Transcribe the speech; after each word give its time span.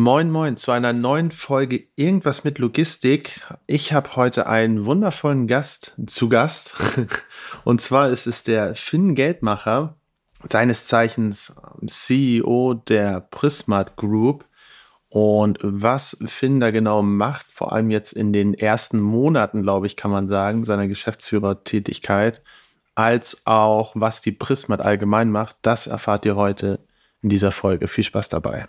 Moin, 0.00 0.30
moin 0.30 0.56
zu 0.56 0.70
einer 0.70 0.92
neuen 0.92 1.32
Folge 1.32 1.88
Irgendwas 1.96 2.44
mit 2.44 2.60
Logistik. 2.60 3.40
Ich 3.66 3.92
habe 3.92 4.14
heute 4.14 4.46
einen 4.46 4.84
wundervollen 4.84 5.48
Gast 5.48 5.96
zu 6.06 6.28
Gast. 6.28 6.76
Und 7.64 7.80
zwar 7.80 8.08
ist 8.08 8.28
es 8.28 8.44
der 8.44 8.76
Finn 8.76 9.16
Geldmacher, 9.16 9.96
seines 10.48 10.86
Zeichens 10.86 11.52
CEO 11.84 12.74
der 12.74 13.22
Prismat 13.22 13.96
Group. 13.96 14.44
Und 15.08 15.58
was 15.62 16.16
Finn 16.28 16.60
da 16.60 16.70
genau 16.70 17.02
macht, 17.02 17.46
vor 17.50 17.72
allem 17.72 17.90
jetzt 17.90 18.12
in 18.12 18.32
den 18.32 18.54
ersten 18.54 19.00
Monaten, 19.00 19.64
glaube 19.64 19.88
ich, 19.88 19.96
kann 19.96 20.12
man 20.12 20.28
sagen, 20.28 20.64
seiner 20.64 20.86
Geschäftsführertätigkeit, 20.86 22.40
als 22.94 23.48
auch 23.48 23.94
was 23.96 24.20
die 24.20 24.30
Prismat 24.30 24.80
allgemein 24.80 25.32
macht, 25.32 25.56
das 25.62 25.88
erfahrt 25.88 26.24
ihr 26.24 26.36
heute 26.36 26.78
in 27.20 27.30
dieser 27.30 27.50
Folge. 27.50 27.88
Viel 27.88 28.04
Spaß 28.04 28.28
dabei. 28.28 28.68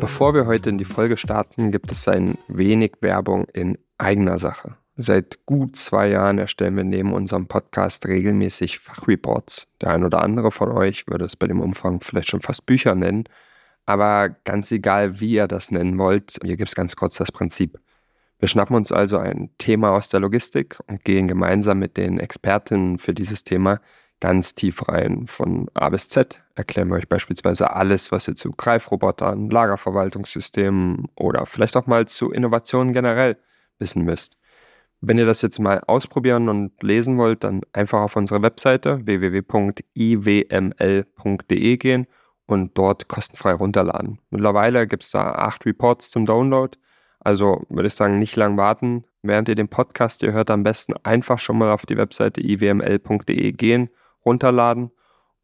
Bevor 0.00 0.34
wir 0.34 0.46
heute 0.46 0.68
in 0.68 0.78
die 0.78 0.84
Folge 0.84 1.16
starten, 1.16 1.72
gibt 1.72 1.90
es 1.90 2.06
ein 2.06 2.36
wenig 2.48 2.92
Werbung 3.00 3.46
in 3.54 3.78
eigener 3.96 4.38
Sache. 4.38 4.76
Seit 4.96 5.44
gut 5.46 5.76
zwei 5.76 6.08
Jahren 6.08 6.38
erstellen 6.38 6.76
wir 6.76 6.84
neben 6.84 7.12
unserem 7.12 7.46
Podcast 7.46 8.06
regelmäßig 8.06 8.78
Fachreports. 8.78 9.68
Der 9.80 9.90
ein 9.90 10.04
oder 10.04 10.22
andere 10.22 10.50
von 10.50 10.70
euch 10.70 11.06
würde 11.06 11.24
es 11.24 11.36
bei 11.36 11.46
dem 11.46 11.60
Umfang 11.60 12.00
vielleicht 12.00 12.28
schon 12.28 12.42
fast 12.42 12.66
Bücher 12.66 12.94
nennen. 12.94 13.24
Aber 13.86 14.30
ganz 14.44 14.70
egal, 14.70 15.20
wie 15.20 15.32
ihr 15.32 15.48
das 15.48 15.70
nennen 15.70 15.98
wollt, 15.98 16.38
hier 16.42 16.56
gibt 16.56 16.68
es 16.68 16.74
ganz 16.74 16.96
kurz 16.96 17.16
das 17.16 17.32
Prinzip. 17.32 17.78
Wir 18.38 18.48
schnappen 18.48 18.76
uns 18.76 18.92
also 18.92 19.16
ein 19.16 19.50
Thema 19.56 19.90
aus 19.90 20.10
der 20.10 20.20
Logistik 20.20 20.78
und 20.88 21.04
gehen 21.04 21.26
gemeinsam 21.26 21.78
mit 21.78 21.96
den 21.96 22.20
Expertinnen 22.20 22.98
für 22.98 23.14
dieses 23.14 23.44
Thema 23.44 23.80
ganz 24.20 24.54
tief 24.54 24.88
rein. 24.88 25.26
Von 25.26 25.68
A 25.74 25.88
bis 25.88 26.08
Z 26.08 26.42
erklären 26.54 26.88
wir 26.88 26.96
euch 26.96 27.08
beispielsweise 27.08 27.72
alles, 27.72 28.12
was 28.12 28.28
ihr 28.28 28.34
zu 28.34 28.50
Greifrobotern, 28.50 29.50
Lagerverwaltungssystemen 29.50 31.08
oder 31.16 31.46
vielleicht 31.46 31.76
auch 31.76 31.86
mal 31.86 32.06
zu 32.06 32.30
Innovationen 32.32 32.92
generell 32.92 33.36
wissen 33.78 34.04
müsst. 34.04 34.36
Wenn 35.00 35.18
ihr 35.18 35.26
das 35.26 35.42
jetzt 35.42 35.60
mal 35.60 35.82
ausprobieren 35.86 36.48
und 36.48 36.82
lesen 36.82 37.18
wollt, 37.18 37.44
dann 37.44 37.60
einfach 37.72 38.00
auf 38.00 38.16
unsere 38.16 38.40
Webseite 38.42 39.06
www.iwml.de 39.06 39.76
gehen 41.76 42.06
und 42.46 42.78
dort 42.78 43.08
kostenfrei 43.08 43.52
runterladen. 43.52 44.20
Mittlerweile 44.30 44.86
gibt 44.86 45.02
es 45.02 45.10
da 45.10 45.32
acht 45.32 45.66
Reports 45.66 46.10
zum 46.10 46.24
Download. 46.24 46.78
Also 47.20 47.66
würde 47.68 47.88
ich 47.88 47.94
sagen, 47.94 48.18
nicht 48.18 48.36
lang 48.36 48.56
warten. 48.56 49.04
Während 49.22 49.48
ihr 49.48 49.54
den 49.56 49.68
Podcast 49.68 50.20
hier 50.20 50.32
hört, 50.32 50.50
am 50.50 50.62
besten 50.62 50.94
einfach 51.02 51.38
schon 51.40 51.58
mal 51.58 51.72
auf 51.72 51.84
die 51.84 51.96
Webseite 51.96 52.40
iwml.de 52.40 53.52
gehen, 53.52 53.90
runterladen 54.26 54.90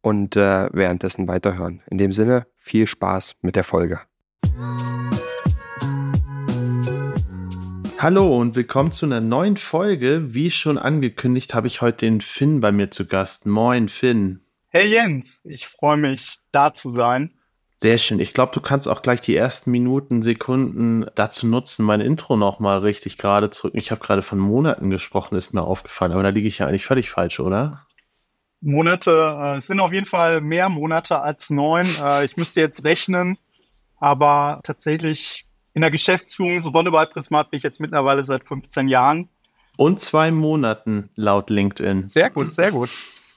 und 0.01 0.35
äh, 0.35 0.69
währenddessen 0.71 1.27
weiterhören. 1.27 1.81
In 1.89 1.97
dem 1.97 2.13
Sinne, 2.13 2.45
viel 2.57 2.85
Spaß 2.85 3.37
mit 3.41 3.55
der 3.55 3.63
Folge. 3.63 4.01
Hallo 7.97 8.37
und 8.37 8.57
willkommen 8.57 8.91
zu 8.91 9.05
einer 9.05 9.21
neuen 9.21 9.55
Folge. 9.55 10.33
Wie 10.33 10.51
schon 10.51 10.77
angekündigt, 10.77 11.53
habe 11.53 11.67
ich 11.67 11.81
heute 11.81 12.05
den 12.05 12.19
Finn 12.19 12.59
bei 12.59 12.73
mir 12.73 12.91
zu 12.91 13.07
Gast. 13.07 13.45
Moin, 13.45 13.87
Finn. 13.87 14.41
Hey 14.67 14.91
Jens, 14.91 15.39
ich 15.45 15.67
freue 15.67 15.95
mich, 15.95 16.39
da 16.51 16.73
zu 16.73 16.91
sein. 16.91 17.31
Sehr 17.77 17.97
schön. 17.97 18.19
Ich 18.19 18.33
glaube, 18.33 18.51
du 18.53 18.59
kannst 18.59 18.89
auch 18.89 19.01
gleich 19.01 19.21
die 19.21 19.35
ersten 19.35 19.71
Minuten, 19.71 20.21
Sekunden 20.21 21.05
dazu 21.15 21.47
nutzen, 21.47 21.85
mein 21.85 22.01
Intro 22.01 22.35
nochmal 22.35 22.79
richtig 22.79 23.17
gerade 23.17 23.49
zu 23.49 23.63
drücken. 23.63 23.77
Ich 23.77 23.91
habe 23.91 24.01
gerade 24.01 24.21
von 24.21 24.39
Monaten 24.39 24.89
gesprochen, 24.89 25.35
ist 25.35 25.53
mir 25.53 25.63
aufgefallen, 25.63 26.11
aber 26.11 26.23
da 26.23 26.29
liege 26.29 26.47
ich 26.47 26.59
ja 26.59 26.67
eigentlich 26.67 26.85
völlig 26.85 27.09
falsch, 27.09 27.39
oder? 27.39 27.85
Monate, 28.63 29.37
äh, 29.41 29.57
es 29.57 29.67
sind 29.67 29.79
auf 29.79 29.91
jeden 29.91 30.05
Fall 30.05 30.41
mehr 30.41 30.69
Monate 30.69 31.19
als 31.19 31.49
neun. 31.49 31.85
Äh, 32.01 32.25
ich 32.25 32.37
müsste 32.37 32.61
jetzt 32.61 32.83
rechnen, 32.83 33.37
aber 33.97 34.61
tatsächlich 34.63 35.45
in 35.73 35.81
der 35.81 35.91
Geschäftsführungsrolle 35.91 36.91
bei 36.91 37.05
Prismat 37.05 37.51
bin 37.51 37.57
ich 37.57 37.63
jetzt 37.63 37.79
mittlerweile 37.79 38.23
seit 38.23 38.47
15 38.47 38.87
Jahren. 38.87 39.29
Und 39.75 39.99
zwei 39.99 40.31
Monaten 40.31 41.09
laut 41.15 41.49
LinkedIn. 41.49 42.07
Sehr 42.07 42.29
gut, 42.29 42.53
sehr 42.53 42.71
gut. 42.71 42.89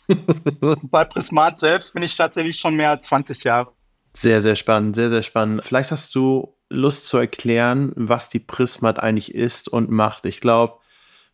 bei 0.83 1.05
Prismat 1.05 1.59
selbst 1.59 1.93
bin 1.93 2.03
ich 2.03 2.17
tatsächlich 2.17 2.59
schon 2.59 2.77
mehr 2.77 2.91
als 2.91 3.07
20 3.07 3.43
Jahre. 3.43 3.73
Sehr, 4.13 4.43
sehr 4.43 4.57
spannend, 4.57 4.95
sehr, 4.95 5.11
sehr 5.11 5.23
spannend. 5.23 5.65
Vielleicht 5.65 5.91
hast 5.91 6.15
du 6.15 6.55
Lust 6.69 7.07
zu 7.07 7.17
erklären, 7.17 7.93
was 7.97 8.29
die 8.29 8.39
Prismat 8.39 9.01
eigentlich 9.01 9.35
ist 9.35 9.69
und 9.69 9.91
macht. 9.91 10.27
Ich 10.27 10.41
glaube, 10.41 10.79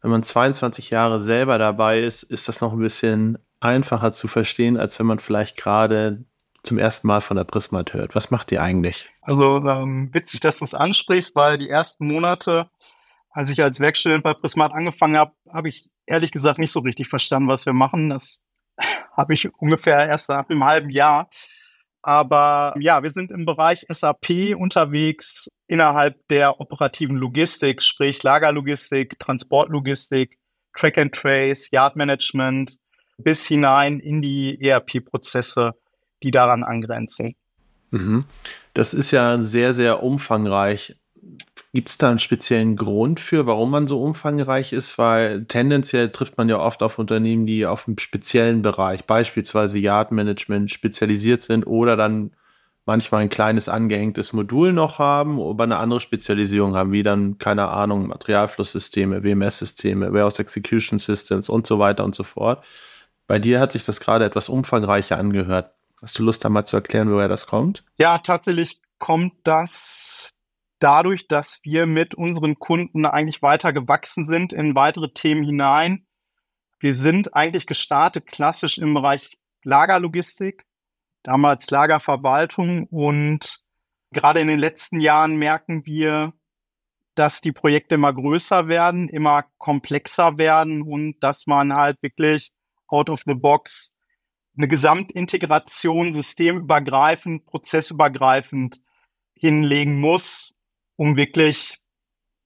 wenn 0.01 0.11
man 0.11 0.23
22 0.23 0.91
Jahre 0.91 1.21
selber 1.21 1.59
dabei 1.59 2.01
ist, 2.01 2.23
ist 2.23 2.49
das 2.49 2.61
noch 2.61 2.73
ein 2.73 2.81
bisschen 2.81 3.39
einfacher 3.63 4.13
zu 4.13 4.29
verstehen, 4.29 4.77
als 4.77 4.99
wenn 4.99 5.07
man 5.07 5.19
vielleicht 5.19 5.57
gerade 5.57 6.25
zum 6.63 6.79
ersten 6.79 7.07
Mal 7.09 7.21
von 7.21 7.37
der 7.37 7.45
Prismat 7.45 7.93
hört. 7.93 8.15
Was 8.15 8.31
macht 8.31 8.53
ihr 8.53 8.63
eigentlich? 8.63 9.11
Also 9.23 9.67
ähm, 9.67 10.11
witzig, 10.13 10.41
dass 10.41 10.59
du 10.59 10.65
es 10.65 10.75
ansprichst, 10.75 11.35
weil 11.35 11.57
die 11.57 11.69
ersten 11.69 12.07
Monate, 12.07 12.71
als 13.31 13.51
ich 13.51 13.63
als 13.63 13.81
Werkstudent 13.81 14.23
bei 14.23 14.35
Prismat 14.35 14.73
angefangen 14.73 15.17
habe, 15.17 15.33
habe 15.53 15.69
ich 15.69 15.89
ehrlich 16.07 16.31
gesagt 16.31 16.59
nicht 16.59 16.73
so 16.73 16.81
richtig 16.81 17.09
verstanden, 17.09 17.49
was 17.49 17.67
wir 17.67 17.73
machen. 17.73 18.11
Das 18.11 18.43
habe 19.17 19.35
ich 19.35 19.53
ungefähr 19.55 20.09
erst 20.09 20.29
nach 20.29 20.49
einem 20.49 20.65
halben 20.65 20.91
Jahr. 20.91 21.29
Aber 22.03 22.75
ja, 22.79 23.03
wir 23.03 23.11
sind 23.11 23.31
im 23.31 23.45
Bereich 23.45 23.87
SAP 23.89 24.57
unterwegs 24.57 25.49
innerhalb 25.69 26.27
der 26.29 26.61
operativen 26.61 27.17
Logistik, 27.17 27.83
sprich 27.83 28.23
Lagerlogistik, 28.23 29.19
Transportlogistik, 29.21 30.37
Track 30.77 30.99
and 30.99 31.15
Trace, 31.15 31.71
Yard 31.71 31.97
Management 31.97 32.82
bis 33.23 33.47
hinein 33.47 33.99
in 33.99 34.23
die 34.23 34.61
ERP-Prozesse 34.61 35.75
die 36.23 36.31
daran 36.31 36.63
angrenzen. 36.63 37.35
Mhm. 37.91 38.25
Das 38.75 38.95
ist 38.95 39.11
ja 39.11 39.43
sehr, 39.43 39.75
sehr 39.75 40.03
umfangreich. 40.03 40.97
Gibt 41.75 41.89
es 41.89 41.99
da 41.99 42.11
einen 42.11 42.19
speziellen 42.19 42.77
Grund 42.77 43.19
für, 43.19 43.47
warum 43.47 43.71
man 43.71 43.87
so 43.87 44.03
umfangreich 44.03 44.73
ist? 44.73 44.99
Weil 44.99 45.45
tendenziell 45.47 46.11
trifft 46.11 46.37
man 46.37 46.49
ja 46.49 46.59
oft 46.59 46.83
auf 46.83 46.99
Unternehmen, 46.99 47.47
die 47.47 47.67
auf 47.67 47.87
einem 47.87 47.99
speziellen 47.99 48.63
Bereich, 48.63 49.05
beispielsweise 49.05 49.79
Yard 49.79 50.13
Management, 50.13 50.71
spezialisiert 50.71 51.43
sind 51.43 51.67
oder 51.67 51.97
dann 51.97 52.33
manchmal 52.85 53.23
ein 53.23 53.31
kleines 53.31 53.69
angehängtes 53.69 54.33
Modul 54.33 54.73
noch 54.73 54.99
haben, 54.99 55.41
aber 55.41 55.65
eine 55.65 55.77
andere 55.77 56.01
Spezialisierung 56.01 56.75
haben, 56.75 56.93
wie 56.93 57.05
dann, 57.05 57.39
keine 57.39 57.69
Ahnung, 57.69 58.09
Materialflusssysteme, 58.09 59.23
WMS-Systeme, 59.23 60.13
Warehouse 60.13 60.41
Execution 60.41 60.99
Systems 60.99 61.49
und 61.49 61.67
so 61.67 61.79
weiter 61.79 62.05
und 62.05 62.15
so 62.15 62.25
fort. 62.25 62.65
Bei 63.27 63.39
dir 63.39 63.61
hat 63.61 63.73
sich 63.73 63.85
das 63.85 64.01
gerade 64.01 64.25
etwas 64.25 64.49
umfangreicher 64.49 65.19
angehört. 65.19 65.75
Hast 66.01 66.19
du 66.19 66.25
Lust, 66.25 66.45
da 66.45 66.49
mal 66.49 66.65
zu 66.67 66.77
erklären, 66.77 67.11
woher 67.11 67.29
das 67.29 67.47
kommt? 67.47 67.85
Ja, 67.97 68.19
tatsächlich 68.19 68.81
kommt 68.99 69.35
das 69.45 70.33
dadurch, 70.81 71.29
dass 71.29 71.61
wir 71.63 71.87
mit 71.87 72.15
unseren 72.15 72.59
Kunden 72.59 73.07
eigentlich 73.07 73.41
weiter 73.41 73.73
gewachsen 73.73 74.27
sind 74.27 74.53
in 74.53 74.75
weitere 74.75 75.13
Themen 75.13 75.45
hinein. 75.45 76.07
Wir 76.81 76.97
sind 76.97 77.35
eigentlich 77.35 77.69
gestartet 77.69 78.27
klassisch 78.27 78.79
im 78.79 78.93
Bereich 78.95 79.39
Lagerlogistik, 79.63 80.67
damals 81.23 81.71
Lagerverwaltung 81.71 82.89
und 82.89 83.61
gerade 84.11 84.41
in 84.41 84.49
den 84.49 84.59
letzten 84.59 84.99
Jahren 84.99 85.37
merken 85.37 85.87
wir, 85.87 86.33
dass 87.15 87.41
die 87.41 87.53
Projekte 87.53 87.95
immer 87.95 88.13
größer 88.13 88.67
werden, 88.67 89.09
immer 89.09 89.45
komplexer 89.59 90.39
werden 90.39 90.83
und 90.83 91.21
dass 91.21 91.47
man 91.47 91.75
halt 91.75 92.03
wirklich 92.03 92.53
out 92.93 93.11
of 93.11 93.23
the 93.27 93.35
box 93.35 93.93
eine 94.57 94.69
Gesamtintegration 94.69 96.13
systemübergreifend, 96.13 97.47
prozessübergreifend 97.47 98.83
hinlegen 99.35 99.99
muss, 99.99 100.55
um 100.97 101.17
wirklich 101.17 101.81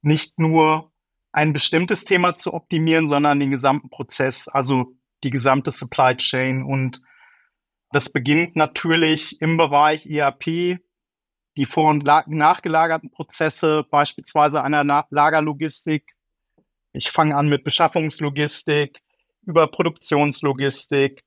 nicht 0.02 0.38
nur 0.38 0.92
ein 1.32 1.52
bestimmtes 1.52 2.04
Thema 2.04 2.34
zu 2.34 2.54
optimieren, 2.54 3.08
sondern 3.08 3.40
den 3.40 3.50
gesamten 3.50 3.90
Prozess, 3.90 4.48
also 4.48 4.94
die 5.24 5.30
gesamte 5.30 5.72
Supply 5.72 6.16
Chain. 6.16 6.62
Und 6.62 7.02
das 7.90 8.08
beginnt 8.08 8.56
natürlich 8.56 9.40
im 9.42 9.56
Bereich 9.56 10.06
ERP, 10.06 10.78
die 11.56 11.66
vor- 11.66 11.90
und 11.90 12.04
nachgelagerten 12.04 13.10
Prozesse, 13.10 13.84
beispielsweise 13.90 14.62
einer 14.62 15.06
Lagerlogistik. 15.10 16.14
Ich 16.92 17.10
fange 17.10 17.36
an 17.36 17.48
mit 17.48 17.64
Beschaffungslogistik, 17.64 19.02
über 19.46 19.68
Produktionslogistik, 19.68 21.24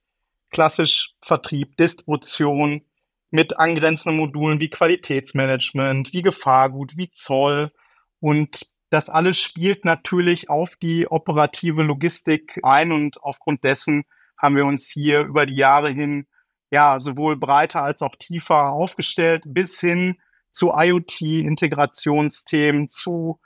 klassisch 0.51 1.15
Vertrieb, 1.21 1.77
Distribution 1.77 2.85
mit 3.31 3.57
angrenzenden 3.57 4.19
Modulen 4.19 4.59
wie 4.59 4.69
Qualitätsmanagement, 4.69 6.13
wie 6.13 6.21
Gefahrgut, 6.21 6.97
wie 6.97 7.09
Zoll. 7.11 7.71
Und 8.19 8.67
das 8.89 9.09
alles 9.09 9.39
spielt 9.39 9.85
natürlich 9.85 10.49
auf 10.49 10.75
die 10.75 11.07
operative 11.07 11.83
Logistik 11.83 12.59
ein 12.63 12.91
und 12.91 13.23
aufgrund 13.23 13.63
dessen 13.63 14.03
haben 14.37 14.55
wir 14.55 14.65
uns 14.65 14.89
hier 14.89 15.21
über 15.21 15.45
die 15.45 15.55
Jahre 15.55 15.89
hin 15.89 16.27
ja 16.71 16.99
sowohl 17.01 17.37
breiter 17.37 17.83
als 17.83 18.01
auch 18.01 18.15
tiefer 18.15 18.71
aufgestellt 18.71 19.43
bis 19.45 19.79
hin 19.79 20.15
zu 20.51 20.71
IoT-Integrationsthemen, 20.73 22.89
zu 22.89 23.39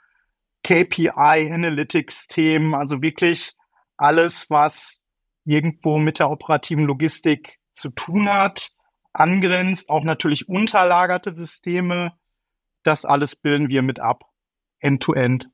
KPI-Analytics-Themen, 0.62 2.74
also 2.74 3.02
wirklich 3.02 3.54
alles, 3.96 4.50
was 4.50 5.02
irgendwo 5.44 5.98
mit 5.98 6.18
der 6.18 6.30
operativen 6.30 6.84
Logistik 6.84 7.58
zu 7.72 7.90
tun 7.90 8.28
hat, 8.28 8.70
angrenzt, 9.12 9.90
auch 9.90 10.04
natürlich 10.04 10.48
unterlagerte 10.48 11.32
Systeme. 11.32 12.12
Das 12.82 13.04
alles 13.04 13.36
bilden 13.36 13.68
wir 13.68 13.82
mit 13.82 14.00
ab, 14.00 14.24
end-to-end. 14.80 15.44
-end. 15.44 15.50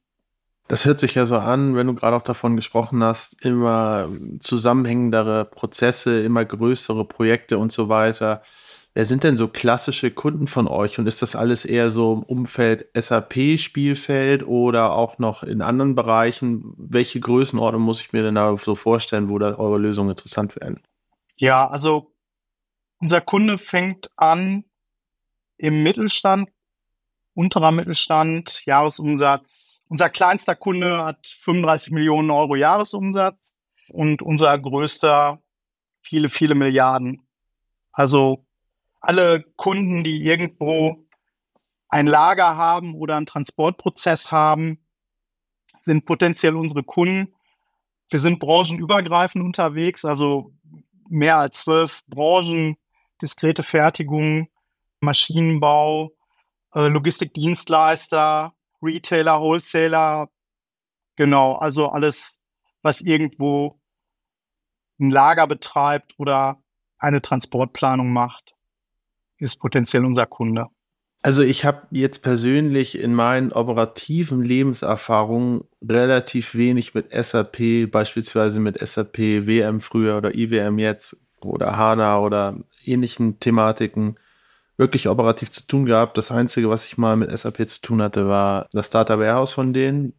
Das 0.71 0.85
hört 0.85 1.01
sich 1.01 1.17
ja 1.17 1.27
so 1.27 1.37
an, 1.37 1.75
wenn 1.75 1.89
du 1.89 1.95
gerade 1.95 2.17
auch 2.17 2.23
davon 2.23 2.55
gesprochen 2.55 3.03
hast, 3.03 3.45
immer 3.45 4.09
zusammenhängendere 4.39 5.45
Prozesse, 5.45 6.23
immer 6.23 6.45
größere 6.45 7.05
Projekte 7.05 7.59
und 7.59 7.73
so 7.73 7.89
weiter. 7.89 8.43
Wer 8.93 9.05
sind 9.05 9.23
denn 9.23 9.37
so 9.37 9.47
klassische 9.47 10.11
Kunden 10.11 10.49
von 10.49 10.67
euch 10.67 10.99
und 10.99 11.07
ist 11.07 11.23
das 11.23 11.37
alles 11.37 11.65
eher 11.65 11.91
so 11.91 12.13
im 12.13 12.23
Umfeld 12.25 12.89
SAP-Spielfeld 12.95 14.45
oder 14.45 14.93
auch 14.93 15.19
noch 15.19 15.45
in 15.45 15.63
anderen 15.63 15.95
Bereichen? 15.95 16.75
Welche 16.77 17.21
Größenordnung 17.21 17.83
muss 17.83 18.01
ich 18.01 18.13
mir 18.13 18.25
denn 18.25 18.35
da 18.35 18.57
so 18.57 18.75
vorstellen, 18.75 19.29
wo 19.29 19.39
da 19.39 19.55
eure 19.55 19.79
Lösungen 19.79 20.11
interessant 20.11 20.57
werden? 20.57 20.83
Ja, 21.37 21.69
also 21.69 22.13
unser 22.99 23.21
Kunde 23.21 23.59
fängt 23.59 24.11
an 24.17 24.65
im 25.57 25.85
Mittelstand, 25.85 26.51
unterer 27.35 27.71
Mittelstand, 27.71 28.67
Jahresumsatz. 28.67 29.83
Unser 29.89 30.11
kleinster 30.11 30.57
Kunde 30.57 31.05
hat 31.05 31.27
35 31.45 31.93
Millionen 31.93 32.31
Euro 32.31 32.57
Jahresumsatz 32.57 33.55
und 33.89 34.21
unser 34.21 34.59
größter 34.59 35.41
viele, 36.03 36.29
viele 36.29 36.57
Milliarden. 36.57 37.27
Also 37.93 38.47
alle 39.01 39.43
Kunden, 39.57 40.05
die 40.05 40.23
irgendwo 40.23 41.07
ein 41.89 42.07
Lager 42.07 42.57
haben 42.57 42.95
oder 42.95 43.17
einen 43.17 43.27
Transportprozess 43.27 44.31
haben, 44.31 44.87
sind 45.81 46.05
potenziell 46.05 46.55
unsere 46.55 46.85
Kunden. 46.85 47.35
Wir 48.11 48.21
sind 48.21 48.39
branchenübergreifend 48.39 49.45
unterwegs, 49.45 50.05
also 50.05 50.53
mehr 51.09 51.39
als 51.39 51.61
zwölf 51.65 52.03
Branchen, 52.07 52.77
diskrete 53.21 53.63
Fertigung, 53.63 54.49
Maschinenbau, 55.01 56.13
äh, 56.75 56.89
Logistikdienstleister, 56.89 58.55
Retailer, 58.83 59.41
Wholesaler, 59.41 60.31
genau, 61.17 61.55
also 61.55 61.89
alles, 61.89 62.39
was 62.83 63.01
irgendwo 63.01 63.81
ein 65.01 65.11
Lager 65.11 65.47
betreibt 65.47 66.15
oder 66.19 66.63
eine 66.99 67.23
Transportplanung 67.23 68.13
macht 68.13 68.55
ist 69.41 69.57
potenziell 69.57 70.05
unser 70.05 70.27
Kunde. 70.27 70.67
Also 71.23 71.43
ich 71.43 71.67
habe 71.67 71.83
jetzt 71.91 72.23
persönlich 72.23 72.99
in 72.99 73.15
meinen 73.15 73.53
operativen 73.53 74.43
Lebenserfahrungen 74.43 75.65
relativ 75.87 76.55
wenig 76.55 76.95
mit 76.95 77.13
SAP, 77.13 77.91
beispielsweise 77.91 78.59
mit 78.59 78.79
SAP 78.81 79.19
WM 79.19 79.83
früher 79.83 80.17
oder 80.17 80.35
IWM 80.35 80.79
jetzt 80.79 81.23
oder 81.43 81.77
HANA 81.77 82.21
oder 82.21 82.57
ähnlichen 82.85 83.39
Thematiken 83.39 84.17
wirklich 84.79 85.09
operativ 85.09 85.51
zu 85.51 85.67
tun 85.67 85.85
gehabt. 85.85 86.17
Das 86.17 86.33
Einzige, 86.33 86.71
was 86.71 86.87
ich 86.87 86.97
mal 86.97 87.17
mit 87.17 87.37
SAP 87.37 87.69
zu 87.69 87.83
tun 87.83 88.01
hatte, 88.01 88.27
war 88.27 88.67
das 88.73 88.89
Data 88.89 89.19
Warehouse 89.19 89.53
von 89.53 89.75
denen. 89.75 90.15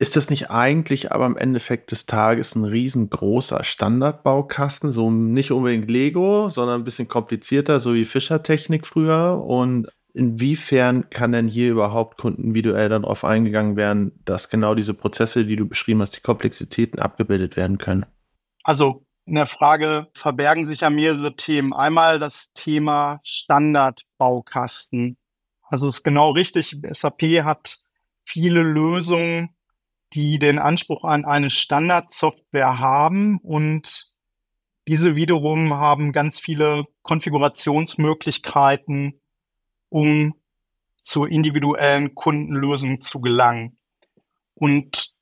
Ist 0.00 0.16
das 0.16 0.30
nicht 0.30 0.50
eigentlich 0.50 1.12
aber 1.12 1.26
am 1.26 1.36
Endeffekt 1.36 1.90
des 1.90 2.06
Tages 2.06 2.54
ein 2.54 2.64
riesengroßer 2.64 3.64
Standardbaukasten? 3.64 4.92
So 4.92 5.10
nicht 5.10 5.52
unbedingt 5.52 5.90
Lego, 5.90 6.48
sondern 6.48 6.80
ein 6.80 6.84
bisschen 6.84 7.06
komplizierter, 7.06 7.80
so 7.80 7.92
wie 7.92 8.06
Fischertechnik 8.06 8.86
früher. 8.86 9.44
Und 9.44 9.88
inwiefern 10.14 11.10
kann 11.10 11.32
denn 11.32 11.48
hier 11.48 11.70
überhaupt 11.70 12.16
kundenviduell 12.16 12.88
darauf 12.88 13.26
eingegangen 13.26 13.76
werden, 13.76 14.18
dass 14.24 14.48
genau 14.48 14.74
diese 14.74 14.94
Prozesse, 14.94 15.44
die 15.44 15.56
du 15.56 15.68
beschrieben 15.68 16.00
hast, 16.00 16.16
die 16.16 16.22
Komplexitäten 16.22 16.98
abgebildet 16.98 17.56
werden 17.56 17.76
können? 17.76 18.06
Also 18.64 19.04
in 19.26 19.34
der 19.34 19.44
Frage 19.44 20.08
verbergen 20.14 20.64
sich 20.64 20.80
ja 20.80 20.88
mehrere 20.88 21.36
Themen. 21.36 21.74
Einmal 21.74 22.18
das 22.18 22.54
Thema 22.54 23.20
Standardbaukasten. 23.22 25.18
Also 25.62 25.88
es 25.88 25.96
ist 25.96 26.04
genau 26.04 26.30
richtig, 26.30 26.78
SAP 26.90 27.20
hat 27.44 27.80
viele 28.24 28.62
Lösungen 28.62 29.50
die 30.12 30.38
den 30.38 30.58
Anspruch 30.58 31.04
an 31.04 31.24
eine 31.24 31.48
Standardsoftware 31.50 32.78
haben 32.78 33.38
und 33.38 34.10
diese 34.88 35.14
wiederum 35.14 35.74
haben 35.74 36.12
ganz 36.12 36.40
viele 36.40 36.84
Konfigurationsmöglichkeiten, 37.02 39.20
um 39.88 40.34
zur 41.02 41.28
individuellen 41.28 42.14
Kundenlösung 42.14 43.00
zu 43.00 43.20
gelangen. 43.20 43.78
Und 44.54 45.14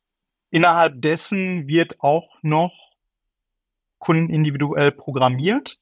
innerhalb 0.51 1.03
dessen 1.03 1.69
wird 1.69 2.01
auch 2.01 2.39
noch 2.43 2.89
kundenindividuell 3.99 4.93
programmiert. 4.93 5.79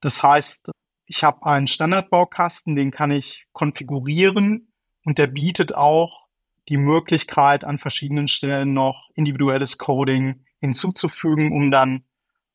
Das 0.00 0.22
heißt, 0.22 0.70
ich 1.06 1.24
habe 1.24 1.44
einen 1.44 1.66
Standardbaukasten, 1.66 2.76
den 2.76 2.90
kann 2.90 3.10
ich 3.10 3.46
konfigurieren 3.52 4.72
und 5.04 5.18
der 5.18 5.26
bietet 5.26 5.74
auch 5.74 6.21
die 6.68 6.76
Möglichkeit, 6.76 7.64
an 7.64 7.78
verschiedenen 7.78 8.28
Stellen 8.28 8.72
noch 8.72 9.08
individuelles 9.14 9.78
Coding 9.78 10.44
hinzuzufügen, 10.60 11.52
um 11.52 11.70
dann 11.70 12.04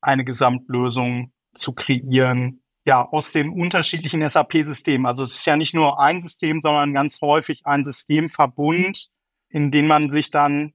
eine 0.02 0.24
Gesamtlösung 0.24 1.34
zu 1.54 1.74
kreieren, 1.74 2.62
ja, 2.86 3.06
aus 3.06 3.34
den 3.34 3.50
unterschiedlichen 3.50 4.28
SAP-Systemen. 4.28 5.06
Also 5.06 5.24
es 5.24 5.34
ist 5.34 5.46
ja 5.46 5.58
nicht 5.58 5.74
nur 5.74 6.00
ein 6.00 6.22
System, 6.22 6.62
sondern 6.62 6.94
ganz 6.94 7.20
häufig 7.22 7.66
ein 7.66 7.84
Systemverbund, 7.84 9.10
in 9.50 9.72
den 9.72 9.88
man 9.88 10.12
sich 10.12 10.32
dann 10.32 10.74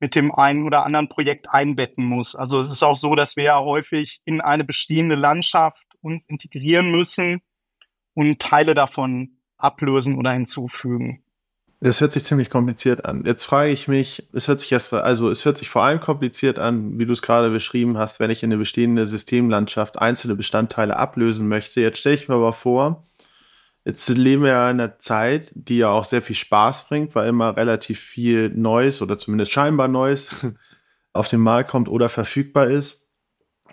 mit 0.00 0.14
dem 0.14 0.34
einen 0.34 0.64
oder 0.64 0.84
anderen 0.84 1.08
Projekt 1.08 1.50
einbetten 1.50 2.04
muss. 2.04 2.34
Also 2.34 2.60
es 2.60 2.70
ist 2.70 2.82
auch 2.82 2.96
so, 2.96 3.14
dass 3.14 3.36
wir 3.36 3.44
ja 3.44 3.60
häufig 3.60 4.20
in 4.24 4.40
eine 4.40 4.64
bestehende 4.64 5.14
Landschaft 5.14 5.86
uns 6.00 6.26
integrieren 6.26 6.90
müssen 6.90 7.42
und 8.14 8.40
Teile 8.40 8.74
davon 8.74 9.38
ablösen 9.58 10.16
oder 10.16 10.32
hinzufügen. 10.32 11.25
Das 11.80 12.00
hört 12.00 12.12
sich 12.12 12.24
ziemlich 12.24 12.48
kompliziert 12.48 13.04
an. 13.04 13.24
Jetzt 13.26 13.44
frage 13.44 13.70
ich 13.70 13.86
mich, 13.86 14.26
es 14.32 14.48
hört 14.48 14.60
sich 14.60 14.72
erst, 14.72 14.94
also 14.94 15.30
es 15.30 15.44
hört 15.44 15.58
sich 15.58 15.68
vor 15.68 15.84
allem 15.84 16.00
kompliziert 16.00 16.58
an, 16.58 16.98
wie 16.98 17.04
du 17.04 17.12
es 17.12 17.20
gerade 17.20 17.50
beschrieben 17.50 17.98
hast, 17.98 18.18
wenn 18.18 18.30
ich 18.30 18.42
in 18.42 18.50
eine 18.50 18.58
bestehende 18.58 19.06
Systemlandschaft 19.06 19.98
einzelne 19.98 20.36
Bestandteile 20.36 20.96
ablösen 20.96 21.48
möchte. 21.48 21.82
Jetzt 21.82 21.98
stelle 21.98 22.14
ich 22.14 22.28
mir 22.28 22.36
aber 22.36 22.54
vor, 22.54 23.04
jetzt 23.84 24.08
leben 24.08 24.42
wir 24.42 24.52
ja 24.52 24.70
in 24.70 24.80
einer 24.80 24.98
Zeit, 24.98 25.52
die 25.54 25.78
ja 25.78 25.90
auch 25.90 26.06
sehr 26.06 26.22
viel 26.22 26.36
Spaß 26.36 26.88
bringt, 26.88 27.14
weil 27.14 27.28
immer 27.28 27.58
relativ 27.58 28.00
viel 28.00 28.48
Neues 28.48 29.02
oder 29.02 29.18
zumindest 29.18 29.52
scheinbar 29.52 29.88
Neues 29.88 30.30
auf 31.12 31.28
den 31.28 31.40
Markt 31.40 31.70
kommt 31.70 31.90
oder 31.90 32.08
verfügbar 32.08 32.68
ist. 32.68 33.05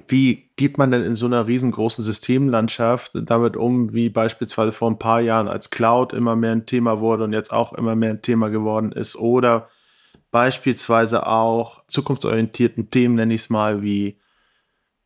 Wie 0.07 0.49
geht 0.55 0.77
man 0.77 0.91
denn 0.91 1.03
in 1.03 1.15
so 1.15 1.25
einer 1.25 1.47
riesengroßen 1.47 2.03
Systemlandschaft 2.03 3.11
damit 3.13 3.55
um, 3.55 3.93
wie 3.93 4.09
beispielsweise 4.09 4.71
vor 4.71 4.89
ein 4.89 4.99
paar 4.99 5.21
Jahren 5.21 5.47
als 5.47 5.69
Cloud 5.69 6.13
immer 6.13 6.35
mehr 6.35 6.51
ein 6.51 6.65
Thema 6.65 6.99
wurde 6.99 7.23
und 7.23 7.33
jetzt 7.33 7.53
auch 7.53 7.73
immer 7.73 7.95
mehr 7.95 8.11
ein 8.11 8.21
Thema 8.21 8.49
geworden 8.49 8.91
ist 8.91 9.15
oder 9.15 9.69
beispielsweise 10.31 11.27
auch 11.27 11.83
zukunftsorientierten 11.87 12.89
Themen, 12.89 13.15
nenne 13.15 13.33
ich 13.33 13.41
es 13.41 13.49
mal, 13.49 13.81
wie 13.81 14.19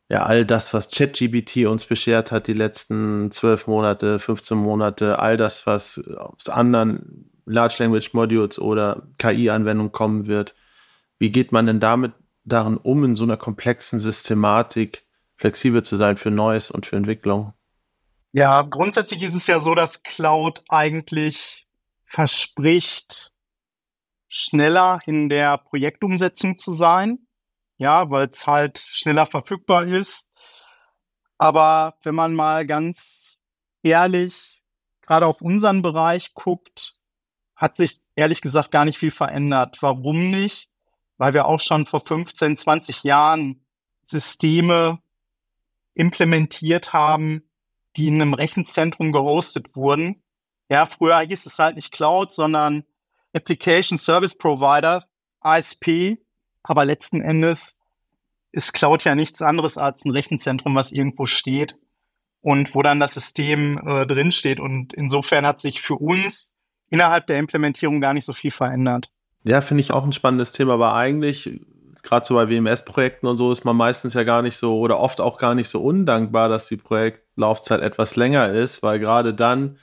ja, 0.09 0.23
all 0.23 0.45
das, 0.45 0.73
was 0.73 0.89
ChatGBT 0.89 1.65
uns 1.67 1.85
beschert 1.85 2.31
hat, 2.31 2.47
die 2.47 2.53
letzten 2.53 3.29
zwölf 3.31 3.67
Monate, 3.67 4.19
15 4.19 4.57
Monate, 4.57 5.19
all 5.19 5.35
das, 5.35 5.67
was 5.67 6.01
aus 6.15 6.47
anderen 6.47 7.29
Large 7.45 7.75
Language 7.79 8.13
Modules 8.13 8.57
oder 8.57 9.03
KI-Anwendungen 9.17 9.91
kommen 9.91 10.27
wird. 10.27 10.55
Wie 11.19 11.31
geht 11.31 11.51
man 11.51 11.65
denn 11.65 11.79
damit 11.79 12.13
darin 12.47 12.77
um, 12.77 13.03
in 13.03 13.15
so 13.15 13.23
einer 13.23 13.37
komplexen 13.37 13.99
Systematik 13.99 15.05
flexibel 15.35 15.83
zu 15.83 15.97
sein 15.97 16.17
für 16.17 16.31
Neues 16.31 16.71
und 16.71 16.85
für 16.85 16.95
Entwicklung? 16.95 17.53
Ja, 18.31 18.61
grundsätzlich 18.61 19.21
ist 19.23 19.35
es 19.35 19.47
ja 19.47 19.59
so, 19.59 19.75
dass 19.75 20.03
Cloud 20.03 20.63
eigentlich 20.69 21.67
verspricht, 22.05 23.33
schneller 24.27 24.99
in 25.05 25.29
der 25.29 25.57
Projektumsetzung 25.57 26.59
zu 26.59 26.73
sein. 26.73 27.19
Ja, 27.77 28.09
weil 28.09 28.27
es 28.27 28.47
halt 28.47 28.79
schneller 28.79 29.27
verfügbar 29.27 29.85
ist. 29.85 30.31
Aber 31.37 31.95
wenn 32.03 32.15
man 32.15 32.33
mal 32.33 32.65
ganz 32.65 33.37
ehrlich 33.83 34.63
gerade 35.01 35.25
auf 35.25 35.41
unseren 35.41 35.81
Bereich 35.81 36.33
guckt, 36.33 36.95
hat 37.55 37.75
sich 37.75 38.01
ehrlich 38.15 38.41
gesagt 38.41 38.71
gar 38.71 38.85
nicht 38.85 38.97
viel 38.97 39.11
verändert. 39.11 39.77
Warum 39.81 40.31
nicht? 40.31 40.69
Weil 41.17 41.33
wir 41.33 41.47
auch 41.47 41.59
schon 41.59 41.85
vor 41.85 42.05
15, 42.05 42.57
20 42.57 43.03
Jahren 43.03 43.65
Systeme 44.03 44.99
implementiert 45.93 46.93
haben, 46.93 47.43
die 47.95 48.07
in 48.07 48.21
einem 48.21 48.33
Rechenzentrum 48.33 49.11
gehostet 49.11 49.75
wurden. 49.75 50.21
Ja, 50.69 50.85
früher 50.85 51.19
hieß 51.19 51.45
es 51.45 51.59
halt 51.59 51.75
nicht 51.75 51.91
Cloud, 51.91 52.31
sondern 52.31 52.83
Application 53.33 53.97
Service 53.97 54.37
Provider, 54.37 55.05
ASP. 55.39 56.17
Aber 56.63 56.85
letzten 56.85 57.21
Endes 57.21 57.77
ist 58.51 58.73
Cloud 58.73 59.03
ja 59.03 59.15
nichts 59.15 59.41
anderes 59.41 59.77
als 59.77 60.05
ein 60.05 60.11
Rechenzentrum, 60.11 60.75
was 60.75 60.91
irgendwo 60.91 61.25
steht 61.25 61.77
und 62.41 62.75
wo 62.75 62.81
dann 62.81 62.99
das 62.99 63.13
System 63.13 63.77
äh, 63.85 64.05
drinsteht. 64.05 64.59
Und 64.59 64.93
insofern 64.93 65.45
hat 65.45 65.61
sich 65.61 65.81
für 65.81 65.95
uns 65.95 66.53
innerhalb 66.89 67.27
der 67.27 67.39
Implementierung 67.39 67.99
gar 67.99 68.13
nicht 68.13 68.25
so 68.25 68.33
viel 68.33 68.51
verändert. 68.51 69.09
Ja, 69.47 69.61
finde 69.61 69.81
ich 69.81 69.91
auch 69.91 70.03
ein 70.03 70.13
spannendes 70.13 70.51
Thema, 70.51 70.73
aber 70.73 70.93
eigentlich, 70.93 71.61
gerade 72.03 72.25
so 72.25 72.35
bei 72.35 72.49
WMS-Projekten 72.49 73.27
und 73.27 73.37
so, 73.37 73.51
ist 73.51 73.65
man 73.65 73.77
meistens 73.77 74.13
ja 74.13 74.23
gar 74.23 74.41
nicht 74.41 74.57
so 74.57 74.77
oder 74.79 74.99
oft 74.99 75.21
auch 75.21 75.37
gar 75.37 75.55
nicht 75.55 75.69
so 75.69 75.81
undankbar, 75.81 76.49
dass 76.49 76.67
die 76.67 76.77
Projektlaufzeit 76.77 77.81
etwas 77.81 78.15
länger 78.15 78.49
ist, 78.49 78.83
weil 78.83 78.99
gerade 78.99 79.33
dann 79.33 79.77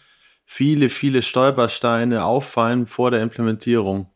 viele, 0.45 0.91
viele 0.91 1.23
Stolpersteine 1.23 2.25
auffallen 2.25 2.87
vor 2.87 3.11
der 3.11 3.23
Implementierung. 3.23 4.11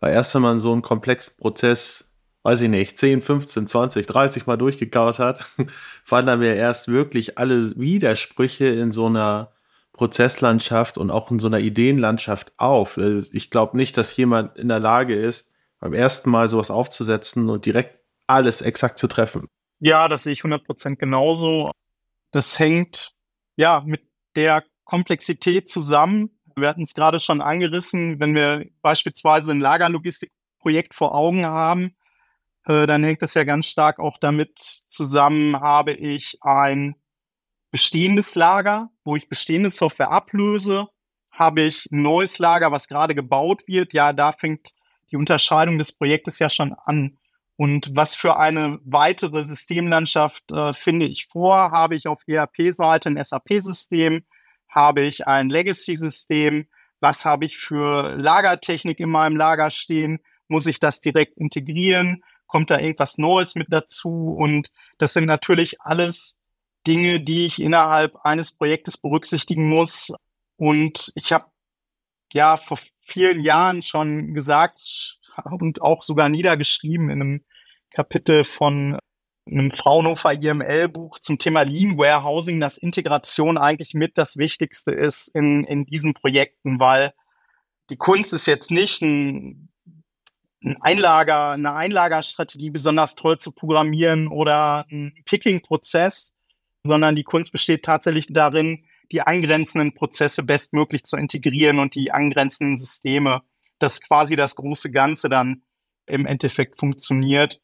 Weil 0.00 0.12
erst 0.12 0.34
wenn 0.34 0.42
man 0.42 0.60
so 0.60 0.72
einen 0.72 0.82
komplexen 0.82 1.36
Prozess 1.38 2.04
weiß 2.42 2.62
ich 2.62 2.68
nicht, 2.68 2.96
10, 2.96 3.22
15, 3.22 3.66
20, 3.66 4.06
30 4.06 4.46
Mal 4.46 4.56
durchgekaut 4.56 5.18
hat, 5.18 5.44
fallen 6.04 6.26
dann 6.26 6.38
mir 6.38 6.54
erst 6.54 6.88
wirklich 6.88 7.38
alle 7.38 7.78
Widersprüche 7.78 8.66
in 8.66 8.92
so 8.92 9.06
einer 9.06 9.52
Prozesslandschaft 10.00 10.96
und 10.96 11.10
auch 11.10 11.30
in 11.30 11.38
so 11.38 11.46
einer 11.46 11.58
Ideenlandschaft 11.58 12.54
auf. 12.56 12.96
Ich 12.96 13.50
glaube 13.50 13.76
nicht, 13.76 13.98
dass 13.98 14.16
jemand 14.16 14.56
in 14.56 14.68
der 14.68 14.80
Lage 14.80 15.14
ist, 15.14 15.52
beim 15.78 15.92
ersten 15.92 16.30
Mal 16.30 16.48
sowas 16.48 16.70
aufzusetzen 16.70 17.50
und 17.50 17.66
direkt 17.66 17.98
alles 18.26 18.62
exakt 18.62 18.98
zu 18.98 19.08
treffen. 19.08 19.46
Ja, 19.78 20.08
das 20.08 20.22
sehe 20.22 20.32
ich 20.32 20.40
100% 20.40 20.96
genauso. 20.96 21.72
Das 22.30 22.58
hängt 22.58 23.12
ja 23.56 23.82
mit 23.84 24.00
der 24.36 24.64
Komplexität 24.84 25.68
zusammen. 25.68 26.30
Wir 26.56 26.68
hatten 26.68 26.84
es 26.84 26.94
gerade 26.94 27.20
schon 27.20 27.42
angerissen, 27.42 28.20
wenn 28.20 28.34
wir 28.34 28.64
beispielsweise 28.80 29.50
ein 29.50 29.60
Lagerlogistikprojekt 29.60 30.94
vor 30.94 31.14
Augen 31.14 31.44
haben, 31.44 31.94
äh, 32.64 32.86
dann 32.86 33.04
hängt 33.04 33.20
das 33.20 33.34
ja 33.34 33.44
ganz 33.44 33.66
stark 33.66 33.98
auch 33.98 34.16
damit 34.18 34.82
zusammen, 34.88 35.60
habe 35.60 35.92
ich 35.92 36.38
ein 36.40 36.94
bestehendes 37.70 38.34
Lager, 38.34 38.90
wo 39.04 39.16
ich 39.16 39.28
bestehende 39.28 39.70
Software 39.70 40.10
ablöse, 40.10 40.88
habe 41.32 41.62
ich 41.62 41.86
ein 41.90 42.02
neues 42.02 42.38
Lager, 42.38 42.72
was 42.72 42.88
gerade 42.88 43.14
gebaut 43.14 43.62
wird. 43.66 43.92
Ja, 43.92 44.12
da 44.12 44.32
fängt 44.32 44.72
die 45.10 45.16
Unterscheidung 45.16 45.78
des 45.78 45.92
Projektes 45.92 46.38
ja 46.38 46.50
schon 46.50 46.74
an. 46.84 47.18
Und 47.56 47.90
was 47.94 48.14
für 48.14 48.38
eine 48.38 48.78
weitere 48.84 49.44
Systemlandschaft 49.44 50.50
äh, 50.50 50.72
finde 50.72 51.06
ich 51.06 51.26
vor? 51.26 51.70
Habe 51.70 51.94
ich 51.94 52.06
auf 52.06 52.22
ERP-Seite 52.26 53.10
ein 53.10 53.22
SAP-System? 53.22 54.24
Habe 54.68 55.02
ich 55.02 55.26
ein 55.26 55.50
Legacy-System? 55.50 56.66
Was 57.00 57.24
habe 57.24 57.44
ich 57.44 57.58
für 57.58 58.16
Lagertechnik 58.16 58.98
in 59.00 59.10
meinem 59.10 59.36
Lager 59.36 59.70
stehen? 59.70 60.20
Muss 60.48 60.66
ich 60.66 60.80
das 60.80 61.00
direkt 61.00 61.36
integrieren? 61.38 62.22
kommt 62.50 62.70
da 62.70 62.78
irgendwas 62.78 63.16
Neues 63.16 63.54
mit 63.54 63.68
dazu? 63.70 64.34
Und 64.36 64.70
das 64.98 65.12
sind 65.12 65.24
natürlich 65.24 65.80
alles 65.80 66.39
Dinge, 66.86 67.20
die 67.20 67.46
ich 67.46 67.60
innerhalb 67.60 68.16
eines 68.24 68.52
Projektes 68.52 68.96
berücksichtigen 68.96 69.68
muss. 69.68 70.12
Und 70.56 71.12
ich 71.14 71.32
habe 71.32 71.46
ja 72.32 72.56
vor 72.56 72.78
vielen 73.02 73.40
Jahren 73.40 73.82
schon 73.82 74.34
gesagt 74.34 75.18
und 75.44 75.82
auch 75.82 76.02
sogar 76.02 76.28
niedergeschrieben 76.28 77.10
in 77.10 77.20
einem 77.20 77.44
Kapitel 77.90 78.44
von 78.44 78.98
einem 79.46 79.72
Fraunhofer 79.72 80.32
IML-Buch 80.32 81.18
zum 81.18 81.38
Thema 81.38 81.62
Lean 81.62 81.98
Warehousing, 81.98 82.60
dass 82.60 82.78
Integration 82.78 83.58
eigentlich 83.58 83.94
mit 83.94 84.16
das 84.16 84.36
Wichtigste 84.36 84.92
ist 84.92 85.28
in, 85.28 85.64
in 85.64 85.86
diesen 85.86 86.14
Projekten, 86.14 86.78
weil 86.78 87.12
die 87.88 87.96
Kunst 87.96 88.32
ist 88.32 88.46
jetzt 88.46 88.70
nicht 88.70 89.02
ein 89.02 89.70
ein 90.64 90.76
Einlager, 90.80 91.52
eine 91.52 91.72
Einlagerstrategie 91.72 92.70
besonders 92.70 93.14
toll 93.14 93.38
zu 93.38 93.52
programmieren 93.52 94.28
oder 94.28 94.86
ein 94.90 95.14
Picking-Prozess, 95.24 96.34
sondern 96.84 97.16
die 97.16 97.24
Kunst 97.24 97.52
besteht 97.52 97.84
tatsächlich 97.84 98.26
darin, 98.30 98.84
die 99.12 99.22
angrenzenden 99.22 99.94
Prozesse 99.94 100.42
bestmöglich 100.42 101.04
zu 101.04 101.16
integrieren 101.16 101.78
und 101.78 101.94
die 101.94 102.12
angrenzenden 102.12 102.78
Systeme, 102.78 103.42
dass 103.78 104.00
quasi 104.00 104.36
das 104.36 104.54
große 104.54 104.90
Ganze 104.90 105.28
dann 105.28 105.62
im 106.06 106.26
Endeffekt 106.26 106.78
funktioniert. 106.78 107.60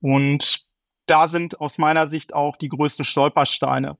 Und 0.00 0.66
da 1.06 1.28
sind 1.28 1.60
aus 1.60 1.78
meiner 1.78 2.08
Sicht 2.08 2.34
auch 2.34 2.56
die 2.56 2.68
größten 2.68 3.04
Stolpersteine. 3.04 3.96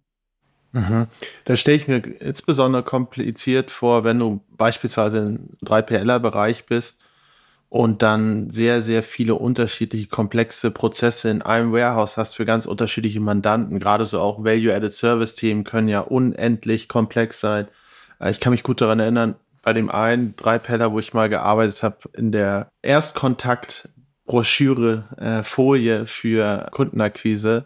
Mhm. 0.72 1.06
Da 1.44 1.56
stelle 1.56 1.76
ich 1.76 1.88
mir 1.88 1.98
insbesondere 1.98 2.82
kompliziert 2.82 3.70
vor, 3.70 4.04
wenn 4.04 4.18
du 4.18 4.44
beispielsweise 4.50 5.18
im 5.18 5.48
3PLer-Bereich 5.64 6.66
bist 6.66 7.00
und 7.68 8.02
dann 8.02 8.50
sehr, 8.50 8.80
sehr 8.80 9.02
viele 9.02 9.34
unterschiedliche 9.34 10.06
komplexe 10.06 10.70
Prozesse 10.70 11.30
in 11.30 11.42
einem 11.42 11.72
Warehouse 11.72 12.16
hast 12.16 12.36
für 12.36 12.46
ganz 12.46 12.66
unterschiedliche 12.66 13.18
Mandanten. 13.20 13.80
Gerade 13.80 14.06
so 14.06 14.20
auch 14.20 14.44
Value-Added-Service-Themen 14.44 15.64
können 15.64 15.88
ja 15.88 15.98
unendlich 16.00 16.86
komplex 16.88 17.40
sein. 17.40 17.66
Äh, 18.20 18.30
ich 18.30 18.38
kann 18.40 18.52
mich 18.52 18.62
gut 18.62 18.80
daran 18.80 19.00
erinnern, 19.00 19.34
bei 19.62 19.72
dem 19.72 19.90
einen 19.90 20.36
Dreipeller, 20.36 20.92
wo 20.92 21.00
ich 21.00 21.12
mal 21.12 21.28
gearbeitet 21.28 21.82
habe, 21.82 21.96
in 22.12 22.30
der 22.30 22.68
Erstkontakt-Broschüre, 22.82 25.04
äh, 25.18 25.42
Folie 25.42 26.06
für 26.06 26.68
Kundenakquise, 26.70 27.64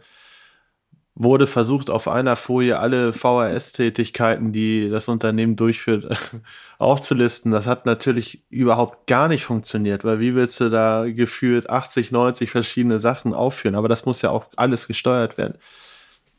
wurde 1.23 1.47
versucht, 1.47 1.91
auf 1.91 2.09
einer 2.09 2.35
Folie 2.35 2.79
alle 2.79 3.13
VRS-Tätigkeiten, 3.13 4.53
die 4.53 4.89
das 4.89 5.07
Unternehmen 5.07 5.55
durchführt, 5.55 6.07
aufzulisten. 6.79 7.53
Das 7.53 7.67
hat 7.67 7.85
natürlich 7.85 8.43
überhaupt 8.49 9.07
gar 9.07 9.29
nicht 9.29 9.45
funktioniert, 9.45 10.03
weil 10.03 10.19
wie 10.21 10.35
willst 10.35 10.59
du 10.61 10.71
da 10.71 11.05
gefühlt 11.07 11.69
80, 11.69 12.11
90 12.11 12.51
verschiedene 12.51 12.99
Sachen 12.99 13.35
aufführen? 13.35 13.75
Aber 13.75 13.89
das 13.89 14.07
muss 14.07 14.23
ja 14.23 14.31
auch 14.31 14.47
alles 14.57 14.87
gesteuert 14.87 15.37
werden. 15.37 15.59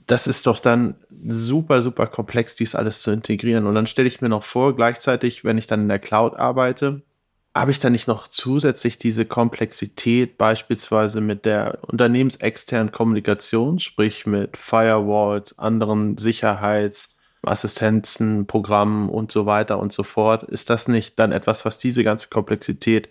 Das 0.08 0.26
ist 0.26 0.48
doch 0.48 0.58
dann 0.58 0.96
super, 1.28 1.84
super 1.84 2.08
komplex, 2.08 2.56
dies 2.56 2.74
alles 2.74 3.04
zu 3.04 3.12
integrieren. 3.12 3.68
Und 3.68 3.76
dann 3.76 3.86
stelle 3.86 4.08
ich 4.08 4.20
mir 4.20 4.30
noch 4.30 4.44
vor, 4.44 4.76
gleichzeitig, 4.76 5.44
wenn 5.46 5.60
ich 5.60 5.68
dann 5.68 5.82
in 5.82 5.90
der 5.90 6.00
Cloud 6.00 6.38
arbeite, 6.38 7.04
habe 7.54 7.72
ich 7.72 7.80
da 7.80 7.90
nicht 7.90 8.08
noch 8.08 8.30
zusätzlich 8.30 8.98
diese 8.98 9.26
Komplexität 9.26 10.38
beispielsweise 10.38 11.20
mit 11.20 11.46
der 11.46 11.80
unternehmensexternen 11.82 12.94
Kommunikation, 12.94 13.80
sprich 13.80 14.26
mit 14.26 14.56
Firewalls, 14.56 15.60
anderen 15.60 16.16
Sicherheitsassistenzen, 16.18 18.48
Programmen 18.48 19.10
und 19.10 19.30
so 19.32 19.46
weiter 19.46 19.80
und 19.80 19.92
so 19.92 20.04
fort? 20.04 20.44
Ist 20.44 20.70
das 20.70 20.88
nicht 20.88 21.20
dann 21.20 21.34
etwas, 21.34 21.66
was 21.66 21.78
diese 21.78 22.06
ganze 22.06 22.30
Komplexität 22.30 23.10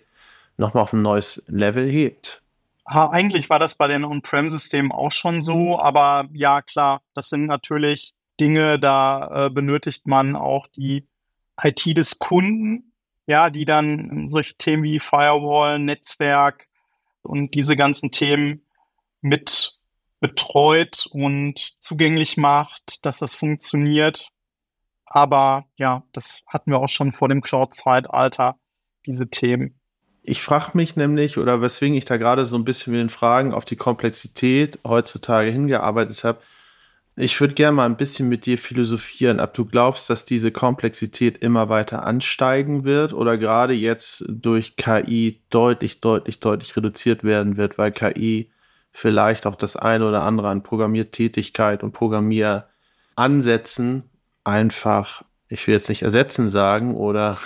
nochmal 0.57 0.81
auf 0.83 0.93
ein 0.93 1.03
neues 1.03 1.43
Level 1.47 1.87
hebt? 1.87 2.41
Ha, 2.87 3.09
eigentlich 3.09 3.49
war 3.49 3.59
das 3.59 3.75
bei 3.75 3.87
den 3.87 4.03
On-Prem-Systemen 4.03 4.91
auch 4.91 5.11
schon 5.11 5.43
so, 5.43 5.79
aber 5.79 6.27
ja, 6.33 6.63
klar, 6.63 7.03
das 7.13 7.29
sind 7.29 7.45
natürlich 7.45 8.15
Dinge, 8.39 8.79
da 8.79 9.45
äh, 9.45 9.51
benötigt 9.51 10.07
man 10.07 10.35
auch 10.35 10.65
die 10.67 11.07
IT 11.61 11.95
des 11.95 12.17
Kunden, 12.17 12.90
ja, 13.31 13.49
die 13.49 13.65
dann 13.65 14.27
solche 14.27 14.55
Themen 14.55 14.83
wie 14.83 14.99
Firewall, 14.99 15.79
Netzwerk 15.79 16.67
und 17.21 17.53
diese 17.55 17.77
ganzen 17.77 18.11
Themen 18.11 18.65
mit 19.21 19.79
betreut 20.19 21.07
und 21.11 21.75
zugänglich 21.79 22.35
macht, 22.37 23.05
dass 23.05 23.19
das 23.19 23.33
funktioniert. 23.33 24.29
Aber 25.05 25.65
ja, 25.77 26.03
das 26.11 26.43
hatten 26.45 26.71
wir 26.71 26.79
auch 26.79 26.89
schon 26.89 27.13
vor 27.13 27.29
dem 27.29 27.41
Cloud-Zeitalter, 27.41 28.57
diese 29.05 29.29
Themen. 29.29 29.79
Ich 30.21 30.43
frage 30.43 30.71
mich 30.73 30.95
nämlich, 30.97 31.37
oder 31.37 31.61
weswegen 31.61 31.95
ich 31.95 32.05
da 32.05 32.17
gerade 32.17 32.45
so 32.45 32.57
ein 32.57 32.65
bisschen 32.65 32.93
mit 32.93 32.99
den 32.99 33.09
Fragen 33.09 33.53
auf 33.53 33.65
die 33.65 33.77
Komplexität 33.77 34.77
heutzutage 34.85 35.49
hingearbeitet 35.49 36.23
habe, 36.23 36.41
ich 37.21 37.39
würde 37.39 37.53
gerne 37.53 37.75
mal 37.75 37.85
ein 37.85 37.97
bisschen 37.97 38.27
mit 38.27 38.47
dir 38.47 38.57
philosophieren, 38.57 39.39
ob 39.39 39.53
du 39.53 39.65
glaubst, 39.65 40.09
dass 40.09 40.25
diese 40.25 40.51
Komplexität 40.51 41.37
immer 41.43 41.69
weiter 41.69 42.03
ansteigen 42.03 42.83
wird 42.83 43.13
oder 43.13 43.37
gerade 43.37 43.73
jetzt 43.73 44.25
durch 44.27 44.75
KI 44.75 45.43
deutlich, 45.51 46.01
deutlich, 46.01 46.39
deutlich 46.39 46.75
reduziert 46.75 47.23
werden 47.23 47.57
wird, 47.57 47.77
weil 47.77 47.91
KI 47.91 48.49
vielleicht 48.91 49.45
auch 49.45 49.53
das 49.55 49.75
eine 49.75 50.07
oder 50.07 50.23
andere 50.23 50.49
an 50.49 50.63
Programmiertätigkeit 50.63 51.83
und 51.83 51.91
Programmieransätzen 51.91 54.09
einfach, 54.43 55.23
ich 55.47 55.67
will 55.67 55.75
jetzt 55.75 55.89
nicht 55.89 56.01
ersetzen 56.01 56.49
sagen 56.49 56.95
oder 56.95 57.37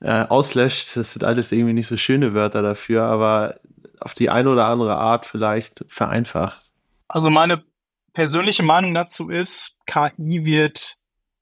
äh, 0.00 0.26
auslöscht. 0.26 0.94
Das 0.94 1.14
sind 1.14 1.24
alles 1.24 1.52
irgendwie 1.52 1.72
nicht 1.72 1.86
so 1.86 1.96
schöne 1.96 2.34
Wörter 2.34 2.60
dafür, 2.60 3.04
aber 3.04 3.54
auf 3.98 4.12
die 4.12 4.28
eine 4.28 4.50
oder 4.50 4.66
andere 4.66 4.96
Art 4.96 5.24
vielleicht 5.24 5.86
vereinfacht. 5.88 6.60
Also 7.08 7.30
meine 7.30 7.62
persönliche 8.16 8.62
Meinung 8.62 8.94
dazu 8.94 9.28
ist, 9.28 9.76
KI 9.84 10.46
wird 10.46 10.96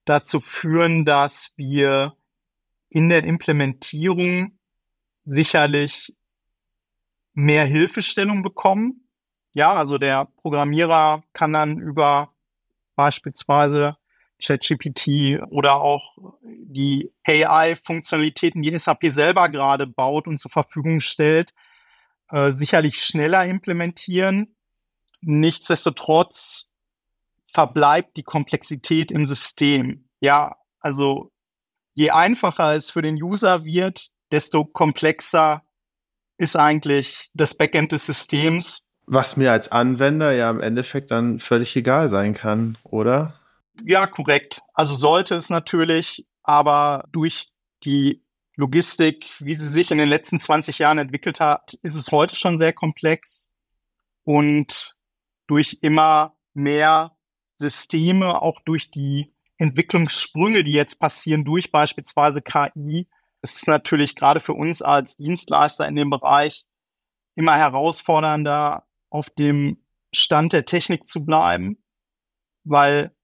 dazu 0.07 0.41
führen, 0.41 1.05
dass 1.05 1.53
wir 1.55 2.17
in 2.91 3.11
der 3.11 3.23
Implementierung 3.23 4.59
sicherlich 5.25 6.17
mehr 7.33 7.65
Hilfestellung 7.65 8.43
bekommen. 8.43 9.09
Ja, 9.53 9.73
also 9.75 9.99
der 9.99 10.25
Programmierer 10.25 11.23
kann 11.33 11.53
dann 11.53 11.79
über 11.79 12.35
beispielsweise 12.97 13.97
ChatGPT 14.43 15.43
oder 15.51 15.77
auch 15.77 16.17
die 16.43 17.13
AI-Funktionalitäten, 17.25 18.63
die 18.63 18.77
SAP 18.77 19.13
selber 19.13 19.49
gerade 19.49 19.87
baut 19.87 20.27
und 20.27 20.41
zur 20.41 20.51
Verfügung 20.51 21.01
stellt, 21.01 21.55
äh, 22.31 22.51
sicherlich 22.53 23.01
schneller 23.01 23.47
implementieren. 23.47 24.54
Nichtsdestotrotz 25.27 26.71
verbleibt 27.45 28.17
die 28.17 28.23
Komplexität 28.23 29.11
im 29.11 29.27
System. 29.27 30.09
Ja, 30.21 30.57
also 30.81 31.31
je 31.95 32.11
einfacher 32.11 32.75
es 32.75 32.91
für 32.91 33.03
den 33.03 33.23
User 33.23 33.65
wird, 33.65 34.09
desto 34.31 34.65
komplexer 34.65 35.63
ist 36.37 36.57
eigentlich 36.57 37.31
das 37.35 37.55
Backend 37.55 37.93
des 37.93 38.07
Systems. 38.07 38.89
Was 39.07 39.37
mir 39.37 39.53
als 39.53 39.71
Anwender 39.71 40.33
ja 40.33 40.51
im 40.51 40.61
Endeffekt 40.61 41.11
dann 41.11 41.39
völlig 41.39 41.77
egal 41.77 42.09
sein 42.09 42.35
kann, 42.35 42.77
oder? 42.85 43.39
Ja, 43.85 44.07
korrekt. 44.07 44.63
Also 44.73 44.95
sollte 44.95 45.35
es 45.35 45.51
natürlich, 45.51 46.27
aber 46.43 47.05
durch 47.13 47.49
die 47.85 48.23
Logistik, 48.57 49.31
wie 49.41 49.55
sie 49.55 49.69
sich 49.69 49.91
in 49.91 49.99
den 49.99 50.09
letzten 50.09 50.41
20 50.41 50.79
Jahren 50.79 50.99
entwickelt 50.99 51.41
hat, 51.41 51.75
ist 51.83 51.97
es 51.97 52.11
heute 52.13 52.37
schon 52.37 52.59
sehr 52.59 52.73
komplex. 52.73 53.49
Und 54.25 54.97
durch 55.47 55.79
immer 55.83 56.37
mehr 56.55 57.17
Systeme, 57.59 58.41
auch 58.43 58.61
durch 58.65 58.91
die 58.91 59.35
Entwicklungssprünge, 59.59 60.65
die 60.65 60.73
jetzt 60.73 60.99
passieren, 60.99 61.45
durch 61.45 61.71
beispielsweise 61.71 62.43
KI, 62.43 63.09
ist 63.43 63.57
es 63.57 63.67
natürlich 63.67 64.17
gerade 64.17 64.41
für 64.41 64.55
uns 64.55 64.83
als 64.83 65.17
Dienstleister 65.17 65.87
in 65.87 65.97
dem 65.97 66.11
Bereich 66.11 66.65
immer 67.35 67.57
herausfordernder, 67.57 68.87
auf 69.11 69.31
dem 69.31 69.85
Stand 70.13 70.53
der 70.53 70.65
Technik 70.65 71.07
zu 71.07 71.25
bleiben, 71.25 71.83
weil 72.65 73.15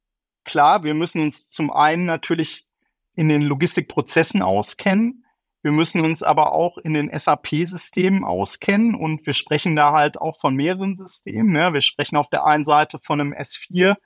klar, 0.45 0.85
wir 0.85 0.95
müssen 0.95 1.23
uns 1.23 1.49
zum 1.51 1.73
einen 1.73 2.05
natürlich 2.05 2.67
in 3.15 3.29
den 3.29 3.43
Logistikprozessen 3.43 4.43
auskennen, 4.43 5.25
wir 5.63 5.73
müssen 5.73 6.03
uns 6.03 6.23
aber 6.23 6.53
auch 6.53 6.79
in 6.79 6.95
den 6.95 7.11
SAP-Systemen 7.17 8.25
auskennen 8.25 8.95
und 8.95 9.27
wir 9.27 9.35
sprechen 9.35 9.77
da 9.77 9.93
halt 9.93 10.19
auch 10.19 10.39
von 10.41 10.55
mehreren 10.55 10.97
Systemen. 10.97 11.53
Ne? 11.53 11.75
Wir 11.75 11.83
sprechen 11.83 12.17
auf 12.17 12.31
der 12.31 12.47
einen 12.47 12.65
Seite 12.65 12.99
von 12.99 13.21
einem 13.21 13.35
S4, 13.35 13.97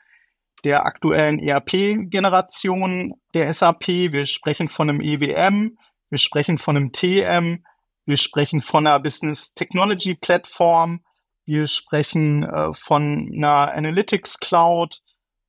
der 0.65 0.85
aktuellen 0.85 1.39
ERP-Generation 1.39 3.15
der 3.35 3.53
SAP. 3.53 3.87
Wir 3.87 4.27
sprechen 4.27 4.69
von 4.69 4.91
einem 4.91 5.01
EWM. 5.01 5.79
Wir 6.11 6.19
sprechen 6.19 6.59
von 6.59 6.77
einem 6.77 6.93
TM. 6.93 7.65
Wir 8.05 8.17
sprechen 8.17 8.61
von 8.61 8.87
einer 8.87 8.99
Business 8.99 9.55
Technology 9.55 10.15
Plattform. 10.15 11.05
Wir 11.45 11.69
sprechen 11.69 12.43
äh, 12.43 12.75
von 12.75 13.31
einer 13.33 13.73
Analytics 13.73 14.41
Cloud. 14.41 15.03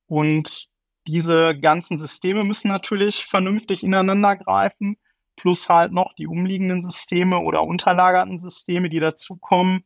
Und 0.06 0.68
diese 1.08 1.58
ganzen 1.58 1.98
Systeme 1.98 2.44
müssen 2.44 2.68
natürlich 2.68 3.24
vernünftig 3.24 3.82
ineinander 3.82 4.36
greifen 4.36 4.98
plus 5.36 5.68
halt 5.68 5.92
noch 5.92 6.14
die 6.14 6.26
umliegenden 6.26 6.82
Systeme 6.82 7.38
oder 7.38 7.62
unterlagerten 7.62 8.38
Systeme, 8.38 8.88
die 8.88 9.00
dazukommen, 9.00 9.84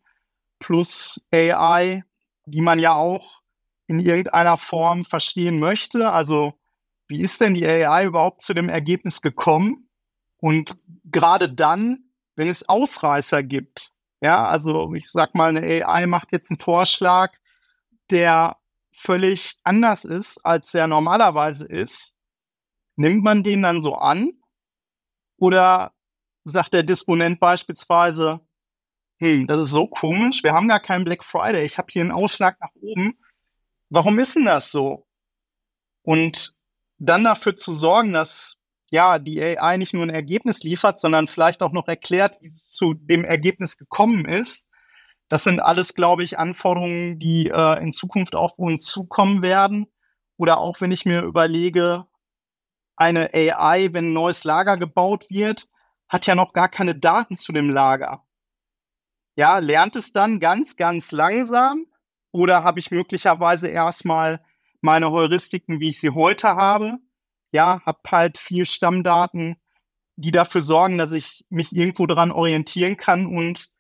plus 0.58 1.20
AI, 1.32 2.04
die 2.46 2.60
man 2.60 2.78
ja 2.78 2.94
auch 2.94 3.40
in 3.86 3.98
irgendeiner 3.98 4.56
Form 4.56 5.04
verstehen 5.04 5.58
möchte. 5.58 6.12
Also 6.12 6.54
wie 7.08 7.20
ist 7.22 7.40
denn 7.40 7.54
die 7.54 7.66
AI 7.66 8.06
überhaupt 8.06 8.42
zu 8.42 8.54
dem 8.54 8.68
Ergebnis 8.68 9.20
gekommen? 9.20 9.88
Und 10.38 10.76
gerade 11.04 11.52
dann, 11.52 12.04
wenn 12.36 12.48
es 12.48 12.68
Ausreißer 12.68 13.42
gibt, 13.42 13.92
ja, 14.20 14.46
also 14.46 14.94
ich 14.94 15.10
sag 15.10 15.34
mal, 15.34 15.48
eine 15.48 15.86
AI 15.86 16.06
macht 16.06 16.30
jetzt 16.30 16.50
einen 16.50 16.60
Vorschlag, 16.60 17.32
der 18.10 18.56
völlig 18.92 19.58
anders 19.64 20.04
ist, 20.04 20.38
als 20.44 20.72
der 20.72 20.86
normalerweise 20.86 21.66
ist, 21.66 22.14
nimmt 22.96 23.24
man 23.24 23.42
den 23.42 23.62
dann 23.62 23.80
so 23.80 23.94
an 23.94 24.39
oder 25.40 25.92
sagt 26.44 26.74
der 26.74 26.84
Disponent 26.84 27.40
beispielsweise, 27.40 28.40
hm, 29.18 29.46
das 29.46 29.60
ist 29.60 29.70
so 29.70 29.86
komisch, 29.86 30.42
wir 30.44 30.52
haben 30.52 30.68
gar 30.68 30.80
keinen 30.80 31.04
Black 31.04 31.24
Friday, 31.24 31.64
ich 31.64 31.78
habe 31.78 31.88
hier 31.90 32.02
einen 32.02 32.12
Ausschlag 32.12 32.58
nach 32.60 32.70
oben. 32.80 33.18
Warum 33.88 34.18
ist 34.18 34.36
denn 34.36 34.44
das 34.44 34.70
so? 34.70 35.06
Und 36.02 36.56
dann 36.98 37.24
dafür 37.24 37.56
zu 37.56 37.72
sorgen, 37.72 38.12
dass 38.12 38.62
ja 38.90 39.18
die 39.18 39.42
AI 39.42 39.76
nicht 39.76 39.94
nur 39.94 40.04
ein 40.04 40.10
Ergebnis 40.10 40.62
liefert, 40.62 41.00
sondern 41.00 41.28
vielleicht 41.28 41.62
auch 41.62 41.72
noch 41.72 41.88
erklärt, 41.88 42.36
wie 42.40 42.48
es 42.48 42.70
zu 42.70 42.94
dem 42.94 43.24
Ergebnis 43.24 43.78
gekommen 43.78 44.26
ist. 44.26 44.68
Das 45.28 45.44
sind 45.44 45.60
alles, 45.60 45.94
glaube 45.94 46.24
ich, 46.24 46.38
Anforderungen, 46.38 47.18
die 47.18 47.48
äh, 47.48 47.82
in 47.82 47.92
Zukunft 47.92 48.34
auf 48.34 48.58
uns 48.58 48.84
zukommen 48.86 49.42
werden. 49.42 49.86
Oder 50.36 50.58
auch 50.58 50.80
wenn 50.80 50.90
ich 50.90 51.04
mir 51.04 51.22
überlege, 51.22 52.06
eine 53.00 53.30
AI, 53.32 53.92
wenn 53.92 54.10
ein 54.10 54.12
neues 54.12 54.44
Lager 54.44 54.76
gebaut 54.76 55.26
wird, 55.30 55.68
hat 56.08 56.26
ja 56.26 56.34
noch 56.34 56.52
gar 56.52 56.68
keine 56.68 56.94
Daten 56.94 57.36
zu 57.36 57.50
dem 57.52 57.70
Lager. 57.70 58.26
Ja, 59.36 59.58
lernt 59.58 59.96
es 59.96 60.12
dann 60.12 60.38
ganz, 60.38 60.76
ganz 60.76 61.10
langsam 61.10 61.86
oder 62.30 62.62
habe 62.62 62.78
ich 62.78 62.90
möglicherweise 62.90 63.68
erstmal 63.68 64.44
meine 64.82 65.10
Heuristiken, 65.10 65.80
wie 65.80 65.88
ich 65.88 66.00
sie 66.00 66.10
heute 66.10 66.48
habe? 66.48 66.98
Ja, 67.52 67.80
habe 67.86 68.00
halt 68.10 68.36
viel 68.36 68.66
Stammdaten, 68.66 69.56
die 70.16 70.30
dafür 70.30 70.62
sorgen, 70.62 70.98
dass 70.98 71.12
ich 71.12 71.46
mich 71.48 71.72
irgendwo 71.72 72.06
dran 72.06 72.30
orientieren 72.30 72.98
kann 72.98 73.24
und 73.24 73.72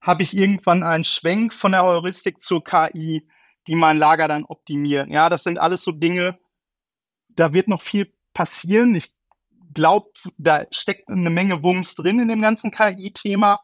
habe 0.00 0.22
ich 0.22 0.34
irgendwann 0.34 0.82
einen 0.82 1.04
Schwenk 1.04 1.52
von 1.52 1.72
der 1.72 1.84
Heuristik 1.84 2.40
zur 2.40 2.64
KI, 2.64 3.28
die 3.66 3.74
mein 3.74 3.98
Lager 3.98 4.26
dann 4.26 4.44
optimieren. 4.44 5.10
Ja, 5.10 5.28
das 5.28 5.44
sind 5.44 5.58
alles 5.58 5.84
so 5.84 5.92
Dinge, 5.92 6.38
da 7.28 7.52
wird 7.52 7.68
noch 7.68 7.82
viel 7.82 8.12
passieren. 8.32 8.94
Ich 8.94 9.12
glaube, 9.74 10.10
da 10.38 10.64
steckt 10.70 11.08
eine 11.08 11.30
Menge 11.30 11.62
Wumms 11.62 11.94
drin 11.94 12.20
in 12.20 12.28
dem 12.28 12.42
ganzen 12.42 12.70
KI-Thema. 12.70 13.60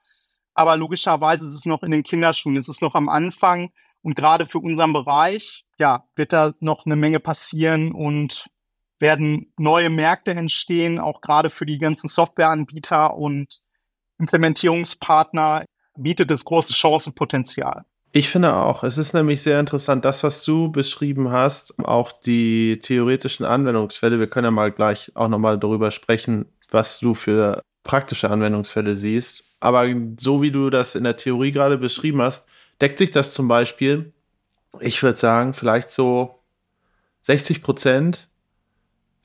Aber 0.55 0.77
logischerweise 0.77 1.47
ist 1.47 1.55
es 1.55 1.67
noch 1.67 1.83
in 1.83 1.91
den 1.91 2.03
Kinderschuhen. 2.03 2.57
Es 2.57 2.69
ist 2.69 2.83
noch 2.83 2.95
am 2.95 3.09
Anfang. 3.09 3.71
Und 4.03 4.15
gerade 4.15 4.47
für 4.47 4.59
unseren 4.59 4.93
Bereich, 4.93 5.65
ja, 5.79 6.05
wird 6.17 6.33
da 6.33 6.53
noch 6.61 6.87
eine 6.87 6.97
Menge 6.97 7.21
passieren 7.21 7.93
und 7.93 8.49
werden 8.99 9.53
neue 9.57 9.91
Märkte 9.91 10.33
entstehen, 10.33 10.99
auch 10.99 11.21
gerade 11.21 11.51
für 11.51 11.67
die 11.67 11.79
ganzen 11.79 12.09
Softwareanbieter 12.09 13.15
und 13.17 13.61
Implementierungspartner 14.19 15.65
bietet 15.97 16.31
es 16.31 16.45
großes 16.45 16.77
Chancenpotenzial. 16.77 17.85
Ich 18.13 18.31
finde 18.31 18.55
auch, 18.55 18.85
es 18.85 18.97
ist 18.97 19.13
nämlich 19.13 19.43
sehr 19.43 19.61
interessant, 19.61 20.05
das, 20.05 20.23
was 20.25 20.43
du 20.43 20.73
beschrieben 20.73 21.31
hast, 21.31 21.79
auch 21.79 22.11
die 22.11 22.79
theoretischen 22.81 23.45
Anwendungsfälle. 23.45 24.19
Wir 24.19 24.29
können 24.29 24.47
ja 24.47 24.51
mal 24.51 24.73
gleich 24.73 25.13
auch 25.15 25.29
nochmal 25.29 25.59
darüber 25.59 25.91
sprechen, 25.91 26.47
was 26.71 27.01
du 27.01 27.15
für 27.15 27.63
praktische 27.85 28.31
Anwendungsfälle 28.31 28.97
siehst. 28.97 29.45
Aber 29.61 29.87
so 30.19 30.41
wie 30.41 30.51
du 30.51 30.71
das 30.71 30.95
in 30.95 31.05
der 31.05 31.17
Theorie 31.17 31.53
gerade 31.53 31.77
beschrieben 31.77 32.23
hast, 32.23 32.49
deckt 32.81 32.99
sich 32.99 33.11
das 33.11 33.35
zum 33.35 33.47
Beispiel, 33.47 34.13
ich 34.81 35.03
würde 35.03 35.19
sagen, 35.19 35.53
vielleicht 35.53 35.91
so 35.91 36.43
60 37.23 37.63
Prozent 37.63 38.28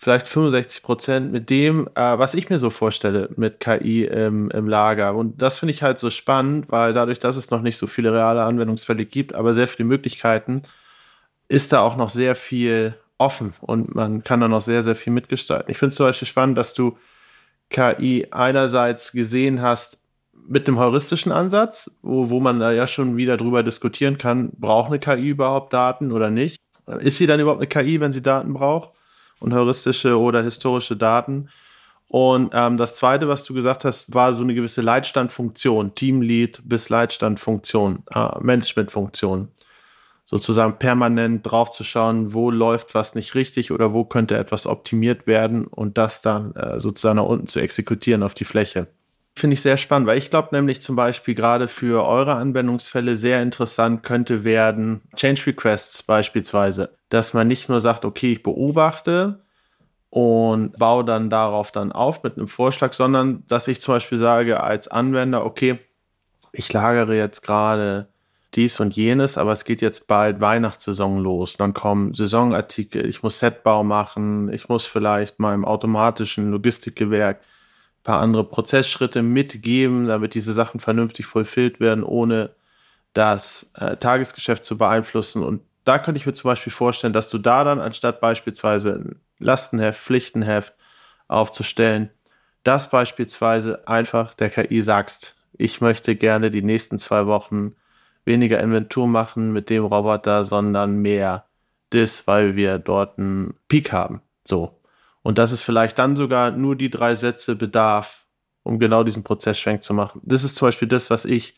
vielleicht 0.04 0.28
65 0.28 0.84
Prozent 0.84 1.32
mit 1.32 1.50
dem, 1.50 1.88
äh, 1.96 2.18
was 2.18 2.34
ich 2.34 2.50
mir 2.50 2.60
so 2.60 2.70
vorstelle 2.70 3.30
mit 3.38 3.62
KI 3.62 4.04
im, 4.04 4.52
im 4.52 4.68
Lager. 4.68 5.16
Und 5.16 5.42
das 5.42 5.60
finde 5.60 5.72
ich 5.72 5.82
halt 5.82 5.98
so 5.98 6.10
spannend, 6.10 6.70
weil 6.70 6.92
dadurch, 6.92 7.20
dass 7.20 7.38
es 7.38 7.52
noch 7.52 7.62
nicht 7.62 7.78
so 7.78 7.88
viele 7.88 8.14
reale 8.14 8.44
Anwendungsfälle 8.44 9.06
gibt, 9.06 9.34
aber 9.34 9.54
sehr 9.54 9.68
viele 9.68 9.88
Möglichkeiten, 9.88 10.62
ist 11.48 11.72
da 11.72 11.80
auch 11.80 11.96
noch 11.96 12.10
sehr 12.10 12.36
viel 12.36 12.96
offen 13.18 13.54
und 13.62 13.96
man 13.96 14.24
kann 14.24 14.42
da 14.42 14.48
noch 14.50 14.62
sehr, 14.62 14.84
sehr 14.84 14.96
viel 14.96 15.14
mitgestalten. 15.14 15.72
Ich 15.72 15.78
finde 15.78 15.90
es 15.90 15.96
zum 15.96 16.08
Beispiel 16.08 16.28
spannend, 16.28 16.58
dass 16.58 16.74
du 16.74 16.98
KI 17.70 18.28
einerseits 18.32 19.14
gesehen 19.14 19.62
hast 19.62 20.00
mit 20.46 20.68
dem 20.68 20.78
heuristischen 20.78 21.32
Ansatz, 21.32 21.90
wo, 22.02 22.30
wo 22.30 22.42
man 22.42 22.60
da 22.60 22.72
ja 22.72 22.88
schon 22.88 23.16
wieder 23.16 23.38
drüber 23.38 23.64
diskutieren 23.64 24.18
kann, 24.18 24.52
braucht 24.58 24.90
eine 24.90 25.00
KI 25.00 25.30
überhaupt 25.30 25.72
Daten 25.72 26.12
oder 26.12 26.30
nicht? 26.30 26.58
Ist 27.00 27.18
sie 27.18 27.28
dann 27.28 27.40
überhaupt 27.40 27.62
eine 27.62 27.68
KI, 27.68 28.02
wenn 28.02 28.12
sie 28.12 28.22
Daten 28.22 28.54
braucht? 28.54 28.92
Und 29.40 29.54
heuristische 29.54 30.18
oder 30.20 30.44
historische 30.44 30.96
Daten. 30.96 31.50
Und 32.08 32.52
ähm, 32.54 32.78
das 32.78 32.96
Zweite, 32.96 33.28
was 33.28 33.44
du 33.44 33.54
gesagt 33.54 33.86
hast, 33.86 34.14
war 34.14 34.34
so 34.34 34.44
eine 34.44 34.54
gewisse 34.54 34.82
Leitstandfunktion, 34.82 35.96
Teamlead 35.96 36.62
bis 36.64 36.90
Leitstandfunktion, 36.90 38.04
äh, 38.14 38.30
Managementfunktion. 38.40 39.50
Sozusagen 40.26 40.78
permanent 40.80 41.42
draufzuschauen, 41.44 42.34
wo 42.34 42.50
läuft 42.52 42.96
was 42.96 43.16
nicht 43.16 43.36
richtig 43.36 43.72
oder 43.72 43.94
wo 43.94 44.06
könnte 44.06 44.38
etwas 44.38 44.68
optimiert 44.68 45.28
werden 45.28 45.66
und 45.66 45.98
das 45.98 46.22
dann 46.22 46.56
äh, 46.56 46.80
sozusagen 46.80 47.18
nach 47.18 47.26
unten 47.26 47.48
zu 47.48 47.60
exekutieren 47.60 48.24
auf 48.24 48.34
die 48.34 48.46
Fläche. 48.46 48.88
Finde 49.36 49.56
ich 49.56 49.62
sehr 49.62 49.78
spannend, 49.78 50.08
weil 50.08 50.20
ich 50.20 50.30
glaube 50.30 50.50
nämlich 50.52 50.82
zum 50.82 50.96
Beispiel 50.96 51.34
gerade 51.34 51.68
für 51.68 52.06
eure 52.06 52.36
Anwendungsfälle 52.36 53.18
sehr 53.18 53.42
interessant 53.42 54.04
könnte 54.04 54.44
werden 54.44 55.02
Change 55.16 55.48
Requests 55.48 56.04
beispielsweise, 56.04 56.96
dass 57.10 57.34
man 57.34 57.48
nicht 57.48 57.68
nur 57.68 57.82
sagt, 57.82 58.06
okay, 58.06 58.34
ich 58.34 58.44
beobachte 58.44 59.44
und 60.12 60.78
baue 60.78 61.04
dann 61.04 61.32
darauf 61.32 61.72
dann 61.72 61.92
auf 61.92 62.22
mit 62.22 62.38
einem 62.38 62.48
Vorschlag, 62.48 62.94
sondern 62.94 63.44
dass 63.48 63.68
ich 63.68 63.82
zum 63.82 63.96
Beispiel 63.96 64.20
sage 64.20 64.62
als 64.62 64.88
Anwender, 64.88 65.44
okay, 65.44 65.80
ich 66.52 66.72
lagere 66.72 67.16
jetzt 67.16 67.42
gerade 67.42 68.08
dies 68.54 68.80
und 68.80 68.96
jenes, 68.96 69.40
aber 69.40 69.52
es 69.52 69.66
geht 69.66 69.82
jetzt 69.82 70.08
bald 70.08 70.40
Weihnachtssaison 70.40 71.18
los. 71.18 71.58
Dann 71.58 71.74
kommen 71.74 72.14
Saisonartikel, 72.14 73.08
ich 73.08 73.24
muss 73.24 73.40
Setbau 73.40 73.84
machen, 73.84 74.54
ich 74.54 74.70
muss 74.70 74.86
vielleicht 74.86 75.40
meinem 75.40 75.66
automatischen 75.66 76.52
Logistikgewerk 76.52 77.42
paar 78.04 78.20
andere 78.20 78.44
Prozessschritte 78.44 79.22
mitgeben, 79.22 80.08
damit 80.08 80.34
diese 80.34 80.54
Sachen 80.54 80.80
vernünftig 80.80 81.26
vollfüllt 81.26 81.80
werden, 81.80 82.04
ohne 82.04 82.52
das 83.14 83.72
äh, 83.76 83.96
Tagesgeschäft 83.98 84.64
zu 84.64 84.78
beeinflussen. 84.78 85.44
Und 85.44 85.62
da 85.86 86.00
könnte 86.00 86.18
ich 86.18 86.26
mir 86.26 86.34
zum 86.34 86.50
Beispiel 86.50 86.74
vorstellen, 86.74 87.14
dass 87.14 87.30
du 87.30 87.38
da 87.38 87.64
dann 87.64 87.80
anstatt 87.80 88.20
beispielsweise 88.20 88.94
ein 88.94 89.22
Lastenheft, 89.40 90.00
Pflichtenheft 90.00 90.74
aufzustellen, 91.28 92.10
das 92.64 92.90
beispielsweise 92.90 93.88
einfach 93.88 94.34
der 94.34 94.50
KI 94.50 94.82
sagst, 94.82 95.36
ich 95.58 95.82
möchte 95.82 96.16
gerne 96.16 96.50
die 96.50 96.62
nächsten 96.62 96.98
zwei 96.98 97.28
Wochen 97.28 97.76
weniger 98.26 98.60
Inventur 98.60 99.08
machen 99.08 99.52
mit 99.52 99.70
dem 99.70 99.86
Roboter, 99.86 100.44
sondern 100.44 100.98
mehr 100.98 101.46
das, 101.90 102.26
weil 102.26 102.56
wir 102.56 102.80
dort 102.80 103.20
einen 103.20 103.54
Peak 103.68 103.92
haben. 103.92 104.22
So. 104.46 104.80
Und 105.24 105.38
das 105.40 105.52
ist 105.52 105.62
vielleicht 105.62 105.98
dann 105.98 106.16
sogar 106.16 106.52
nur 106.52 106.76
die 106.76 106.90
drei 106.90 107.16
Sätze 107.16 107.56
bedarf, 107.56 108.26
um 108.62 108.78
genau 108.78 109.04
diesen 109.04 109.24
Prozess 109.24 109.58
schwenk 109.58 109.84
zu 109.84 109.94
machen. 109.94 110.22
Das 110.24 110.44
ist 110.44 110.56
zum 110.56 110.68
Beispiel 110.68 110.88
das, 110.88 111.10
was 111.10 111.26
ich 111.26 111.58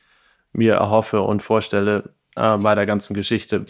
mir 0.54 0.76
erhoffe 0.76 1.22
und 1.22 1.44
vorstelle 1.44 2.14
äh, 2.36 2.58
bei 2.58 2.76
der 2.76 2.86
ganzen 2.86 3.14
Geschichte. 3.14 3.66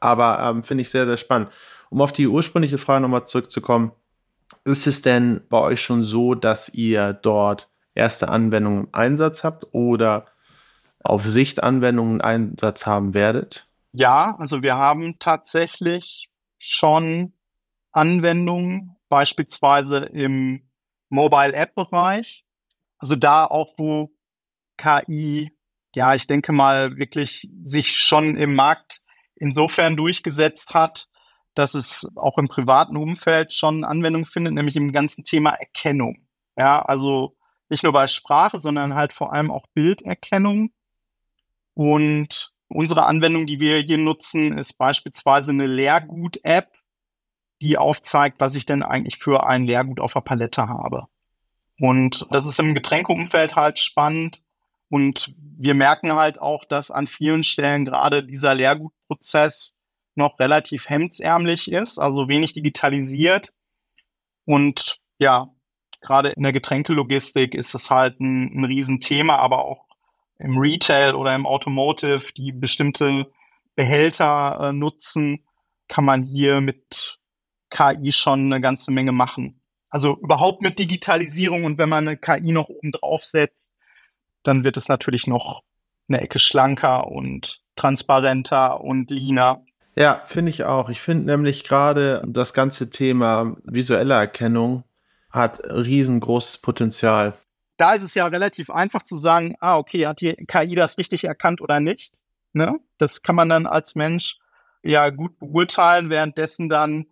Aber 0.00 0.38
ähm, 0.40 0.62
finde 0.62 0.82
ich 0.82 0.90
sehr, 0.90 1.06
sehr 1.06 1.16
spannend. 1.16 1.50
Um 1.90 2.00
auf 2.00 2.12
die 2.12 2.26
ursprüngliche 2.26 2.78
Frage 2.78 3.02
nochmal 3.02 3.26
zurückzukommen, 3.26 3.92
ist 4.64 4.86
es 4.86 5.02
denn 5.02 5.40
bei 5.48 5.58
euch 5.58 5.80
schon 5.80 6.04
so, 6.04 6.34
dass 6.34 6.68
ihr 6.68 7.12
dort 7.12 7.68
erste 7.94 8.28
Anwendungen 8.28 8.84
im 8.84 8.88
Einsatz 8.92 9.44
habt 9.44 9.66
oder 9.72 10.26
auf 11.02 11.24
Sicht 11.24 11.62
Anwendungen 11.62 12.14
im 12.14 12.20
Einsatz 12.20 12.86
haben 12.86 13.14
werdet? 13.14 13.66
Ja, 13.92 14.36
also 14.38 14.62
wir 14.62 14.76
haben 14.76 15.18
tatsächlich 15.18 16.28
schon 16.58 17.32
Anwendungen, 17.92 18.95
beispielsweise 19.08 19.98
im 19.98 20.68
Mobile 21.08 21.52
App 21.52 21.74
Bereich. 21.74 22.44
Also 22.98 23.16
da 23.16 23.44
auch, 23.44 23.74
wo 23.76 24.10
KI, 24.76 25.52
ja, 25.94 26.14
ich 26.14 26.26
denke 26.26 26.52
mal, 26.52 26.96
wirklich 26.96 27.48
sich 27.64 27.96
schon 27.96 28.36
im 28.36 28.54
Markt 28.54 29.02
insofern 29.36 29.96
durchgesetzt 29.96 30.74
hat, 30.74 31.08
dass 31.54 31.74
es 31.74 32.06
auch 32.16 32.38
im 32.38 32.48
privaten 32.48 32.96
Umfeld 32.96 33.54
schon 33.54 33.84
Anwendung 33.84 34.26
findet, 34.26 34.54
nämlich 34.54 34.76
im 34.76 34.92
ganzen 34.92 35.24
Thema 35.24 35.50
Erkennung. 35.50 36.26
Ja, 36.56 36.82
also 36.82 37.36
nicht 37.68 37.82
nur 37.82 37.92
bei 37.92 38.06
Sprache, 38.06 38.60
sondern 38.60 38.94
halt 38.94 39.12
vor 39.12 39.32
allem 39.32 39.50
auch 39.50 39.66
Bilderkennung. 39.74 40.70
Und 41.74 42.52
unsere 42.68 43.04
Anwendung, 43.04 43.46
die 43.46 43.60
wir 43.60 43.78
hier 43.78 43.98
nutzen, 43.98 44.56
ist 44.56 44.74
beispielsweise 44.74 45.50
eine 45.50 45.66
Leergut-App, 45.66 46.70
die 47.60 47.78
aufzeigt, 47.78 48.40
was 48.40 48.54
ich 48.54 48.66
denn 48.66 48.82
eigentlich 48.82 49.18
für 49.18 49.46
ein 49.46 49.64
Leergut 49.64 50.00
auf 50.00 50.12
der 50.12 50.20
Palette 50.20 50.68
habe. 50.68 51.06
Und 51.80 52.26
das 52.30 52.46
ist 52.46 52.58
im 52.58 52.74
Getränkeumfeld 52.74 53.56
halt 53.56 53.78
spannend. 53.78 54.42
Und 54.88 55.34
wir 55.58 55.74
merken 55.74 56.12
halt 56.12 56.40
auch, 56.40 56.64
dass 56.64 56.90
an 56.90 57.06
vielen 57.06 57.42
Stellen 57.42 57.84
gerade 57.84 58.22
dieser 58.22 58.54
Leergutprozess 58.54 59.76
noch 60.14 60.38
relativ 60.38 60.88
hemdsärmlich 60.88 61.70
ist, 61.70 61.98
also 61.98 62.28
wenig 62.28 62.54
digitalisiert. 62.54 63.52
Und 64.44 65.00
ja, 65.18 65.48
gerade 66.00 66.30
in 66.30 66.42
der 66.42 66.52
Getränkelogistik 66.52 67.54
ist 67.54 67.74
es 67.74 67.90
halt 67.90 68.20
ein, 68.20 68.60
ein 68.60 68.64
Riesenthema, 68.64 69.36
aber 69.36 69.64
auch 69.64 69.86
im 70.38 70.58
Retail 70.58 71.14
oder 71.14 71.34
im 71.34 71.46
Automotive, 71.46 72.32
die 72.36 72.52
bestimmte 72.52 73.30
Behälter 73.74 74.58
äh, 74.60 74.72
nutzen, 74.72 75.44
kann 75.88 76.04
man 76.04 76.22
hier 76.22 76.60
mit 76.60 77.18
KI 77.70 78.12
schon 78.12 78.52
eine 78.52 78.60
ganze 78.60 78.90
Menge 78.90 79.12
machen. 79.12 79.60
Also 79.88 80.16
überhaupt 80.20 80.62
mit 80.62 80.78
Digitalisierung 80.78 81.64
und 81.64 81.78
wenn 81.78 81.88
man 81.88 82.06
eine 82.06 82.16
KI 82.16 82.52
noch 82.52 82.68
oben 82.68 82.92
drauf 82.92 83.24
setzt, 83.24 83.72
dann 84.42 84.64
wird 84.64 84.76
es 84.76 84.88
natürlich 84.88 85.26
noch 85.26 85.62
eine 86.08 86.20
Ecke 86.20 86.38
schlanker 86.38 87.08
und 87.08 87.62
transparenter 87.74 88.80
und 88.80 89.10
leaner. 89.10 89.64
Ja, 89.96 90.22
finde 90.26 90.50
ich 90.50 90.64
auch. 90.64 90.88
Ich 90.88 91.00
finde 91.00 91.26
nämlich 91.26 91.64
gerade 91.64 92.22
das 92.26 92.52
ganze 92.52 92.90
Thema 92.90 93.56
visuelle 93.64 94.14
Erkennung 94.14 94.84
hat 95.30 95.60
riesengroßes 95.64 96.58
Potenzial. 96.58 97.34
Da 97.76 97.94
ist 97.94 98.02
es 98.02 98.14
ja 98.14 98.26
relativ 98.26 98.70
einfach 98.70 99.02
zu 99.02 99.18
sagen, 99.18 99.56
ah, 99.60 99.76
okay, 99.78 100.06
hat 100.06 100.20
die 100.20 100.34
KI 100.46 100.74
das 100.74 100.98
richtig 100.98 101.24
erkannt 101.24 101.60
oder 101.60 101.80
nicht? 101.80 102.16
Ne? 102.52 102.78
Das 102.98 103.22
kann 103.22 103.36
man 103.36 103.48
dann 103.48 103.66
als 103.66 103.94
Mensch 103.94 104.38
ja 104.82 105.10
gut 105.10 105.38
beurteilen, 105.38 106.08
währenddessen 106.08 106.68
dann 106.68 107.06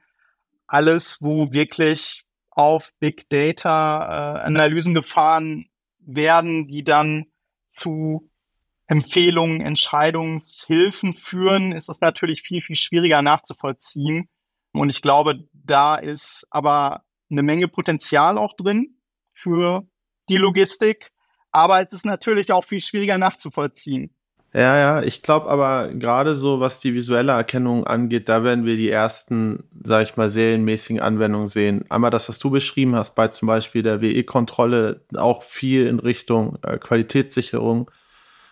alles, 0.67 1.19
wo 1.21 1.53
wirklich 1.53 2.25
auf 2.51 2.93
Big 3.01 3.29
Data 3.29 4.39
äh, 4.39 4.41
Analysen 4.43 4.95
gefahren 4.95 5.67
werden, 5.99 6.69
die 6.69 6.85
dann 6.85 7.27
zu 7.69 8.31
Empfehlungen, 8.87 9.61
Entscheidungshilfen 9.61 11.15
führen, 11.15 11.73
ist 11.73 11.89
es 11.89 12.01
natürlich 12.01 12.43
viel, 12.43 12.61
viel 12.61 12.77
schwieriger 12.77 13.23
nachzuvollziehen. 13.23 14.29
Und 14.73 14.91
ich 14.91 15.03
glaube, 15.03 15.49
da 15.53 15.97
ist 15.97 16.47
aber 16.51 17.05
eine 17.31 17.43
Menge 17.43 17.69
Potenzial 17.69 18.37
auch 18.39 18.55
drin 18.57 18.99
für 19.33 19.89
die 20.29 20.37
Logistik. 20.37 21.11
Aber 21.51 21.81
es 21.81 21.93
ist 21.93 22.05
natürlich 22.05 22.53
auch 22.53 22.65
viel 22.65 22.81
schwieriger 22.81 23.17
nachzuvollziehen. 23.17 24.15
Ja, 24.57 24.79
ja, 24.79 25.03
ich 25.03 25.23
glaube 25.23 25.51
aber 25.51 25.89
gerade 25.89 26.37
so, 26.37 26.61
was 26.61 26.79
die 26.79 26.95
visuelle 26.95 27.33
Erkennung 27.33 27.85
angeht, 27.89 28.29
da 28.29 28.45
werden 28.45 28.65
wir 28.65 28.77
die 28.77 28.89
ersten, 28.89 29.65
sag 29.83 30.05
ich 30.05 30.17
mal, 30.17 30.31
serienmäßigen 30.31 31.03
Anwendungen 31.03 31.49
sehen. 31.49 31.85
Einmal 31.91 32.13
das, 32.13 32.29
was 32.29 32.39
du 32.39 32.51
beschrieben 32.51 32.95
hast, 32.95 33.17
bei 33.17 33.27
zum 33.29 33.49
Beispiel 33.49 33.83
der 33.83 34.01
WE-Kontrolle, 34.01 35.01
auch 35.17 35.43
viel 35.43 35.89
in 35.89 35.99
Richtung 35.99 36.57
äh, 36.63 36.79
Qualitätssicherung, 36.79 37.91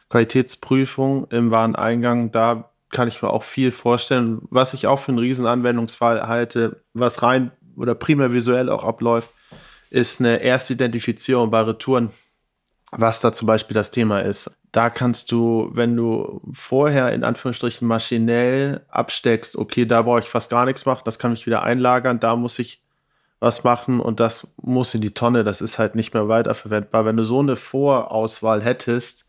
Qualitätsprüfung 0.09 1.29
im 1.31 1.53
Wareneingang. 1.53 2.33
Da 2.33 2.73
kann 2.91 3.07
ich 3.07 3.23
mir 3.23 3.31
auch 3.31 3.45
viel 3.45 3.71
vorstellen. 3.71 4.41
Was 4.51 4.75
ich 4.75 4.89
auch 4.89 4.99
für 4.99 5.13
einen 5.13 5.19
riesen 5.19 5.47
Anwendungsfall 5.47 6.27
halte, 6.27 6.83
was 6.95 7.23
rein 7.23 7.53
oder 7.77 7.95
primär 7.95 8.33
visuell 8.33 8.71
auch 8.71 8.83
abläuft, 8.83 9.31
ist 9.91 10.19
eine 10.19 10.43
Erstidentifizierung 10.43 11.53
bei 11.53 11.61
Retouren, 11.61 12.11
was 12.91 13.21
da 13.21 13.33
zum 13.33 13.47
Beispiel 13.47 13.75
das 13.75 13.93
Thema 13.93 14.19
ist. 14.19 14.51
Da 14.73 14.89
kannst 14.89 15.31
du, 15.33 15.71
wenn 15.75 15.95
du 15.97 16.41
vorher 16.53 17.13
in 17.13 17.25
Anführungsstrichen 17.25 17.87
maschinell 17.87 18.81
absteckst, 18.89 19.57
okay, 19.57 19.85
da 19.85 20.03
brauche 20.03 20.21
ich 20.21 20.31
fast 20.31 20.51
gar 20.51 20.65
nichts 20.65 20.87
machen, 20.87 21.03
das 21.05 21.19
kann 21.19 21.35
ich 21.35 21.47
wieder 21.47 21.63
einlagern, 21.63 22.21
da 22.21 22.37
muss 22.37 22.59
ich 22.59 22.83
was 23.39 23.65
machen 23.65 24.01
und 24.01 24.19
das 24.21 24.47
muss 24.57 24.95
in 24.95 25.03
die 25.03 25.15
Tonne, 25.15 25.45
das 25.45 25.61
ist 25.61 25.79
halt 25.79 25.95
nicht 25.95 26.15
mehr 26.15 26.29
weiterverwendbar. 26.29 27.05
Wenn 27.05 27.17
du 27.17 27.25
so 27.25 27.41
eine 27.41 27.57
Vorauswahl 27.57 28.63
hättest, 28.63 29.29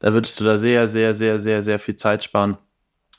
da 0.00 0.12
würdest 0.12 0.40
du 0.40 0.44
da 0.44 0.58
sehr, 0.58 0.88
sehr, 0.88 1.14
sehr, 1.14 1.38
sehr, 1.38 1.62
sehr 1.62 1.78
viel 1.78 1.96
Zeit 1.96 2.24
sparen. 2.24 2.58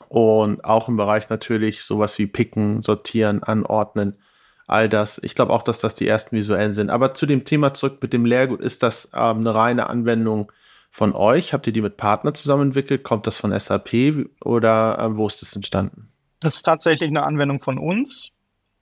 Und 0.08 0.64
auch 0.64 0.88
im 0.88 0.96
Bereich 0.96 1.30
natürlich 1.30 1.82
sowas 1.84 2.18
wie 2.18 2.26
Picken, 2.26 2.82
Sortieren, 2.82 3.42
Anordnen 3.42 4.18
all 4.66 4.88
das. 4.88 5.20
Ich 5.22 5.34
glaube 5.34 5.52
auch, 5.52 5.62
dass 5.62 5.78
das 5.78 5.94
die 5.94 6.08
ersten 6.08 6.36
visuellen 6.36 6.74
sind. 6.74 6.90
Aber 6.90 7.14
zu 7.14 7.26
dem 7.26 7.44
Thema 7.44 7.74
zurück 7.74 7.98
mit 8.02 8.12
dem 8.12 8.24
Lehrgut, 8.24 8.60
ist 8.60 8.82
das 8.82 9.10
ähm, 9.14 9.38
eine 9.38 9.54
reine 9.54 9.88
Anwendung 9.88 10.52
von 10.94 11.12
euch? 11.12 11.52
Habt 11.52 11.66
ihr 11.66 11.72
die 11.72 11.80
mit 11.80 11.96
Partnern 11.96 12.36
zusammen 12.36 12.68
entwickelt? 12.68 13.02
Kommt 13.02 13.26
das 13.26 13.36
von 13.36 13.58
SAP 13.58 14.28
oder 14.44 14.96
äh, 15.00 15.16
wo 15.16 15.26
ist 15.26 15.42
das 15.42 15.56
entstanden? 15.56 16.08
Das 16.38 16.54
ist 16.54 16.62
tatsächlich 16.62 17.08
eine 17.08 17.24
Anwendung 17.24 17.60
von 17.60 17.78
uns, 17.78 18.30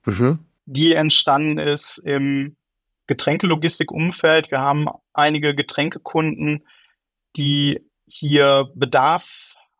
mhm. 0.04 0.40
die 0.66 0.92
entstanden 0.92 1.56
ist 1.56 1.96
im 1.96 2.56
Getränkelogistikumfeld. 3.06 4.50
Wir 4.50 4.60
haben 4.60 4.88
einige 5.14 5.54
Getränkekunden, 5.54 6.66
die 7.34 7.80
hier 8.04 8.68
Bedarf 8.74 9.24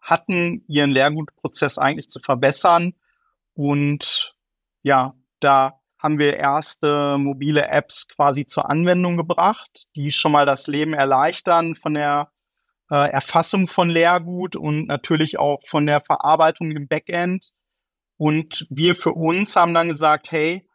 hatten, 0.01 0.65
ihren 0.69 0.91
Lehrgutprozess 0.91 1.77
eigentlich 1.77 2.09
zu 2.09 2.21
verbessern. 2.21 2.95
Und 3.53 4.35
ja, 4.83 5.15
da 5.41 5.82
haben 6.03 6.19
wir 6.19 6.37
erste 6.37 7.17
mobile 7.19 7.69
Apps 7.69 8.09
quasi 8.09 8.45
zur 8.45 8.69
Anwendung 8.69 9.17
gebracht, 9.17 9.87
die 9.95 10.11
schon 10.11 10.33
mal 10.33 10.47
das 10.47 10.67
Leben 10.67 10.95
erleichtern 10.95 11.77
von 11.77 11.95
der 11.95 12.33
äh, 12.91 13.11
Erfassung 13.11 13.69
von 13.69 13.89
Leergut 13.89 14.57
und 14.57 14.87
natürlich 14.87 15.39
auch 15.39 15.61
von 15.65 15.87
der 15.87 16.01
Verarbeitung 16.01 16.73
im 16.73 16.89
Backend. 16.89 17.53
Und 18.17 18.67
wir 18.69 18.97
für 18.97 19.13
uns 19.13 19.55
haben 19.55 19.75
dann 19.75 19.89
gesagt, 19.89 20.33
hey, 20.33 20.67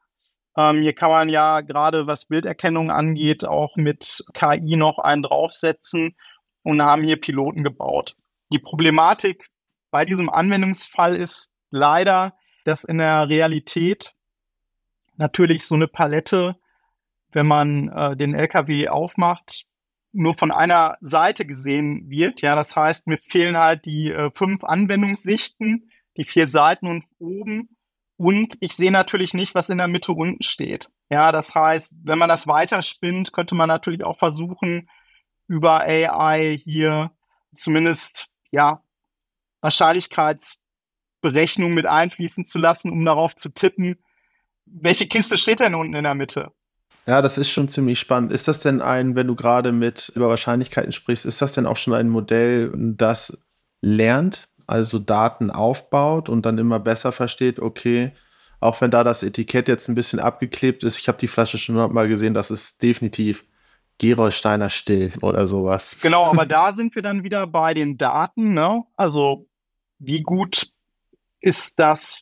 ähm, 0.57 0.81
hier 0.81 0.93
kann 0.93 1.11
man 1.11 1.29
ja 1.29 1.61
gerade 1.61 2.07
was 2.07 2.25
Bilderkennung 2.25 2.89
angeht, 2.89 3.45
auch 3.45 3.75
mit 3.75 4.23
KI 4.33 4.75
noch 4.77 4.97
einen 4.97 5.23
draufsetzen 5.23 6.15
und 6.63 6.81
haben 6.81 7.03
hier 7.03 7.19
Piloten 7.19 7.63
gebaut. 7.63 8.15
Die 8.51 8.59
Problematik 8.59 9.49
bei 9.91 10.05
diesem 10.05 10.29
Anwendungsfall 10.29 11.15
ist 11.15 11.53
leider, 11.69 12.33
dass 12.65 12.83
in 12.83 12.97
der 12.97 13.29
Realität 13.29 14.13
natürlich 15.17 15.65
so 15.65 15.75
eine 15.75 15.87
Palette, 15.87 16.55
wenn 17.31 17.47
man 17.47 17.89
äh, 17.89 18.15
den 18.15 18.33
LKW 18.33 18.87
aufmacht, 18.87 19.65
nur 20.11 20.33
von 20.33 20.51
einer 20.51 20.97
Seite 21.01 21.45
gesehen 21.45 22.09
wird. 22.09 22.41
Ja, 22.41 22.55
das 22.55 22.75
heißt, 22.75 23.07
mir 23.07 23.17
fehlen 23.17 23.57
halt 23.57 23.85
die 23.85 24.11
äh, 24.11 24.31
fünf 24.31 24.63
Anwendungssichten, 24.63 25.91
die 26.17 26.25
vier 26.25 26.47
Seiten 26.47 26.87
und 26.87 27.05
oben. 27.19 27.77
Und 28.15 28.55
ich 28.61 28.73
sehe 28.73 28.91
natürlich 28.91 29.35
nicht, 29.35 29.53
was 29.53 29.69
in 29.69 29.77
der 29.77 29.87
Mitte 29.87 30.13
unten 30.13 30.41
steht. 30.41 30.89
Ja, 31.09 31.31
das 31.31 31.53
heißt, 31.53 31.93
wenn 32.03 32.17
man 32.17 32.29
das 32.29 32.47
weiterspinnt, 32.47 33.31
könnte 33.31 33.55
man 33.55 33.67
natürlich 33.67 34.03
auch 34.03 34.17
versuchen, 34.17 34.89
über 35.47 35.81
AI 35.81 36.59
hier 36.63 37.11
zumindest, 37.53 38.29
ja, 38.51 38.81
Wahrscheinlichkeitsberechnung 39.61 41.73
mit 41.73 41.85
einfließen 41.85 42.45
zu 42.45 42.59
lassen, 42.59 42.91
um 42.91 43.05
darauf 43.05 43.35
zu 43.35 43.49
tippen, 43.49 44.03
welche 44.71 45.07
Kiste 45.07 45.37
steht 45.37 45.59
denn 45.59 45.75
unten 45.75 45.93
in 45.93 46.03
der 46.03 46.15
Mitte? 46.15 46.51
Ja, 47.05 47.21
das 47.21 47.37
ist 47.37 47.49
schon 47.49 47.69
ziemlich 47.69 47.99
spannend. 47.99 48.33
Ist 48.33 48.47
das 48.47 48.59
denn 48.59 48.81
ein, 48.81 49.15
wenn 49.15 49.27
du 49.27 49.35
gerade 49.35 49.71
mit 49.71 50.11
über 50.13 50.27
Wahrscheinlichkeiten 50.27 50.91
sprichst, 50.91 51.25
ist 51.25 51.41
das 51.41 51.53
denn 51.53 51.65
auch 51.65 51.77
schon 51.77 51.93
ein 51.93 52.09
Modell, 52.09 52.71
das 52.75 53.37
lernt, 53.81 54.49
also 54.67 54.99
Daten 54.99 55.49
aufbaut 55.49 56.27
und 56.27 56.45
dann 56.45 56.57
immer 56.57 56.79
besser 56.79 57.13
versteht, 57.13 57.59
okay, 57.59 58.11
auch 58.59 58.81
wenn 58.81 58.91
da 58.91 59.03
das 59.03 59.23
Etikett 59.23 59.69
jetzt 59.69 59.87
ein 59.87 59.95
bisschen 59.95 60.19
abgeklebt 60.19 60.83
ist, 60.83 60.97
ich 60.97 61.07
habe 61.07 61.17
die 61.17 61.27
Flasche 61.27 61.57
schon 61.57 61.75
mal 61.75 62.07
gesehen, 62.07 62.33
das 62.33 62.51
ist 62.51 62.81
definitiv 62.83 63.45
Gerolsteiner 63.99 64.69
Still 64.69 65.13
oder 65.21 65.47
sowas. 65.47 65.97
Genau, 66.01 66.25
aber 66.25 66.45
da 66.45 66.73
sind 66.73 66.93
wir 66.95 67.01
dann 67.01 67.23
wieder 67.23 67.47
bei 67.47 67.73
den 67.73 67.97
Daten, 67.97 68.53
ne? 68.53 68.83
Also 68.95 69.47
wie 69.99 70.21
gut 70.21 70.71
ist 71.39 71.79
das 71.79 72.21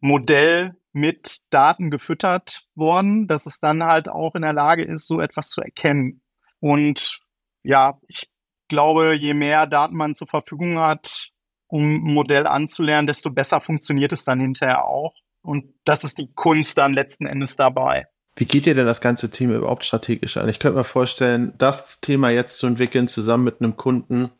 Modell 0.00 0.74
mit 0.94 1.38
Daten 1.50 1.90
gefüttert 1.90 2.62
worden, 2.74 3.26
dass 3.26 3.46
es 3.46 3.58
dann 3.58 3.82
halt 3.82 4.08
auch 4.08 4.34
in 4.34 4.42
der 4.42 4.52
Lage 4.52 4.84
ist, 4.84 5.06
so 5.06 5.20
etwas 5.20 5.50
zu 5.50 5.60
erkennen. 5.60 6.22
Und 6.60 7.20
ja, 7.64 7.98
ich 8.06 8.30
glaube, 8.68 9.14
je 9.14 9.34
mehr 9.34 9.66
Daten 9.66 9.96
man 9.96 10.14
zur 10.14 10.28
Verfügung 10.28 10.78
hat, 10.78 11.30
um 11.66 11.96
ein 11.96 12.14
Modell 12.14 12.46
anzulernen, 12.46 13.08
desto 13.08 13.30
besser 13.30 13.60
funktioniert 13.60 14.12
es 14.12 14.24
dann 14.24 14.38
hinterher 14.38 14.84
auch. 14.84 15.14
Und 15.42 15.74
das 15.84 16.04
ist 16.04 16.16
die 16.18 16.32
Kunst 16.32 16.78
dann 16.78 16.94
letzten 16.94 17.26
Endes 17.26 17.56
dabei. 17.56 18.06
Wie 18.36 18.46
geht 18.46 18.66
ihr 18.66 18.74
denn 18.74 18.86
das 18.86 19.00
ganze 19.00 19.30
Thema 19.30 19.56
überhaupt 19.56 19.84
strategisch 19.84 20.36
an? 20.36 20.48
Ich 20.48 20.60
könnte 20.60 20.78
mir 20.78 20.84
vorstellen, 20.84 21.54
das 21.58 22.00
Thema 22.00 22.30
jetzt 22.30 22.58
zu 22.58 22.66
entwickeln, 22.66 23.08
zusammen 23.08 23.44
mit 23.44 23.60
einem 23.60 23.76
Kunden, 23.76 24.30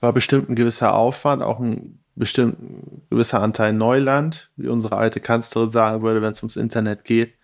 war 0.00 0.12
bestimmt 0.12 0.48
ein 0.48 0.56
gewisser 0.56 0.94
Aufwand, 0.94 1.42
auch 1.42 1.58
ein 1.58 2.04
bestimmt 2.18 2.60
ein 2.60 3.06
gewisser 3.10 3.40
Anteil 3.42 3.72
Neuland, 3.72 4.50
wie 4.56 4.68
unsere 4.68 4.96
alte 4.96 5.20
Kanzlerin 5.20 5.70
sagen 5.70 6.02
würde, 6.02 6.22
wenn 6.22 6.32
es 6.32 6.42
ums 6.42 6.56
Internet 6.56 7.04
geht. 7.04 7.34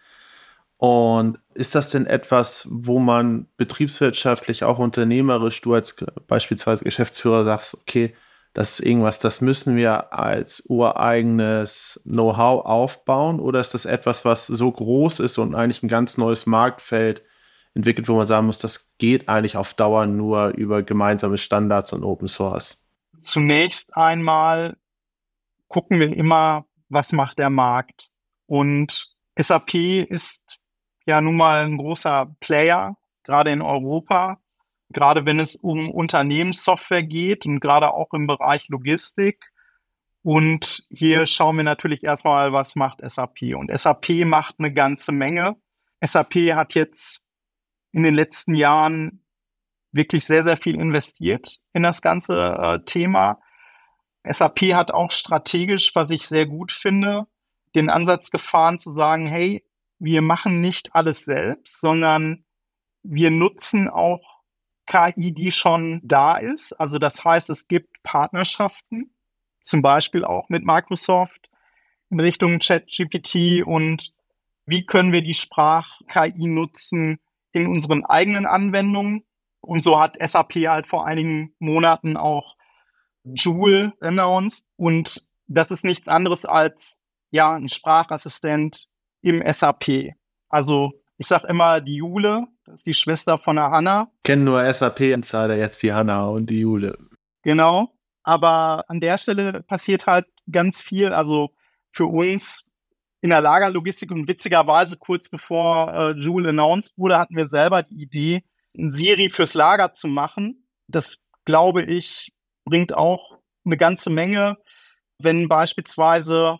Und 0.76 1.38
ist 1.54 1.74
das 1.74 1.90
denn 1.90 2.06
etwas, 2.06 2.68
wo 2.70 2.98
man 2.98 3.46
betriebswirtschaftlich, 3.56 4.64
auch 4.64 4.78
unternehmerisch, 4.78 5.60
du 5.60 5.74
als 5.74 5.96
beispielsweise 6.26 6.84
Geschäftsführer 6.84 7.44
sagst, 7.44 7.74
okay, 7.74 8.14
das 8.52 8.78
ist 8.78 8.86
irgendwas, 8.86 9.18
das 9.18 9.40
müssen 9.40 9.76
wir 9.76 10.12
als 10.12 10.64
ureigenes 10.68 12.00
Know-how 12.04 12.64
aufbauen? 12.64 13.40
Oder 13.40 13.60
ist 13.60 13.74
das 13.74 13.86
etwas, 13.86 14.24
was 14.24 14.46
so 14.46 14.70
groß 14.70 15.20
ist 15.20 15.38
und 15.38 15.54
eigentlich 15.54 15.82
ein 15.82 15.88
ganz 15.88 16.18
neues 16.18 16.46
Marktfeld 16.46 17.22
entwickelt, 17.74 18.08
wo 18.08 18.16
man 18.16 18.26
sagen 18.26 18.46
muss, 18.46 18.58
das 18.58 18.92
geht 18.98 19.28
eigentlich 19.28 19.56
auf 19.56 19.74
Dauer 19.74 20.06
nur 20.06 20.48
über 20.50 20.82
gemeinsame 20.82 21.38
Standards 21.38 21.92
und 21.92 22.04
Open 22.04 22.28
Source? 22.28 22.83
Zunächst 23.24 23.96
einmal 23.96 24.76
gucken 25.68 25.98
wir 25.98 26.14
immer, 26.14 26.66
was 26.88 27.12
macht 27.12 27.38
der 27.38 27.50
Markt. 27.50 28.10
Und 28.46 29.12
SAP 29.36 29.74
ist 29.74 30.60
ja 31.06 31.20
nun 31.20 31.36
mal 31.36 31.64
ein 31.64 31.78
großer 31.78 32.34
Player, 32.40 32.96
gerade 33.22 33.50
in 33.50 33.62
Europa, 33.62 34.40
gerade 34.90 35.26
wenn 35.26 35.40
es 35.40 35.56
um 35.56 35.90
Unternehmenssoftware 35.90 37.02
geht 37.02 37.46
und 37.46 37.60
gerade 37.60 37.92
auch 37.92 38.12
im 38.12 38.26
Bereich 38.26 38.68
Logistik. 38.68 39.50
Und 40.22 40.86
hier 40.90 41.26
schauen 41.26 41.56
wir 41.56 41.64
natürlich 41.64 42.04
erstmal, 42.04 42.52
was 42.52 42.76
macht 42.76 43.00
SAP. 43.02 43.54
Und 43.56 43.70
SAP 43.76 44.24
macht 44.24 44.56
eine 44.58 44.72
ganze 44.72 45.12
Menge. 45.12 45.56
SAP 46.02 46.34
hat 46.54 46.74
jetzt 46.74 47.22
in 47.92 48.02
den 48.02 48.14
letzten 48.14 48.54
Jahren 48.54 49.23
wirklich 49.94 50.24
sehr, 50.24 50.44
sehr 50.44 50.56
viel 50.56 50.74
investiert 50.74 51.60
in 51.72 51.82
das 51.82 52.02
ganze 52.02 52.34
äh, 52.34 52.84
Thema. 52.84 53.40
SAP 54.24 54.74
hat 54.74 54.92
auch 54.92 55.12
strategisch, 55.12 55.94
was 55.94 56.10
ich 56.10 56.26
sehr 56.26 56.46
gut 56.46 56.72
finde, 56.72 57.26
den 57.74 57.90
Ansatz 57.90 58.30
gefahren 58.30 58.78
zu 58.78 58.92
sagen, 58.92 59.26
hey, 59.26 59.64
wir 59.98 60.22
machen 60.22 60.60
nicht 60.60 60.94
alles 60.94 61.24
selbst, 61.24 61.80
sondern 61.80 62.44
wir 63.02 63.30
nutzen 63.30 63.88
auch 63.88 64.42
KI, 64.86 65.32
die 65.32 65.52
schon 65.52 66.00
da 66.02 66.36
ist. 66.36 66.72
Also 66.72 66.98
das 66.98 67.24
heißt, 67.24 67.50
es 67.50 67.68
gibt 67.68 68.02
Partnerschaften, 68.02 69.14
zum 69.60 69.82
Beispiel 69.82 70.24
auch 70.24 70.48
mit 70.48 70.64
Microsoft 70.64 71.50
in 72.10 72.20
Richtung 72.20 72.58
ChatGPT 72.58 73.62
und 73.64 74.12
wie 74.66 74.84
können 74.86 75.12
wir 75.12 75.22
die 75.22 75.34
Sprach-KI 75.34 76.46
nutzen 76.46 77.18
in 77.52 77.68
unseren 77.68 78.04
eigenen 78.04 78.46
Anwendungen, 78.46 79.24
und 79.64 79.82
so 79.82 80.00
hat 80.00 80.16
SAP 80.20 80.54
halt 80.68 80.86
vor 80.86 81.06
einigen 81.06 81.54
Monaten 81.58 82.16
auch 82.16 82.56
Joule 83.24 83.92
announced. 84.00 84.64
Und 84.76 85.26
das 85.46 85.70
ist 85.70 85.84
nichts 85.84 86.08
anderes 86.08 86.44
als 86.44 86.98
ja 87.30 87.54
ein 87.54 87.68
Sprachassistent 87.68 88.88
im 89.22 89.42
SAP. 89.52 90.14
Also 90.48 90.92
ich 91.16 91.26
sag 91.26 91.44
immer 91.44 91.80
die 91.80 91.96
Jule, 91.96 92.46
das 92.64 92.76
ist 92.76 92.86
die 92.86 92.94
Schwester 92.94 93.38
von 93.38 93.56
der 93.56 93.70
Hanna. 93.70 94.10
Kennen 94.22 94.44
nur 94.44 94.72
SAP-Insider 94.72 95.56
jetzt 95.56 95.82
die 95.82 95.92
Hanna 95.92 96.26
und 96.26 96.50
die 96.50 96.60
Jule. 96.60 96.96
Genau. 97.42 97.90
Aber 98.22 98.84
an 98.88 99.00
der 99.00 99.18
Stelle 99.18 99.62
passiert 99.62 100.06
halt 100.06 100.26
ganz 100.50 100.80
viel. 100.80 101.12
Also 101.12 101.50
für 101.92 102.06
uns 102.06 102.64
in 103.20 103.30
der 103.30 103.40
Lagerlogistik 103.40 104.10
und 104.10 104.28
witzigerweise 104.28 104.96
kurz 104.98 105.28
bevor 105.28 105.92
äh, 105.94 106.10
Joule 106.10 106.50
announced 106.50 106.92
wurde, 106.98 107.18
hatten 107.18 107.36
wir 107.36 107.48
selber 107.48 107.82
die 107.82 108.02
Idee, 108.02 108.44
ein 108.76 108.90
Siri 108.92 109.30
fürs 109.30 109.54
Lager 109.54 109.92
zu 109.92 110.08
machen. 110.08 110.66
Das 110.88 111.18
glaube 111.44 111.82
ich 111.82 112.32
bringt 112.64 112.94
auch 112.94 113.38
eine 113.64 113.76
ganze 113.76 114.10
Menge, 114.10 114.56
wenn 115.18 115.48
beispielsweise 115.48 116.58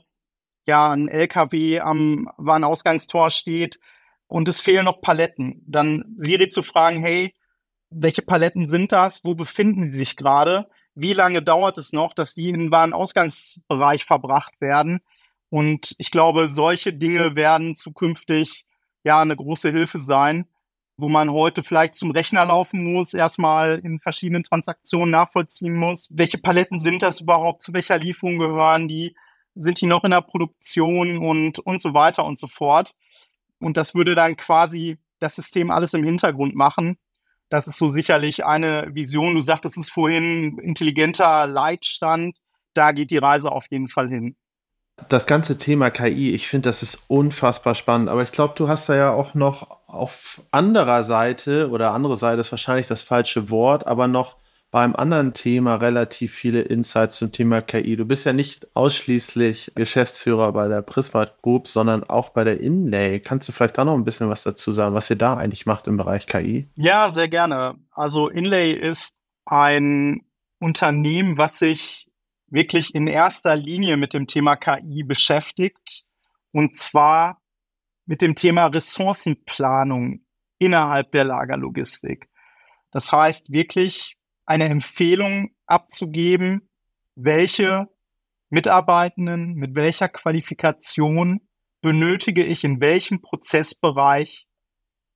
ja 0.66 0.92
ein 0.92 1.08
LKW 1.08 1.80
am 1.80 2.30
Warenausgangstor 2.36 3.30
steht 3.30 3.78
und 4.26 4.48
es 4.48 4.60
fehlen 4.60 4.86
noch 4.86 5.00
Paletten, 5.00 5.62
dann 5.66 6.04
Siri 6.16 6.48
zu 6.48 6.62
fragen, 6.62 7.02
hey, 7.04 7.34
welche 7.90 8.22
Paletten 8.22 8.68
sind 8.68 8.92
das? 8.92 9.20
Wo 9.24 9.34
befinden 9.34 9.90
sie 9.90 9.98
sich 9.98 10.16
gerade? 10.16 10.66
Wie 10.94 11.12
lange 11.12 11.42
dauert 11.42 11.78
es 11.78 11.92
noch, 11.92 12.14
dass 12.14 12.34
die 12.34 12.48
in 12.48 12.58
den 12.58 12.70
Warenausgangsbereich 12.70 14.04
verbracht 14.04 14.60
werden? 14.60 15.00
Und 15.50 15.94
ich 15.98 16.10
glaube, 16.10 16.48
solche 16.48 16.92
Dinge 16.92 17.36
werden 17.36 17.76
zukünftig 17.76 18.64
ja 19.04 19.20
eine 19.20 19.36
große 19.36 19.70
Hilfe 19.70 19.98
sein, 19.98 20.48
wo 20.96 21.08
man 21.08 21.30
heute 21.30 21.62
vielleicht 21.62 21.94
zum 21.94 22.12
Rechner 22.12 22.44
laufen 22.44 22.92
muss, 22.92 23.14
erstmal 23.14 23.80
in 23.80 23.98
verschiedenen 23.98 24.44
Transaktionen 24.44 25.10
nachvollziehen 25.10 25.74
muss. 25.74 26.08
Welche 26.12 26.38
Paletten 26.38 26.80
sind 26.80 27.02
das 27.02 27.20
überhaupt? 27.20 27.62
Zu 27.62 27.72
welcher 27.72 27.98
Lieferung 27.98 28.38
gehören 28.38 28.88
die? 28.88 29.16
Sind 29.56 29.80
die 29.80 29.86
noch 29.86 30.04
in 30.04 30.10
der 30.10 30.20
Produktion 30.20 31.18
und, 31.18 31.58
und 31.60 31.80
so 31.80 31.94
weiter 31.94 32.24
und 32.24 32.38
so 32.38 32.46
fort? 32.46 32.94
Und 33.60 33.76
das 33.76 33.94
würde 33.94 34.14
dann 34.14 34.36
quasi 34.36 34.98
das 35.20 35.36
System 35.36 35.70
alles 35.70 35.94
im 35.94 36.04
Hintergrund 36.04 36.54
machen. 36.54 36.98
Das 37.48 37.66
ist 37.66 37.78
so 37.78 37.88
sicherlich 37.90 38.44
eine 38.44 38.94
Vision. 38.94 39.34
Du 39.34 39.42
sagtest 39.42 39.76
es 39.78 39.90
vorhin, 39.90 40.58
intelligenter 40.58 41.46
Leitstand. 41.46 42.36
Da 42.74 42.92
geht 42.92 43.10
die 43.10 43.18
Reise 43.18 43.52
auf 43.52 43.66
jeden 43.70 43.88
Fall 43.88 44.08
hin 44.08 44.36
das 45.08 45.26
ganze 45.26 45.58
Thema 45.58 45.90
KI, 45.90 46.32
ich 46.34 46.48
finde, 46.48 46.68
das 46.68 46.82
ist 46.82 47.04
unfassbar 47.08 47.74
spannend. 47.74 48.08
Aber 48.08 48.22
ich 48.22 48.32
glaube, 48.32 48.54
du 48.56 48.68
hast 48.68 48.88
da 48.88 48.96
ja 48.96 49.10
auch 49.10 49.34
noch 49.34 49.78
auf 49.86 50.42
anderer 50.50 51.04
Seite, 51.04 51.70
oder 51.70 51.92
andere 51.92 52.16
Seite 52.16 52.40
ist 52.40 52.52
wahrscheinlich 52.52 52.86
das 52.86 53.02
falsche 53.02 53.50
Wort, 53.50 53.86
aber 53.86 54.08
noch 54.08 54.36
beim 54.70 54.96
anderen 54.96 55.34
Thema 55.34 55.76
relativ 55.76 56.34
viele 56.34 56.62
Insights 56.62 57.18
zum 57.18 57.30
Thema 57.30 57.62
KI. 57.62 57.94
Du 57.94 58.06
bist 58.06 58.26
ja 58.26 58.32
nicht 58.32 58.66
ausschließlich 58.74 59.70
Geschäftsführer 59.76 60.50
bei 60.50 60.66
der 60.66 60.82
Prisma 60.82 61.28
Group, 61.42 61.68
sondern 61.68 62.02
auch 62.02 62.30
bei 62.30 62.42
der 62.42 62.60
Inlay. 62.60 63.20
Kannst 63.20 63.46
du 63.46 63.52
vielleicht 63.52 63.78
da 63.78 63.84
noch 63.84 63.94
ein 63.94 64.04
bisschen 64.04 64.30
was 64.30 64.42
dazu 64.42 64.72
sagen, 64.72 64.96
was 64.96 65.10
ihr 65.10 65.16
da 65.16 65.36
eigentlich 65.36 65.64
macht 65.64 65.86
im 65.86 65.96
Bereich 65.96 66.26
KI? 66.26 66.68
Ja, 66.74 67.08
sehr 67.10 67.28
gerne. 67.28 67.76
Also 67.92 68.28
Inlay 68.28 68.72
ist 68.72 69.14
ein 69.44 70.22
Unternehmen, 70.58 71.38
was 71.38 71.60
sich 71.60 72.03
wirklich 72.48 72.94
in 72.94 73.06
erster 73.06 73.56
Linie 73.56 73.96
mit 73.96 74.14
dem 74.14 74.26
Thema 74.26 74.56
KI 74.56 75.02
beschäftigt. 75.02 76.04
Und 76.52 76.74
zwar 76.76 77.42
mit 78.06 78.22
dem 78.22 78.34
Thema 78.34 78.66
Ressourcenplanung 78.66 80.24
innerhalb 80.58 81.10
der 81.12 81.24
Lagerlogistik. 81.24 82.28
Das 82.90 83.10
heißt, 83.12 83.50
wirklich 83.50 84.16
eine 84.46 84.68
Empfehlung 84.68 85.54
abzugeben, 85.66 86.68
welche 87.14 87.88
Mitarbeitenden 88.50 89.54
mit 89.54 89.74
welcher 89.74 90.08
Qualifikation 90.08 91.40
benötige 91.80 92.44
ich 92.44 92.64
in 92.64 92.80
welchem 92.80 93.20
Prozessbereich 93.20 94.46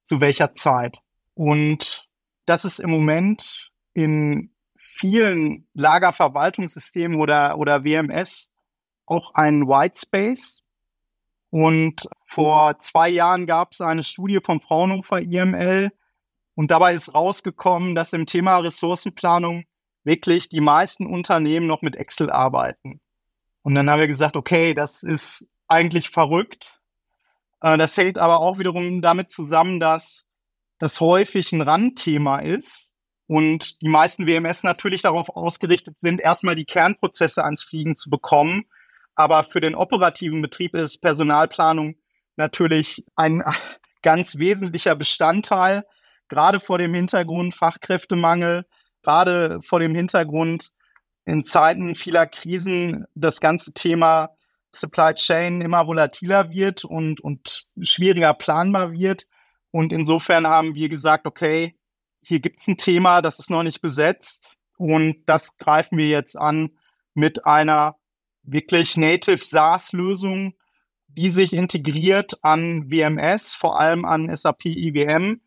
zu 0.03 0.21
welcher 0.21 0.55
Zeit. 0.55 0.99
Und 1.35 2.09
das 2.47 2.65
ist 2.65 2.79
im 2.79 2.91
Moment 2.91 3.71
in 3.95 4.53
vielen 4.99 5.67
Lagerverwaltungssystemen 5.75 7.21
oder, 7.21 7.57
oder 7.57 7.85
WMS 7.85 8.53
auch 9.07 9.33
ein 9.35 9.69
White 9.69 9.99
Space. 9.99 10.63
Und 11.51 12.09
vor 12.27 12.79
zwei 12.81 13.09
Jahren 13.09 13.47
gab 13.47 13.73
es 13.73 13.81
eine 13.81 14.03
Studie 14.03 14.41
vom 14.45 14.61
Fraunhofer 14.61 15.23
IML 15.23 15.93
und 16.55 16.71
dabei 16.71 16.95
ist 16.95 17.15
rausgekommen, 17.15 17.95
dass 17.95 18.13
im 18.13 18.27
Thema 18.27 18.59
Ressourcenplanung 18.59 19.65
wirklich 20.03 20.49
die 20.49 20.61
meisten 20.61 21.07
Unternehmen 21.07 21.67
noch 21.67 21.81
mit 21.81 21.97
Excel 21.97 22.31
arbeiten. 22.31 23.01
Und 23.63 23.75
dann 23.77 23.89
haben 23.89 24.01
wir 24.01 24.09
gesagt, 24.09 24.37
okay, 24.37 24.75
das 24.75 25.03
ist 25.03 25.47
eigentlich 25.69 26.11
verrückt. 26.11 26.81
Äh, 27.61 27.79
das 27.79 27.97
hängt 27.97 28.19
aber 28.19 28.41
auch 28.41 28.59
wiederum 28.59 29.01
damit 29.01 29.31
zusammen, 29.31 29.81
dass 29.81 30.27
das 30.79 31.01
häufig 31.01 31.53
ein 31.53 31.63
Randthema 31.63 32.41
ist 32.41 32.89
und 33.29 33.81
die 33.83 33.89
meisten 33.89 34.27
WMS 34.27 34.65
natürlich 34.65 35.03
darauf 35.03 35.29
ausgerichtet 35.29 35.99
sind, 36.01 36.21
erstmal 36.21 36.57
die 36.57 36.65
Kernprozesse 36.65 37.45
ans 37.45 37.63
Fliegen 37.63 37.95
zu 37.95 38.11
bekommen 38.11 38.65
aber 39.19 39.43
für 39.43 39.61
den 39.61 39.75
operativen 39.75 40.41
Betrieb 40.41 40.77
ist 40.77 40.99
Personalplanung 40.99 41.97
natürlich 42.37 43.05
ein 43.17 43.43
ganz 44.03 44.39
wesentlicher 44.39 44.95
Bestandteil, 44.95 45.85
gerade 46.29 46.61
vor 46.61 46.79
dem 46.79 46.95
Hintergrund 46.95 47.57
Fachkräftemangel, 47.57 48.65
gerade 49.03 49.59
vor 49.63 49.81
dem 49.81 49.97
Hintergrund 49.97 50.71
in 51.25 51.43
Zeiten 51.43 51.97
vieler 51.97 52.29
Krisen 52.29 53.07
das 53.17 53.41
ganze 53.41 53.73
Thema 53.73 54.31
Supply 54.73 55.15
Chain 55.15 55.63
immer 55.63 55.89
volatiler 55.89 56.51
wird 56.51 56.85
und, 56.85 57.21
und 57.21 57.67
schwieriger 57.81 58.35
planbar 58.35 58.93
wird. 58.93 59.27
Und 59.73 59.93
insofern 59.93 60.47
haben 60.47 60.77
wir 60.77 60.89
gesagt, 60.89 61.27
okay, 61.27 61.75
hier 62.29 62.41
gibt 62.41 62.61
es 62.61 62.69
ein 62.69 62.77
Thema, 62.77 63.23
das 63.23 63.39
ist 63.39 63.49
noch 63.49 63.63
nicht 63.63 63.81
besetzt 63.81 64.47
und 64.77 65.23
das 65.27 65.57
greifen 65.57 65.97
wir 65.97 66.09
jetzt 66.09 66.37
an 66.37 66.71
mit 67.15 67.47
einer 67.47 67.97
wirklich 68.43 68.97
Native 68.97 69.43
SaaS-Lösung, 69.45 70.55
die 71.09 71.31
sich 71.31 71.55
integriert 71.55 72.39
an 72.43 72.91
WMS, 72.91 73.55
vor 73.55 73.81
allem 73.81 74.05
an 74.05 74.35
SAP 74.35 74.67
IWM, 74.67 75.41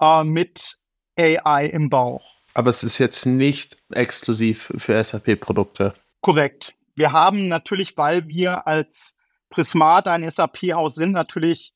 äh, 0.00 0.24
mit 0.24 0.78
AI 1.18 1.66
im 1.66 1.88
Bauch. 1.88 2.36
Aber 2.54 2.70
es 2.70 2.84
ist 2.84 2.98
jetzt 2.98 3.24
nicht 3.24 3.78
exklusiv 3.90 4.72
für 4.76 5.02
SAP-Produkte. 5.02 5.94
Korrekt. 6.20 6.74
Wir 6.94 7.12
haben 7.12 7.48
natürlich, 7.48 7.96
weil 7.96 8.28
wir 8.28 8.66
als 8.66 9.16
Prismat 9.48 10.06
ein 10.06 10.28
SAP-Haus 10.28 10.94
sind, 10.94 11.12
natürlich 11.12 11.72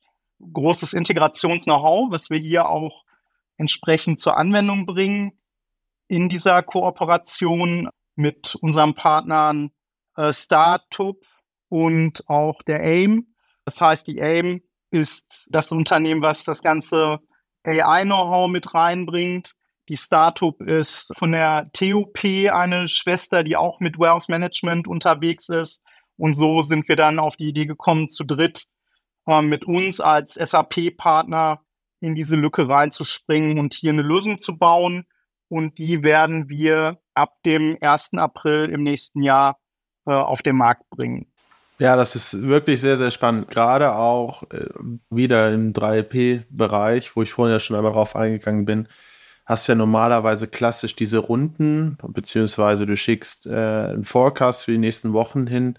großes 0.52 0.92
Integrations-Know-how, 0.92 2.10
was 2.10 2.28
wir 2.28 2.38
hier 2.38 2.68
auch 2.68 3.04
entsprechend 3.62 4.20
zur 4.20 4.36
Anwendung 4.36 4.86
bringen 4.86 5.38
in 6.08 6.28
dieser 6.28 6.64
Kooperation 6.64 7.88
mit 8.16 8.56
unseren 8.56 8.94
Partnern 8.94 9.70
äh, 10.16 10.32
Startup 10.32 11.16
und 11.68 12.28
auch 12.28 12.60
der 12.62 12.80
AIM. 12.80 13.34
Das 13.64 13.80
heißt, 13.80 14.08
die 14.08 14.20
AIM 14.20 14.62
ist 14.90 15.46
das 15.48 15.70
Unternehmen, 15.70 16.22
was 16.22 16.42
das 16.42 16.60
ganze 16.60 17.20
AI-Know-how 17.64 18.50
mit 18.50 18.74
reinbringt. 18.74 19.52
Die 19.88 19.96
Startup 19.96 20.60
ist 20.60 21.12
von 21.16 21.30
der 21.30 21.70
TUP 21.72 22.18
eine 22.52 22.88
Schwester, 22.88 23.44
die 23.44 23.56
auch 23.56 23.78
mit 23.78 23.96
Wealth 23.96 24.28
Management 24.28 24.88
unterwegs 24.88 25.48
ist. 25.48 25.82
Und 26.16 26.34
so 26.34 26.62
sind 26.62 26.88
wir 26.88 26.96
dann 26.96 27.20
auf 27.20 27.36
die 27.36 27.48
Idee 27.48 27.66
gekommen, 27.66 28.10
zu 28.10 28.24
dritt 28.24 28.66
äh, 29.28 29.40
mit 29.40 29.64
uns 29.64 30.00
als 30.00 30.34
SAP-Partner 30.34 31.62
in 32.02 32.14
diese 32.14 32.36
Lücke 32.36 32.68
reinzuspringen 32.68 33.58
und 33.58 33.74
hier 33.74 33.92
eine 33.92 34.02
Lösung 34.02 34.38
zu 34.38 34.58
bauen. 34.58 35.06
Und 35.48 35.78
die 35.78 36.02
werden 36.02 36.48
wir 36.48 36.98
ab 37.14 37.34
dem 37.44 37.78
1. 37.80 38.14
April 38.14 38.70
im 38.70 38.82
nächsten 38.82 39.22
Jahr 39.22 39.58
äh, 40.06 40.12
auf 40.12 40.42
den 40.42 40.56
Markt 40.56 40.88
bringen. 40.90 41.26
Ja, 41.78 41.96
das 41.96 42.16
ist 42.16 42.42
wirklich 42.42 42.80
sehr, 42.80 42.98
sehr 42.98 43.10
spannend. 43.10 43.48
Gerade 43.48 43.94
auch 43.94 44.42
äh, 44.50 44.68
wieder 45.10 45.52
im 45.52 45.72
3P-Bereich, 45.72 47.14
wo 47.16 47.22
ich 47.22 47.32
vorhin 47.32 47.54
ja 47.54 47.60
schon 47.60 47.76
einmal 47.76 47.92
drauf 47.92 48.16
eingegangen 48.16 48.64
bin, 48.64 48.88
hast 49.46 49.66
ja 49.66 49.74
normalerweise 49.74 50.48
klassisch 50.48 50.96
diese 50.96 51.18
Runden, 51.18 51.98
beziehungsweise 52.08 52.86
du 52.86 52.96
schickst 52.96 53.46
äh, 53.46 53.50
einen 53.50 54.04
Forecast 54.04 54.64
für 54.64 54.72
die 54.72 54.78
nächsten 54.78 55.12
Wochen 55.12 55.46
hin. 55.46 55.78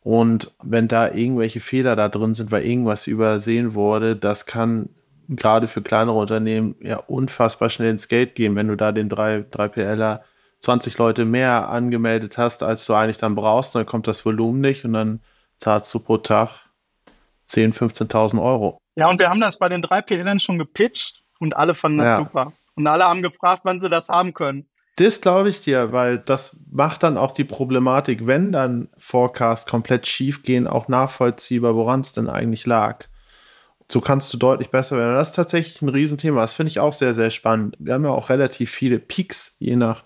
Und 0.00 0.52
wenn 0.62 0.88
da 0.88 1.12
irgendwelche 1.12 1.60
Fehler 1.60 1.96
da 1.96 2.08
drin 2.08 2.34
sind, 2.34 2.50
weil 2.50 2.64
irgendwas 2.64 3.06
übersehen 3.06 3.74
wurde, 3.74 4.16
das 4.16 4.46
kann 4.46 4.88
gerade 5.36 5.66
für 5.66 5.82
kleinere 5.82 6.16
Unternehmen 6.16 6.74
ja 6.80 6.96
unfassbar 6.96 7.70
schnell 7.70 7.90
ins 7.90 8.08
Geld 8.08 8.34
gehen, 8.34 8.56
wenn 8.56 8.68
du 8.68 8.76
da 8.76 8.92
den 8.92 9.08
3, 9.08 9.46
3PLer 9.50 10.20
20 10.60 10.98
Leute 10.98 11.24
mehr 11.24 11.68
angemeldet 11.68 12.36
hast, 12.36 12.62
als 12.62 12.84
du 12.86 12.94
eigentlich 12.94 13.16
dann 13.16 13.34
brauchst, 13.34 13.74
dann 13.74 13.86
kommt 13.86 14.06
das 14.06 14.24
Volumen 14.26 14.60
nicht 14.60 14.84
und 14.84 14.92
dann 14.92 15.20
zahlst 15.56 15.92
du 15.94 16.00
pro 16.00 16.18
Tag 16.18 16.50
10.000, 17.48 18.10
15.000 18.10 18.42
Euro. 18.42 18.78
Ja, 18.96 19.08
und 19.08 19.18
wir 19.18 19.30
haben 19.30 19.40
das 19.40 19.58
bei 19.58 19.68
den 19.68 19.82
drei 19.82 20.02
PLN 20.02 20.40
schon 20.40 20.58
gepitcht 20.58 21.22
und 21.38 21.56
alle 21.56 21.74
fanden 21.74 21.98
das 21.98 22.08
ja. 22.08 22.16
super. 22.18 22.52
Und 22.74 22.86
alle 22.86 23.04
haben 23.04 23.22
gefragt, 23.22 23.62
wann 23.64 23.80
sie 23.80 23.88
das 23.88 24.08
haben 24.08 24.34
können. 24.34 24.66
Das 24.96 25.20
glaube 25.20 25.48
ich 25.48 25.62
dir, 25.62 25.92
weil 25.92 26.18
das 26.18 26.58
macht 26.70 27.02
dann 27.02 27.16
auch 27.16 27.32
die 27.32 27.44
Problematik, 27.44 28.26
wenn 28.26 28.52
dann 28.52 28.88
Forecast 28.98 29.68
komplett 29.68 30.06
schief 30.06 30.42
gehen, 30.42 30.66
auch 30.66 30.88
nachvollziehbar, 30.88 31.74
woran 31.74 32.00
es 32.00 32.12
denn 32.12 32.28
eigentlich 32.28 32.66
lag. 32.66 33.06
So 33.90 34.00
kannst 34.00 34.32
du 34.32 34.38
deutlich 34.38 34.70
besser 34.70 34.96
werden. 34.96 35.14
Das 35.14 35.30
ist 35.30 35.34
tatsächlich 35.34 35.82
ein 35.82 35.88
Riesenthema. 35.88 36.42
Das 36.42 36.52
finde 36.52 36.70
ich 36.70 36.78
auch 36.78 36.92
sehr, 36.92 37.12
sehr 37.12 37.32
spannend. 37.32 37.76
Wir 37.80 37.94
haben 37.94 38.04
ja 38.04 38.10
auch 38.10 38.28
relativ 38.28 38.70
viele 38.70 39.00
Peaks, 39.00 39.56
je 39.58 39.74
nach 39.74 40.04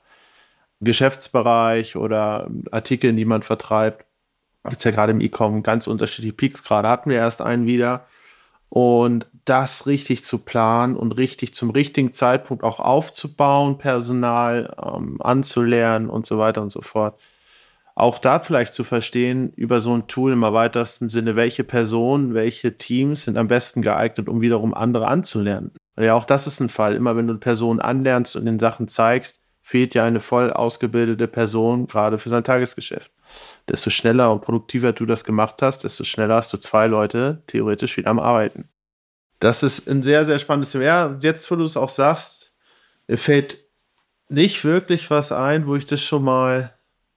Geschäftsbereich 0.80 1.94
oder 1.94 2.50
Artikeln, 2.70 3.14
die 3.18 3.26
man 3.26 3.42
vertreibt. 3.42 4.06
Gibt 4.64 4.78
es 4.78 4.84
ja 4.84 4.90
gerade 4.90 5.12
im 5.12 5.20
E-Com 5.20 5.62
ganz 5.62 5.86
unterschiedliche 5.86 6.32
Peaks. 6.32 6.64
Gerade 6.64 6.88
hatten 6.88 7.10
wir 7.10 7.18
erst 7.18 7.42
einen 7.42 7.66
wieder. 7.66 8.06
Und 8.70 9.26
das 9.44 9.86
richtig 9.86 10.24
zu 10.24 10.38
planen 10.38 10.96
und 10.96 11.12
richtig 11.12 11.52
zum 11.52 11.68
richtigen 11.68 12.14
Zeitpunkt 12.14 12.64
auch 12.64 12.80
aufzubauen, 12.80 13.76
Personal 13.76 14.74
ähm, 14.82 15.20
anzulernen 15.20 16.08
und 16.08 16.24
so 16.24 16.38
weiter 16.38 16.62
und 16.62 16.70
so 16.70 16.80
fort. 16.80 17.20
Auch 17.96 18.18
da 18.18 18.40
vielleicht 18.40 18.74
zu 18.74 18.82
verstehen 18.82 19.52
über 19.54 19.80
so 19.80 19.94
ein 19.94 20.08
Tool 20.08 20.32
im 20.32 20.42
erweitersten 20.42 21.08
Sinne, 21.08 21.36
welche 21.36 21.62
Personen, 21.62 22.34
welche 22.34 22.76
Teams 22.76 23.24
sind 23.24 23.38
am 23.38 23.46
besten 23.46 23.82
geeignet, 23.82 24.28
um 24.28 24.40
wiederum 24.40 24.74
andere 24.74 25.06
anzulernen. 25.06 25.72
Ja, 25.96 26.14
auch 26.14 26.24
das 26.24 26.48
ist 26.48 26.58
ein 26.60 26.68
Fall. 26.68 26.96
Immer 26.96 27.16
wenn 27.16 27.28
du 27.28 27.38
Personen 27.38 27.80
anlernst 27.80 28.34
und 28.34 28.46
den 28.46 28.58
Sachen 28.58 28.88
zeigst, 28.88 29.44
fehlt 29.62 29.94
ja 29.94 30.04
eine 30.04 30.20
voll 30.20 30.52
ausgebildete 30.52 31.28
Person, 31.28 31.86
gerade 31.86 32.18
für 32.18 32.28
sein 32.28 32.44
Tagesgeschäft. 32.44 33.12
Desto 33.68 33.90
schneller 33.90 34.32
und 34.32 34.42
produktiver 34.42 34.92
du 34.92 35.06
das 35.06 35.24
gemacht 35.24 35.62
hast, 35.62 35.84
desto 35.84 36.04
schneller 36.04 36.34
hast 36.34 36.52
du 36.52 36.58
zwei 36.58 36.86
Leute 36.88 37.42
theoretisch 37.46 37.96
wieder 37.96 38.10
am 38.10 38.18
Arbeiten. 38.18 38.68
Das 39.38 39.62
ist 39.62 39.88
ein 39.88 40.02
sehr, 40.02 40.24
sehr 40.24 40.38
spannendes 40.38 40.72
Thema. 40.72 40.84
Ja, 40.84 41.18
jetzt, 41.22 41.50
wo 41.50 41.56
du 41.56 41.64
es 41.64 41.76
auch 41.76 41.88
sagst, 41.88 42.54
mir 43.06 43.18
fällt 43.18 43.58
nicht 44.28 44.64
wirklich 44.64 45.10
was 45.10 45.32
ein, 45.32 45.66
wo 45.66 45.76
ich 45.76 45.86
das 45.86 46.02
schon 46.02 46.24
mal 46.24 46.73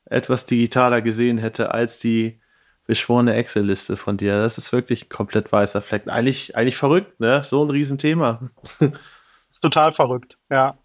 etwas 0.09 0.45
digitaler 0.45 1.01
gesehen 1.01 1.37
hätte 1.37 1.73
als 1.73 1.99
die 1.99 2.39
beschworene 2.85 3.33
Excel-Liste 3.35 3.97
von 3.97 4.17
dir. 4.17 4.41
Das 4.41 4.57
ist 4.57 4.71
wirklich 4.71 5.05
ein 5.05 5.09
komplett 5.09 5.51
weißer 5.51 5.81
Fleck. 5.81 6.03
Eigentlich, 6.07 6.55
eigentlich 6.55 6.77
verrückt, 6.77 7.19
ne? 7.19 7.43
So 7.43 7.63
ein 7.63 7.69
Riesenthema. 7.69 8.39
ist 9.51 9.61
total 9.61 9.91
verrückt, 9.91 10.37
ja. 10.49 10.77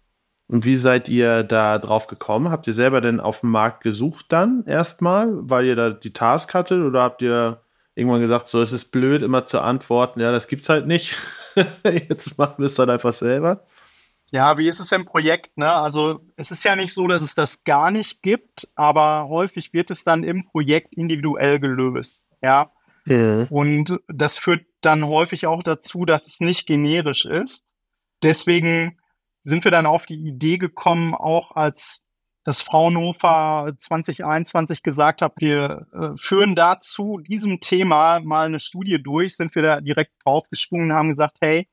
Und 0.47 0.65
wie 0.65 0.75
seid 0.75 1.07
ihr 1.07 1.43
da 1.43 1.79
drauf 1.79 2.07
gekommen? 2.07 2.49
Habt 2.51 2.67
ihr 2.67 2.73
selber 2.73 2.99
denn 2.99 3.21
auf 3.21 3.39
dem 3.39 3.51
Markt 3.51 3.81
gesucht 3.81 4.25
dann 4.29 4.65
erstmal, 4.67 5.29
weil 5.31 5.65
ihr 5.65 5.75
da 5.75 5.89
die 5.91 6.13
Task 6.13 6.53
hattet 6.53 6.83
oder 6.83 7.01
habt 7.01 7.21
ihr 7.21 7.61
irgendwann 7.95 8.21
gesagt, 8.21 8.49
so 8.49 8.61
es 8.61 8.73
ist 8.73 8.91
blöd, 8.91 9.21
immer 9.21 9.45
zu 9.45 9.61
antworten, 9.61 10.19
ja, 10.19 10.31
das 10.31 10.47
gibt's 10.47 10.69
halt 10.69 10.85
nicht. 10.85 11.15
Jetzt 11.85 12.37
machen 12.37 12.55
wir 12.57 12.65
es 12.65 12.75
dann 12.75 12.89
einfach 12.89 13.13
selber. 13.13 13.65
Ja, 14.33 14.57
wie 14.57 14.67
ist 14.67 14.79
es 14.79 14.91
im 14.91 15.05
Projekt? 15.05 15.55
Ne? 15.59 15.71
Also 15.71 16.21
es 16.37 16.49
ist 16.49 16.63
ja 16.63 16.75
nicht 16.75 16.95
so, 16.95 17.07
dass 17.07 17.21
es 17.21 17.35
das 17.35 17.63
gar 17.63 17.91
nicht 17.91 18.23
gibt, 18.23 18.67
aber 18.73 19.27
häufig 19.29 19.73
wird 19.73 19.91
es 19.91 20.03
dann 20.03 20.23
im 20.23 20.45
Projekt 20.45 20.91
individuell 20.95 21.59
gelöst. 21.59 22.25
Ja. 22.41 22.71
ja. 23.05 23.45
Und 23.51 23.99
das 24.07 24.39
führt 24.39 24.65
dann 24.81 25.05
häufig 25.05 25.45
auch 25.45 25.61
dazu, 25.61 26.05
dass 26.05 26.25
es 26.25 26.39
nicht 26.39 26.65
generisch 26.65 27.25
ist. 27.25 27.67
Deswegen 28.23 28.97
sind 29.43 29.65
wir 29.65 29.71
dann 29.71 29.85
auf 29.85 30.07
die 30.07 30.27
Idee 30.27 30.57
gekommen, 30.57 31.13
auch 31.13 31.51
als 31.51 32.01
das 32.43 32.63
Fraunhofer 32.63 33.71
2021 33.77 34.81
gesagt 34.81 35.21
hat, 35.21 35.33
wir 35.37 35.85
äh, 35.93 36.17
führen 36.17 36.55
dazu 36.55 37.19
diesem 37.19 37.59
Thema 37.59 38.19
mal 38.19 38.47
eine 38.47 38.59
Studie 38.59 39.01
durch, 39.01 39.35
sind 39.35 39.53
wir 39.53 39.61
da 39.61 39.79
direkt 39.79 40.13
draufgesprungen 40.25 40.89
und 40.89 40.97
haben 40.97 41.09
gesagt, 41.09 41.37
hey, 41.39 41.69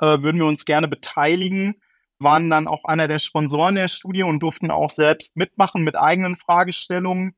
äh, 0.00 0.22
würden 0.22 0.40
wir 0.40 0.46
uns 0.46 0.64
gerne 0.64 0.88
beteiligen, 0.88 1.74
waren 2.18 2.50
dann 2.50 2.66
auch 2.66 2.84
einer 2.84 3.08
der 3.08 3.18
Sponsoren 3.18 3.76
der 3.76 3.88
Studie 3.88 4.22
und 4.22 4.40
durften 4.40 4.70
auch 4.70 4.90
selbst 4.90 5.36
mitmachen 5.36 5.82
mit 5.82 5.96
eigenen 5.96 6.36
Fragestellungen. 6.36 7.36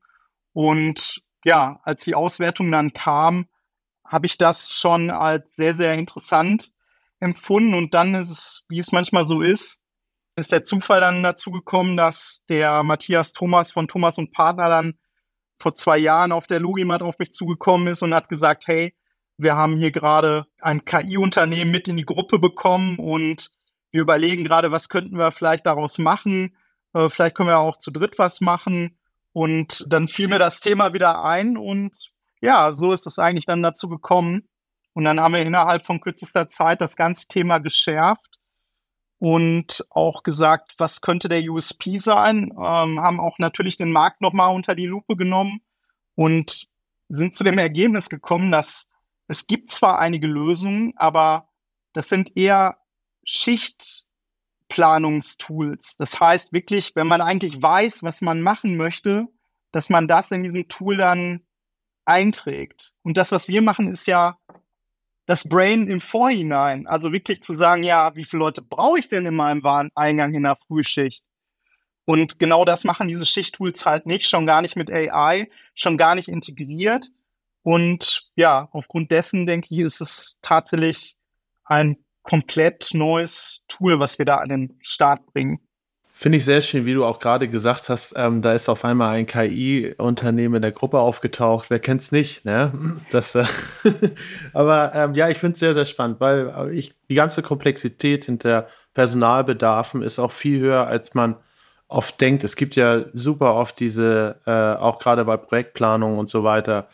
Und 0.53 1.21
ja, 1.45 1.79
als 1.83 2.03
die 2.03 2.15
Auswertung 2.15 2.71
dann 2.71 2.93
kam, 2.93 3.47
habe 4.05 4.25
ich 4.25 4.37
das 4.37 4.71
schon 4.71 5.09
als 5.09 5.55
sehr, 5.55 5.75
sehr 5.75 5.93
interessant 5.93 6.71
empfunden. 7.19 7.73
Und 7.73 7.93
dann 7.93 8.15
ist 8.15 8.29
es, 8.29 8.63
wie 8.67 8.79
es 8.79 8.91
manchmal 8.91 9.25
so 9.25 9.41
ist, 9.41 9.79
ist 10.35 10.51
der 10.51 10.63
Zufall 10.63 11.01
dann 11.01 11.23
dazu 11.23 11.51
gekommen, 11.51 11.97
dass 11.97 12.43
der 12.49 12.83
Matthias 12.83 13.33
Thomas 13.33 13.71
von 13.71 13.87
Thomas 13.87 14.17
und 14.17 14.31
Partner 14.31 14.69
dann 14.69 14.97
vor 15.59 15.75
zwei 15.75 15.97
Jahren 15.97 16.31
auf 16.31 16.47
der 16.47 16.59
Logimat 16.59 17.03
auf 17.03 17.19
mich 17.19 17.31
zugekommen 17.31 17.87
ist 17.87 18.01
und 18.01 18.13
hat 18.13 18.29
gesagt, 18.29 18.67
hey, 18.67 18.95
wir 19.37 19.55
haben 19.55 19.77
hier 19.77 19.91
gerade 19.91 20.47
ein 20.59 20.85
KI-Unternehmen 20.85 21.71
mit 21.71 21.87
in 21.87 21.97
die 21.97 22.05
Gruppe 22.05 22.39
bekommen 22.39 22.97
und 22.97 23.51
wir 23.91 24.01
überlegen 24.01 24.43
gerade, 24.43 24.71
was 24.71 24.89
könnten 24.89 25.17
wir 25.17 25.31
vielleicht 25.31 25.65
daraus 25.65 25.97
machen. 25.97 26.55
Äh, 26.93 27.09
vielleicht 27.09 27.35
können 27.35 27.49
wir 27.49 27.59
auch 27.59 27.77
zu 27.77 27.91
dritt 27.91 28.17
was 28.17 28.41
machen. 28.41 28.97
Und 29.33 29.85
dann 29.87 30.07
fiel 30.07 30.27
mir 30.27 30.39
das 30.39 30.59
Thema 30.59 30.93
wieder 30.93 31.23
ein 31.23 31.57
und 31.57 32.11
ja, 32.41 32.73
so 32.73 32.91
ist 32.91 33.07
es 33.07 33.19
eigentlich 33.19 33.45
dann 33.45 33.61
dazu 33.61 33.87
gekommen. 33.87 34.49
Und 34.93 35.05
dann 35.05 35.19
haben 35.19 35.33
wir 35.33 35.41
innerhalb 35.41 35.85
von 35.85 36.01
kürzester 36.01 36.49
Zeit 36.49 36.81
das 36.81 36.95
ganze 36.95 37.27
Thema 37.27 37.59
geschärft 37.59 38.39
und 39.19 39.85
auch 39.91 40.23
gesagt, 40.23 40.73
was 40.79 40.99
könnte 40.99 41.29
der 41.29 41.43
USP 41.43 41.99
sein, 41.99 42.51
ähm, 42.51 42.99
haben 42.99 43.19
auch 43.19 43.37
natürlich 43.37 43.77
den 43.77 43.91
Markt 43.91 44.19
nochmal 44.19 44.53
unter 44.53 44.73
die 44.73 44.87
Lupe 44.87 45.15
genommen 45.15 45.61
und 46.15 46.67
sind 47.07 47.35
zu 47.35 47.43
dem 47.43 47.59
Ergebnis 47.59 48.09
gekommen, 48.09 48.51
dass 48.51 48.87
es 49.27 49.45
gibt 49.45 49.69
zwar 49.69 49.99
einige 49.99 50.27
Lösungen, 50.27 50.93
aber 50.97 51.49
das 51.93 52.09
sind 52.09 52.35
eher 52.35 52.77
Schichtplanungstools. 53.23 55.97
Das 55.97 56.19
heißt 56.19 56.53
wirklich, 56.53 56.95
wenn 56.95 57.07
man 57.07 57.21
eigentlich 57.21 57.61
weiß, 57.61 58.03
was 58.03 58.21
man 58.21 58.41
machen 58.41 58.77
möchte, 58.77 59.27
dass 59.71 59.89
man 59.89 60.07
das 60.07 60.31
in 60.31 60.43
diesem 60.43 60.67
Tool 60.67 60.97
dann 60.97 61.41
einträgt. 62.05 62.93
Und 63.03 63.17
das, 63.17 63.31
was 63.31 63.47
wir 63.47 63.61
machen, 63.61 63.91
ist 63.91 64.07
ja 64.07 64.37
das 65.25 65.47
Brain 65.47 65.87
im 65.87 66.01
Vorhinein. 66.01 66.87
Also 66.87 67.13
wirklich 67.13 67.41
zu 67.41 67.53
sagen, 67.53 67.83
ja, 67.83 68.15
wie 68.15 68.25
viele 68.25 68.39
Leute 68.39 68.61
brauche 68.61 68.99
ich 68.99 69.07
denn 69.07 69.25
in 69.25 69.35
meinem 69.35 69.63
Wareneingang 69.63 70.33
in 70.33 70.43
der 70.43 70.57
Frühschicht? 70.57 71.23
Und 72.05 72.39
genau 72.39 72.65
das 72.65 72.83
machen 72.83 73.07
diese 73.07 73.25
Schichttools 73.25 73.85
halt 73.85 74.05
nicht, 74.05 74.27
schon 74.27 74.45
gar 74.45 74.61
nicht 74.61 74.75
mit 74.75 74.91
AI, 74.91 75.49
schon 75.75 75.97
gar 75.97 76.15
nicht 76.15 76.27
integriert. 76.27 77.09
Und 77.63 78.29
ja, 78.35 78.67
aufgrund 78.71 79.11
dessen 79.11 79.45
denke 79.45 79.67
ich, 79.69 79.79
ist 79.79 80.01
es 80.01 80.37
tatsächlich 80.41 81.15
ein 81.63 82.03
komplett 82.23 82.89
neues 82.93 83.61
Tool, 83.67 83.99
was 83.99 84.17
wir 84.17 84.25
da 84.25 84.37
an 84.37 84.49
den 84.49 84.77
Start 84.81 85.25
bringen. 85.33 85.59
Finde 86.21 86.37
ich 86.37 86.45
sehr 86.45 86.61
schön, 86.61 86.85
wie 86.85 86.93
du 86.93 87.03
auch 87.03 87.17
gerade 87.17 87.47
gesagt 87.47 87.89
hast, 87.89 88.13
ähm, 88.15 88.43
da 88.43 88.53
ist 88.53 88.69
auf 88.69 88.85
einmal 88.85 89.15
ein 89.15 89.25
KI-Unternehmen 89.25 90.53
in 90.53 90.61
der 90.61 90.71
Gruppe 90.71 90.99
aufgetaucht. 90.99 91.71
Wer 91.71 91.79
kennt 91.79 92.01
es 92.01 92.11
nicht, 92.11 92.45
ne? 92.45 92.71
Das, 93.09 93.33
äh 93.33 93.45
Aber 94.53 94.93
ähm, 94.93 95.15
ja, 95.15 95.29
ich 95.29 95.39
finde 95.39 95.53
es 95.53 95.59
sehr, 95.59 95.73
sehr 95.73 95.87
spannend, 95.87 96.19
weil 96.19 96.53
äh, 96.55 96.75
ich, 96.75 96.93
die 97.09 97.15
ganze 97.15 97.41
Komplexität 97.41 98.25
hinter 98.25 98.67
Personalbedarfen 98.93 100.03
ist 100.03 100.19
auch 100.19 100.31
viel 100.31 100.59
höher, 100.59 100.85
als 100.85 101.15
man 101.15 101.37
oft 101.87 102.21
denkt. 102.21 102.43
Es 102.43 102.55
gibt 102.55 102.75
ja 102.75 103.05
super 103.13 103.55
oft 103.55 103.79
diese, 103.79 104.39
äh, 104.45 104.79
auch 104.79 104.99
gerade 104.99 105.25
bei 105.25 105.37
Projektplanung 105.37 106.19
und 106.19 106.29
so 106.29 106.43
weiter, 106.43 106.87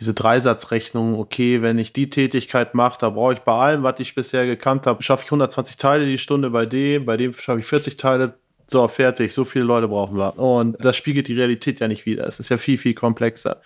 diese 0.00 0.14
Dreisatzrechnung, 0.14 1.18
okay, 1.18 1.60
wenn 1.60 1.78
ich 1.78 1.92
die 1.92 2.08
Tätigkeit 2.08 2.74
mache, 2.74 2.98
da 2.98 3.10
brauche 3.10 3.34
ich 3.34 3.40
bei 3.40 3.52
allem, 3.52 3.82
was 3.82 4.00
ich 4.00 4.14
bisher 4.14 4.46
gekannt 4.46 4.86
habe, 4.86 5.02
schaffe 5.02 5.24
ich 5.24 5.28
120 5.28 5.76
Teile 5.76 6.06
die 6.06 6.16
Stunde 6.16 6.48
bei 6.50 6.64
dem, 6.64 7.04
bei 7.04 7.18
dem 7.18 7.34
schaffe 7.34 7.60
ich 7.60 7.66
40 7.66 7.96
Teile, 7.96 8.34
so, 8.66 8.86
fertig, 8.88 9.34
so 9.34 9.44
viele 9.44 9.64
Leute 9.64 9.88
brauchen 9.88 10.16
wir. 10.16 10.38
Und 10.38 10.82
das 10.82 10.96
spiegelt 10.96 11.28
die 11.28 11.34
Realität 11.34 11.80
ja 11.80 11.88
nicht 11.88 12.06
wieder. 12.06 12.26
Es 12.26 12.40
ist 12.40 12.48
ja 12.48 12.56
viel, 12.56 12.78
viel 12.78 12.94
komplexer. 12.94 13.60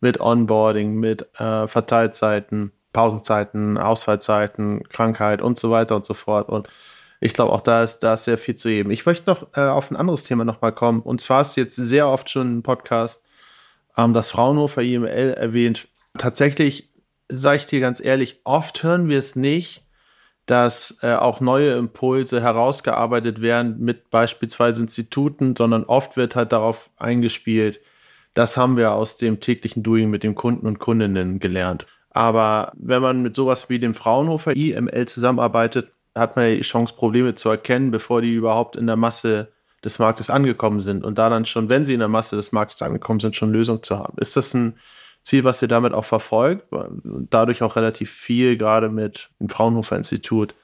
Mit 0.00 0.20
Onboarding, 0.20 0.94
mit 0.94 1.22
äh, 1.38 1.66
Verteilzeiten, 1.68 2.72
Pausenzeiten, 2.92 3.78
Ausfallzeiten, 3.78 4.82
Krankheit 4.88 5.40
und 5.40 5.58
so 5.58 5.70
weiter 5.70 5.96
und 5.96 6.04
so 6.04 6.14
fort. 6.14 6.48
Und 6.48 6.68
ich 7.20 7.32
glaube, 7.32 7.52
auch 7.52 7.60
da 7.60 7.82
ist, 7.82 8.00
da 8.00 8.14
ist 8.14 8.24
sehr 8.24 8.38
viel 8.38 8.56
zu 8.56 8.68
heben. 8.68 8.90
Ich 8.90 9.06
möchte 9.06 9.30
noch 9.30 9.46
äh, 9.54 9.60
auf 9.60 9.90
ein 9.90 9.96
anderes 9.96 10.24
Thema 10.24 10.44
nochmal 10.44 10.72
kommen. 10.72 11.00
Und 11.00 11.20
zwar 11.20 11.42
ist 11.42 11.56
jetzt 11.56 11.76
sehr 11.76 12.08
oft 12.08 12.28
schon 12.28 12.58
ein 12.58 12.62
Podcast 12.62 13.22
ähm, 13.96 14.14
das 14.14 14.30
Fraunhofer 14.30 14.82
IML 14.82 15.34
erwähnt. 15.34 15.88
Tatsächlich, 16.18 16.90
sage 17.28 17.56
ich 17.56 17.66
dir 17.66 17.80
ganz 17.80 18.00
ehrlich, 18.00 18.40
oft 18.44 18.82
hören 18.82 19.08
wir 19.08 19.18
es 19.18 19.36
nicht, 19.36 19.84
dass 20.46 20.98
äh, 21.02 21.14
auch 21.14 21.40
neue 21.40 21.74
Impulse 21.74 22.42
herausgearbeitet 22.42 23.40
werden 23.40 23.76
mit 23.78 24.10
beispielsweise 24.10 24.82
Instituten, 24.82 25.54
sondern 25.56 25.84
oft 25.84 26.16
wird 26.16 26.34
halt 26.34 26.52
darauf 26.52 26.90
eingespielt, 26.96 27.80
das 28.34 28.56
haben 28.56 28.76
wir 28.76 28.92
aus 28.92 29.16
dem 29.16 29.40
täglichen 29.40 29.82
Doing 29.82 30.10
mit 30.10 30.22
den 30.22 30.34
Kunden 30.34 30.66
und 30.66 30.78
Kundinnen 30.78 31.38
gelernt. 31.38 31.86
Aber 32.10 32.72
wenn 32.76 33.02
man 33.02 33.22
mit 33.22 33.36
sowas 33.36 33.68
wie 33.68 33.78
dem 33.78 33.94
Fraunhofer 33.94 34.54
IML 34.56 35.06
zusammenarbeitet, 35.06 35.92
hat 36.14 36.36
man 36.36 36.48
ja 36.48 36.56
die 36.56 36.62
Chance, 36.62 36.94
Probleme 36.94 37.34
zu 37.34 37.48
erkennen, 37.48 37.90
bevor 37.90 38.20
die 38.20 38.34
überhaupt 38.34 38.76
in 38.76 38.86
der 38.86 38.96
Masse 38.96 39.52
des 39.84 39.98
Marktes 39.98 40.30
angekommen 40.30 40.80
sind 40.80 41.04
und 41.04 41.18
da 41.18 41.28
dann 41.30 41.46
schon, 41.46 41.70
wenn 41.70 41.84
sie 41.84 41.94
in 41.94 42.00
der 42.00 42.08
Masse 42.08 42.36
des 42.36 42.52
Marktes 42.52 42.82
angekommen 42.82 43.20
sind, 43.20 43.36
schon 43.36 43.52
Lösungen 43.52 43.82
zu 43.82 43.98
haben. 43.98 44.18
Ist 44.18 44.36
das 44.36 44.52
ein 44.54 44.78
Ziel, 45.22 45.44
was 45.44 45.62
ihr 45.62 45.68
damit 45.68 45.92
auch 45.92 46.04
verfolgt 46.04 46.66
dadurch 47.04 47.62
auch 47.62 47.76
relativ 47.76 48.10
viel 48.10 48.56
gerade 48.56 48.88
mit 48.88 49.30
dem 49.38 49.48
Fraunhofer 49.48 49.96
Institut 49.96 50.54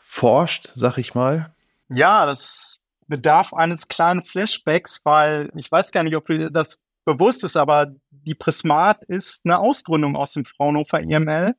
forscht, 0.00 0.70
sag 0.74 0.98
ich 0.98 1.14
mal. 1.14 1.52
Ja, 1.88 2.26
das 2.26 2.78
bedarf 3.08 3.52
eines 3.54 3.88
kleinen 3.88 4.24
Flashbacks, 4.24 5.00
weil 5.04 5.50
ich 5.54 5.70
weiß 5.70 5.92
gar 5.92 6.02
nicht, 6.02 6.16
ob 6.16 6.26
dir 6.26 6.50
das 6.50 6.78
bewusst 7.04 7.44
ist, 7.44 7.56
aber 7.56 7.92
die 8.10 8.34
Prismat 8.34 9.04
ist 9.04 9.42
eine 9.44 9.58
Ausgründung 9.58 10.16
aus 10.16 10.32
dem 10.32 10.44
Fraunhofer 10.44 11.00
IML. 11.00 11.54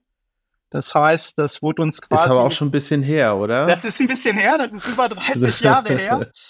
Das 0.70 0.94
heißt, 0.94 1.38
das 1.38 1.62
wurde 1.62 1.82
uns 1.82 2.02
quasi. 2.02 2.24
Ist 2.24 2.30
aber 2.30 2.42
auch 2.42 2.52
schon 2.52 2.68
ein 2.68 2.72
bisschen 2.72 3.02
her, 3.02 3.38
oder? 3.38 3.68
Das 3.68 3.86
ist 3.86 4.02
ein 4.02 4.08
bisschen 4.08 4.38
her, 4.38 4.58
das 4.58 4.74
ist 4.74 4.88
über 4.88 5.08
30 5.08 5.62
Jahre 5.62 5.96
her. 5.96 6.32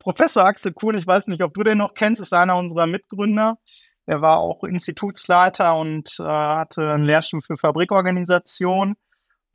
Professor 0.00 0.44
Axel 0.44 0.72
Kuhn, 0.72 0.96
ich 0.96 1.06
weiß 1.06 1.28
nicht, 1.28 1.42
ob 1.42 1.54
du 1.54 1.62
den 1.62 1.78
noch 1.78 1.94
kennst, 1.94 2.20
ist 2.20 2.32
einer 2.32 2.56
unserer 2.56 2.86
Mitgründer. 2.86 3.58
Er 4.06 4.22
war 4.22 4.38
auch 4.38 4.64
Institutsleiter 4.64 5.78
und 5.78 6.16
äh, 6.18 6.24
hatte 6.24 6.90
einen 6.90 7.04
Lehrstuhl 7.04 7.42
für 7.42 7.56
Fabrikorganisation. 7.56 8.96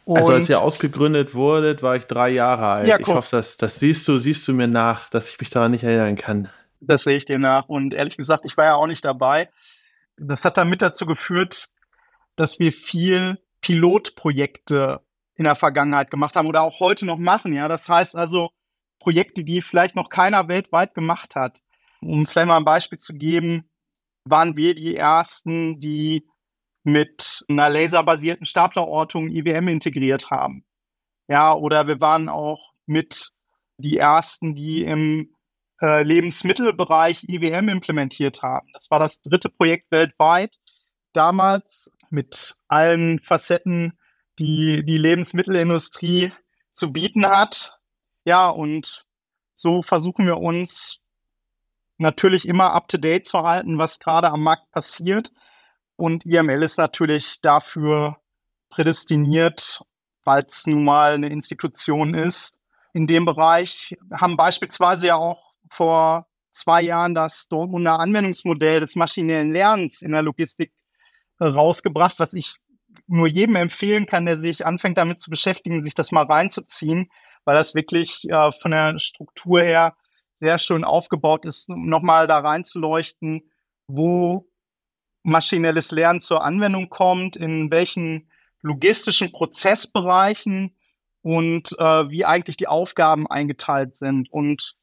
Und 0.05 0.17
also 0.17 0.33
als 0.33 0.47
ihr 0.47 0.61
ausgegründet 0.61 1.33
wurdet, 1.33 1.81
war 1.81 1.95
ich 1.95 2.05
drei 2.05 2.29
Jahre 2.29 2.67
alt. 2.67 2.87
Ja, 2.87 2.99
ich 2.99 3.07
hoffe, 3.07 3.27
das, 3.31 3.57
das 3.57 3.79
siehst 3.79 4.07
du, 4.07 4.19
siehst 4.19 4.47
du 4.47 4.53
mir 4.53 4.67
nach, 4.67 5.09
dass 5.09 5.29
ich 5.29 5.39
mich 5.39 5.49
daran 5.49 5.71
nicht 5.71 5.83
erinnern 5.83 6.15
kann. 6.15 6.47
Das 6.79 7.03
sehe 7.03 7.17
ich 7.17 7.25
dir 7.25 7.39
nach. 7.39 7.67
Und 7.67 7.95
ehrlich 7.95 8.15
gesagt, 8.15 8.45
ich 8.45 8.55
war 8.55 8.65
ja 8.65 8.75
auch 8.75 8.87
nicht 8.87 9.03
dabei. 9.03 9.49
Das 10.15 10.45
hat 10.45 10.57
damit 10.57 10.83
dazu 10.83 11.07
geführt, 11.07 11.69
dass 12.35 12.59
wir 12.59 12.71
viel 12.71 13.39
Pilotprojekte 13.61 15.01
in 15.33 15.45
der 15.45 15.55
Vergangenheit 15.55 16.11
gemacht 16.11 16.35
haben 16.35 16.47
oder 16.47 16.61
auch 16.61 16.79
heute 16.79 17.05
noch 17.07 17.17
machen. 17.17 17.51
Ja, 17.53 17.67
das 17.67 17.89
heißt 17.89 18.15
also 18.15 18.51
Projekte, 19.05 19.43
die 19.43 19.61
vielleicht 19.61 19.95
noch 19.95 20.09
keiner 20.09 20.47
weltweit 20.47 20.95
gemacht 20.95 21.35
hat. 21.35 21.61
Um 22.01 22.25
vielleicht 22.25 22.47
mal 22.47 22.57
ein 22.57 22.65
Beispiel 22.65 22.97
zu 22.97 23.13
geben, 23.13 23.69
waren 24.23 24.57
wir 24.57 24.73
die 24.73 24.95
ersten, 24.95 25.79
die 25.79 26.27
mit 26.83 27.45
einer 27.47 27.69
laserbasierten 27.69 28.47
Staplerortung 28.47 29.29
IWM 29.29 29.67
integriert 29.67 30.31
haben. 30.31 30.65
Ja, 31.27 31.53
oder 31.53 31.85
wir 31.85 32.01
waren 32.01 32.29
auch 32.29 32.73
mit 32.87 33.31
die 33.77 33.97
ersten, 33.97 34.55
die 34.55 34.83
im 34.83 35.35
äh, 35.83 36.01
Lebensmittelbereich 36.01 37.25
IWM 37.29 37.69
implementiert 37.69 38.41
haben. 38.41 38.67
Das 38.73 38.89
war 38.89 38.97
das 38.97 39.21
dritte 39.21 39.49
Projekt 39.49 39.91
weltweit. 39.91 40.57
Damals 41.13 41.91
mit 42.09 42.55
allen 42.67 43.19
Facetten, 43.19 43.99
die 44.39 44.83
die 44.83 44.97
Lebensmittelindustrie 44.97 46.31
zu 46.71 46.91
bieten 46.91 47.27
hat. 47.27 47.74
Ja, 48.25 48.49
und 48.49 49.05
so 49.53 49.81
versuchen 49.81 50.25
wir 50.25 50.37
uns 50.37 50.99
natürlich 51.97 52.47
immer 52.47 52.73
up-to-date 52.73 53.25
zu 53.25 53.39
halten, 53.39 53.77
was 53.77 53.99
gerade 53.99 54.29
am 54.31 54.43
Markt 54.43 54.69
passiert. 54.71 55.31
Und 55.95 56.25
IML 56.25 56.63
ist 56.63 56.77
natürlich 56.77 57.39
dafür 57.41 58.17
prädestiniert, 58.69 59.83
weil 60.25 60.43
es 60.43 60.65
nun 60.67 60.83
mal 60.83 61.13
eine 61.13 61.29
Institution 61.29 62.13
ist. 62.15 62.59
In 62.93 63.07
dem 63.07 63.25
Bereich 63.25 63.95
haben 64.11 64.35
beispielsweise 64.37 65.07
ja 65.07 65.15
auch 65.15 65.53
vor 65.69 66.27
zwei 66.51 66.81
Jahren 66.81 67.13
das 67.13 67.47
Dortmunder 67.47 67.99
Anwendungsmodell 67.99 68.79
des 68.79 68.95
maschinellen 68.95 69.51
Lernens 69.51 70.01
in 70.01 70.11
der 70.11 70.23
Logistik 70.23 70.73
rausgebracht, 71.39 72.19
was 72.19 72.33
ich 72.33 72.55
nur 73.07 73.27
jedem 73.27 73.55
empfehlen 73.55 74.07
kann, 74.07 74.25
der 74.25 74.39
sich 74.39 74.65
anfängt 74.65 74.97
damit 74.97 75.21
zu 75.21 75.29
beschäftigen, 75.29 75.83
sich 75.83 75.93
das 75.93 76.11
mal 76.11 76.25
reinzuziehen, 76.25 77.09
weil 77.45 77.55
das 77.55 77.75
wirklich 77.75 78.29
äh, 78.29 78.51
von 78.51 78.71
der 78.71 78.99
Struktur 78.99 79.61
her 79.61 79.95
sehr 80.39 80.59
schön 80.59 80.83
aufgebaut 80.83 81.45
ist, 81.45 81.69
um 81.69 81.87
nochmal 81.87 82.27
da 82.27 82.39
reinzuleuchten, 82.39 83.49
wo 83.87 84.49
maschinelles 85.23 85.91
Lernen 85.91 86.21
zur 86.21 86.43
Anwendung 86.43 86.89
kommt, 86.89 87.35
in 87.35 87.71
welchen 87.71 88.29
logistischen 88.61 89.31
Prozessbereichen 89.31 90.75
und 91.21 91.71
äh, 91.79 92.09
wie 92.09 92.25
eigentlich 92.25 92.57
die 92.57 92.67
Aufgaben 92.67 93.27
eingeteilt 93.27 93.97
sind. 93.97 94.31
Und 94.31 94.75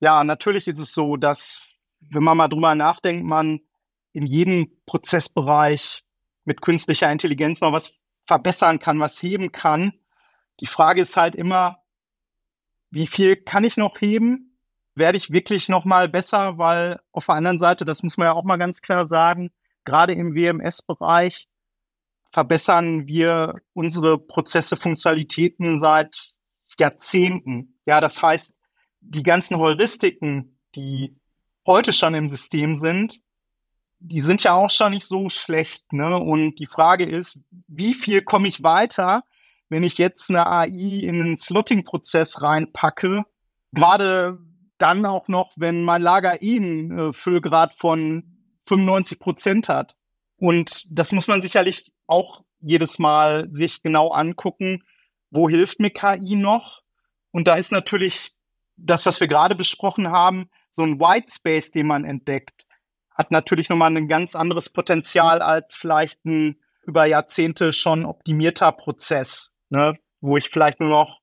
ja, 0.00 0.24
natürlich 0.24 0.66
ist 0.66 0.78
es 0.78 0.92
so, 0.92 1.16
dass, 1.16 1.62
wenn 2.00 2.24
man 2.24 2.36
mal 2.36 2.48
drüber 2.48 2.74
nachdenkt, 2.74 3.24
man 3.24 3.60
in 4.12 4.26
jedem 4.26 4.72
Prozessbereich 4.86 6.04
mit 6.44 6.62
künstlicher 6.62 7.10
Intelligenz 7.10 7.60
noch 7.60 7.72
was 7.72 7.92
verbessern 8.26 8.78
kann, 8.78 9.00
was 9.00 9.22
heben 9.22 9.52
kann. 9.52 9.92
Die 10.60 10.66
Frage 10.66 11.02
ist 11.02 11.16
halt 11.16 11.34
immer, 11.34 11.83
wie 12.94 13.08
viel 13.08 13.34
kann 13.34 13.64
ich 13.64 13.76
noch 13.76 14.00
heben? 14.00 14.56
Werde 14.94 15.18
ich 15.18 15.32
wirklich 15.32 15.68
noch 15.68 15.84
mal 15.84 16.08
besser? 16.08 16.58
Weil 16.58 17.00
auf 17.10 17.26
der 17.26 17.34
anderen 17.34 17.58
Seite, 17.58 17.84
das 17.84 18.04
muss 18.04 18.16
man 18.16 18.26
ja 18.26 18.32
auch 18.32 18.44
mal 18.44 18.56
ganz 18.56 18.80
klar 18.82 19.08
sagen, 19.08 19.50
gerade 19.84 20.12
im 20.12 20.36
WMS-Bereich 20.36 21.48
verbessern 22.30 23.08
wir 23.08 23.60
unsere 23.72 24.16
Prozesse, 24.18 24.76
Funktionalitäten 24.76 25.80
seit 25.80 26.34
Jahrzehnten. 26.78 27.78
Ja, 27.84 28.00
das 28.00 28.22
heißt, 28.22 28.54
die 29.00 29.24
ganzen 29.24 29.58
Heuristiken, 29.58 30.58
die 30.76 31.16
heute 31.66 31.92
schon 31.92 32.14
im 32.14 32.28
System 32.28 32.76
sind, 32.76 33.20
die 33.98 34.20
sind 34.20 34.42
ja 34.44 34.54
auch 34.54 34.70
schon 34.70 34.92
nicht 34.92 35.06
so 35.06 35.30
schlecht. 35.30 35.92
Ne? 35.92 36.16
Und 36.16 36.60
die 36.60 36.66
Frage 36.66 37.04
ist, 37.04 37.38
wie 37.66 37.94
viel 37.94 38.22
komme 38.22 38.46
ich 38.46 38.62
weiter, 38.62 39.24
wenn 39.68 39.82
ich 39.82 39.98
jetzt 39.98 40.30
eine 40.30 40.46
AI 40.46 41.00
in 41.02 41.20
einen 41.20 41.36
Slotting-Prozess 41.36 42.42
reinpacke? 42.42 43.24
Gerade 43.72 44.38
dann 44.78 45.06
auch 45.06 45.28
noch, 45.28 45.52
wenn 45.56 45.84
mein 45.84 46.02
Lager 46.02 46.42
eh 46.42 46.56
einen 46.56 46.98
äh, 46.98 47.12
Füllgrad 47.12 47.74
von 47.74 48.24
95 48.66 49.18
Prozent 49.18 49.68
hat. 49.68 49.96
Und 50.36 50.84
das 50.90 51.12
muss 51.12 51.28
man 51.28 51.42
sicherlich 51.42 51.92
auch 52.06 52.42
jedes 52.60 52.98
Mal 52.98 53.48
sich 53.50 53.82
genau 53.82 54.08
angucken, 54.10 54.82
wo 55.30 55.48
hilft 55.48 55.80
mir 55.80 55.90
KI 55.90 56.36
noch? 56.36 56.82
Und 57.30 57.48
da 57.48 57.56
ist 57.56 57.72
natürlich 57.72 58.34
das, 58.76 59.06
was 59.06 59.20
wir 59.20 59.28
gerade 59.28 59.54
besprochen 59.54 60.10
haben, 60.10 60.48
so 60.70 60.82
ein 60.82 60.98
White 60.98 61.32
Space, 61.32 61.70
den 61.70 61.86
man 61.86 62.04
entdeckt, 62.04 62.66
hat 63.10 63.30
natürlich 63.30 63.68
nochmal 63.68 63.96
ein 63.96 64.08
ganz 64.08 64.34
anderes 64.34 64.70
Potenzial 64.70 65.40
als 65.40 65.76
vielleicht 65.76 66.24
ein 66.24 66.60
über 66.86 67.06
Jahrzehnte 67.06 67.72
schon 67.72 68.04
optimierter 68.04 68.72
Prozess, 68.72 69.53
ne? 69.74 69.98
wo 70.20 70.36
ich 70.36 70.48
vielleicht 70.48 70.80
nur 70.80 70.88
noch 70.88 71.20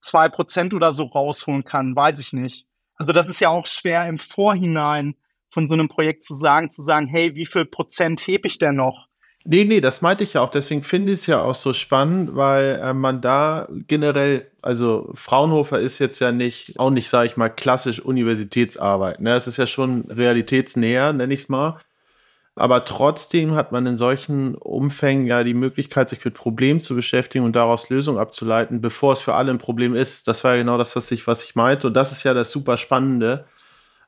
zwei 0.00 0.28
Prozent 0.28 0.72
oder 0.72 0.94
so 0.94 1.04
rausholen 1.04 1.64
kann, 1.64 1.94
weiß 1.94 2.18
ich 2.18 2.32
nicht. 2.32 2.66
Also 2.96 3.12
das 3.12 3.28
ist 3.28 3.40
ja 3.40 3.48
auch 3.48 3.66
schwer 3.66 4.06
im 4.06 4.18
Vorhinein 4.18 5.16
von 5.50 5.68
so 5.68 5.74
einem 5.74 5.88
Projekt 5.88 6.24
zu 6.24 6.34
sagen, 6.34 6.70
zu 6.70 6.82
sagen, 6.82 7.06
hey, 7.06 7.34
wie 7.34 7.46
viel 7.46 7.64
Prozent 7.64 8.20
hebe 8.26 8.48
ich 8.48 8.58
denn 8.58 8.76
noch? 8.76 9.08
Nee, 9.46 9.64
nee, 9.64 9.82
das 9.82 10.00
meinte 10.00 10.24
ich 10.24 10.34
ja 10.34 10.40
auch. 10.40 10.50
Deswegen 10.50 10.82
finde 10.82 11.12
ich 11.12 11.20
es 11.20 11.26
ja 11.26 11.42
auch 11.42 11.54
so 11.54 11.74
spannend, 11.74 12.34
weil 12.34 12.80
äh, 12.82 12.94
man 12.94 13.20
da 13.20 13.68
generell, 13.86 14.50
also 14.62 15.10
Fraunhofer 15.14 15.80
ist 15.80 15.98
jetzt 15.98 16.18
ja 16.20 16.32
nicht, 16.32 16.78
auch 16.80 16.90
nicht, 16.90 17.10
sage 17.10 17.26
ich 17.26 17.36
mal, 17.36 17.50
klassisch 17.50 18.00
Universitätsarbeit. 18.00 19.20
Ne? 19.20 19.34
Es 19.34 19.46
ist 19.46 19.58
ja 19.58 19.66
schon 19.66 20.10
realitätsnäher, 20.10 21.12
nenne 21.12 21.34
ich 21.34 21.40
es 21.40 21.48
mal. 21.50 21.78
Aber 22.56 22.84
trotzdem 22.84 23.54
hat 23.54 23.72
man 23.72 23.84
in 23.86 23.96
solchen 23.96 24.54
Umfängen 24.54 25.26
ja 25.26 25.42
die 25.42 25.54
Möglichkeit, 25.54 26.08
sich 26.08 26.24
mit 26.24 26.34
Problemen 26.34 26.80
zu 26.80 26.94
beschäftigen 26.94 27.44
und 27.44 27.56
daraus 27.56 27.90
Lösungen 27.90 28.18
abzuleiten, 28.18 28.80
bevor 28.80 29.14
es 29.14 29.20
für 29.20 29.34
alle 29.34 29.50
ein 29.50 29.58
Problem 29.58 29.94
ist. 29.94 30.28
Das 30.28 30.44
war 30.44 30.52
ja 30.52 30.58
genau 30.62 30.78
das, 30.78 30.94
was 30.94 31.10
ich, 31.10 31.26
was 31.26 31.42
ich 31.42 31.56
meinte. 31.56 31.88
Und 31.88 31.94
das 31.94 32.12
ist 32.12 32.22
ja 32.22 32.32
das 32.32 32.50
super 32.50 32.76
Spannende 32.76 33.46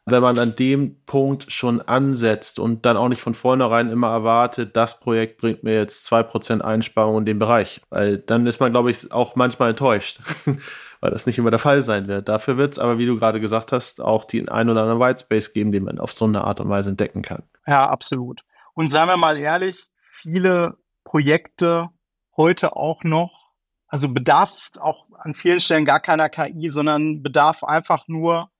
wenn 0.09 0.23
man 0.23 0.39
an 0.39 0.55
dem 0.55 0.97
Punkt 1.05 1.53
schon 1.53 1.81
ansetzt 1.81 2.61
und 2.61 2.87
dann 2.87 2.97
auch 2.97 3.09
nicht 3.09 3.21
von 3.21 3.35
vornherein 3.35 3.91
immer 3.91 4.09
erwartet, 4.09 4.77
das 4.77 5.01
Projekt 5.01 5.39
bringt 5.39 5.65
mir 5.65 5.75
jetzt 5.75 6.11
2% 6.11 6.61
Einsparung 6.61 7.19
in 7.19 7.25
dem 7.25 7.41
Bereich. 7.41 7.81
Weil 7.91 8.19
dann 8.19 8.47
ist 8.47 8.61
man, 8.61 8.71
glaube 8.71 8.93
ich, 8.93 9.11
auch 9.11 9.35
manchmal 9.35 9.71
enttäuscht, 9.71 10.21
weil 11.07 11.13
das 11.13 11.25
nicht 11.25 11.39
immer 11.39 11.51
der 11.51 11.61
Fall 11.61 11.85
sein 11.85 12.09
wird. 12.09 12.29
Dafür 12.29 12.57
wird 12.57 12.73
es 12.73 12.81
aber, 12.81 12.99
wie 12.99 13.07
du 13.07 13.17
gerade 13.17 13.41
gesagt 13.41 13.71
hast, 13.71 14.01
auch 14.01 14.25
den 14.25 14.49
ein 14.49 14.69
oder 14.69 14.83
anderen 14.83 14.99
Whitespace 14.99 15.53
geben, 15.53 15.71
den 15.71 15.85
man 15.85 16.01
auf 16.01 16.13
so 16.13 16.25
eine 16.25 16.43
Art 16.43 16.59
und 16.59 16.69
Weise 16.69 16.91
entdecken 16.91 17.23
kann. 17.23 17.45
Ja, 17.65 17.87
absolut. 17.87 18.43
Und 18.75 18.91
sagen 18.91 19.09
wir 19.09 19.17
mal 19.17 19.39
ehrlich, 19.39 19.87
viele 20.11 20.77
Projekte 21.05 21.91
heute 22.37 22.75
auch 22.75 23.05
noch, 23.05 23.53
also 23.87 24.09
bedarf 24.09 24.71
auch 24.81 25.07
an 25.17 25.37
vielen 25.37 25.61
Stellen 25.61 25.85
gar 25.85 26.01
keiner 26.01 26.29
KI, 26.29 26.71
sondern 26.71 27.23
bedarf 27.23 27.63
einfach 27.63 28.09
nur 28.09 28.51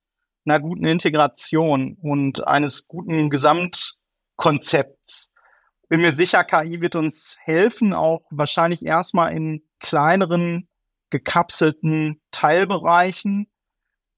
einer 0.45 0.61
guten 0.61 0.85
Integration 0.85 1.97
und 2.01 2.47
eines 2.47 2.87
guten 2.87 3.29
Gesamtkonzepts. 3.29 5.31
Bin 5.89 5.99
mir 5.99 6.13
sicher, 6.13 6.45
KI 6.45 6.79
wird 6.79 6.95
uns 6.95 7.35
helfen, 7.41 7.91
auch 7.91 8.21
wahrscheinlich 8.29 8.85
erstmal 8.85 9.35
in 9.35 9.63
kleineren, 9.81 10.69
gekapselten 11.09 12.21
Teilbereichen. 12.31 13.47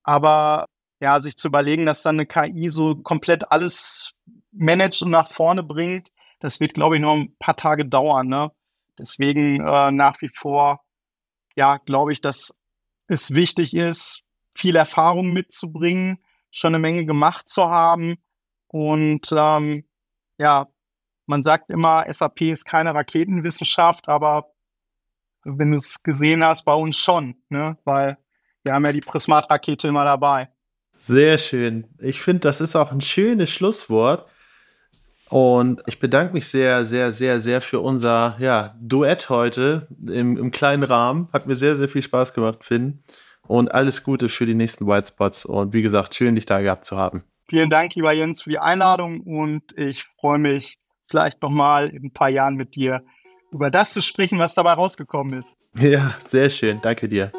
Aber 0.03 0.65
ja, 0.99 1.21
sich 1.21 1.37
zu 1.37 1.47
überlegen, 1.47 1.85
dass 1.85 2.03
dann 2.03 2.15
eine 2.15 2.25
KI 2.25 2.69
so 2.69 2.95
komplett 2.95 3.51
alles 3.51 4.13
managt 4.51 5.01
und 5.01 5.11
nach 5.11 5.31
vorne 5.31 5.63
bringt, 5.63 6.09
das 6.39 6.59
wird, 6.59 6.73
glaube 6.73 6.95
ich, 6.95 7.01
noch 7.01 7.15
ein 7.15 7.35
paar 7.37 7.55
Tage 7.55 7.85
dauern. 7.85 8.27
Ne? 8.27 8.51
Deswegen 8.97 9.65
äh, 9.65 9.91
nach 9.91 10.21
wie 10.21 10.29
vor, 10.33 10.81
ja, 11.55 11.77
glaube 11.77 12.11
ich, 12.11 12.21
dass 12.21 12.55
es 13.07 13.33
wichtig 13.33 13.73
ist, 13.73 14.23
viel 14.53 14.75
Erfahrung 14.75 15.31
mitzubringen, 15.31 16.23
schon 16.51 16.73
eine 16.73 16.79
Menge 16.79 17.05
gemacht 17.05 17.49
zu 17.49 17.69
haben. 17.69 18.17
Und 18.67 19.33
ähm, 19.35 19.87
ja, 20.37 20.67
man 21.25 21.43
sagt 21.43 21.69
immer, 21.69 22.11
SAP 22.11 22.41
ist 22.41 22.65
keine 22.65 22.93
Raketenwissenschaft, 22.93 24.07
aber 24.07 24.51
wenn 25.43 25.71
du 25.71 25.77
es 25.77 26.01
gesehen 26.03 26.43
hast, 26.43 26.65
bei 26.65 26.73
uns 26.73 26.97
schon, 26.97 27.35
ne? 27.49 27.77
weil 27.85 28.17
wir 28.63 28.73
haben 28.73 28.85
ja 28.85 28.91
die 28.91 29.01
Prismat-Rakete 29.01 29.87
immer 29.87 30.05
dabei. 30.05 30.49
Sehr 30.97 31.37
schön. 31.37 31.87
Ich 31.99 32.21
finde, 32.21 32.41
das 32.41 32.59
ist 32.61 32.75
auch 32.75 32.91
ein 32.91 33.01
schönes 33.01 33.49
Schlusswort. 33.49 34.29
Und 35.29 35.81
ich 35.85 35.99
bedanke 35.99 36.33
mich 36.33 36.47
sehr, 36.47 36.85
sehr, 36.85 37.11
sehr, 37.11 37.39
sehr 37.39 37.61
für 37.61 37.79
unser 37.79 38.35
ja, 38.39 38.75
Duett 38.81 39.29
heute 39.29 39.87
im, 40.07 40.37
im 40.37 40.51
kleinen 40.51 40.83
Rahmen. 40.83 41.29
Hat 41.31 41.45
mir 41.45 41.55
sehr, 41.55 41.77
sehr 41.77 41.87
viel 41.87 42.01
Spaß 42.01 42.33
gemacht, 42.33 42.65
Finn 42.65 43.03
und 43.49 43.73
alles 43.73 44.03
Gute 44.03 44.27
für 44.27 44.45
die 44.45 44.55
nächsten 44.55 44.87
White 44.87 45.07
Spots. 45.07 45.45
Und 45.45 45.73
wie 45.73 45.81
gesagt, 45.81 46.15
schön, 46.15 46.35
dich 46.35 46.45
da 46.45 46.61
gehabt 46.61 46.85
zu 46.85 46.97
haben. 46.97 47.23
Vielen 47.47 47.69
Dank, 47.69 47.95
lieber 47.95 48.11
Jens, 48.11 48.43
für 48.43 48.51
die 48.51 48.59
Einladung 48.59 49.21
und 49.21 49.63
ich 49.75 50.03
freue 50.19 50.37
mich, 50.37 50.77
vielleicht 51.07 51.41
nochmal 51.41 51.89
in 51.89 52.05
ein 52.05 52.13
paar 52.13 52.29
Jahren 52.29 52.55
mit 52.55 52.75
dir 52.75 53.03
über 53.51 53.69
das 53.71 53.93
zu 53.93 54.01
sprechen, 54.01 54.39
was 54.39 54.53
dabei 54.53 54.73
rausgekommen 54.73 55.39
ist. 55.39 55.55
Ja, 55.75 56.15
sehr 56.25 56.49
schön. 56.49 56.79
Danke 56.81 57.07
dir. 57.07 57.31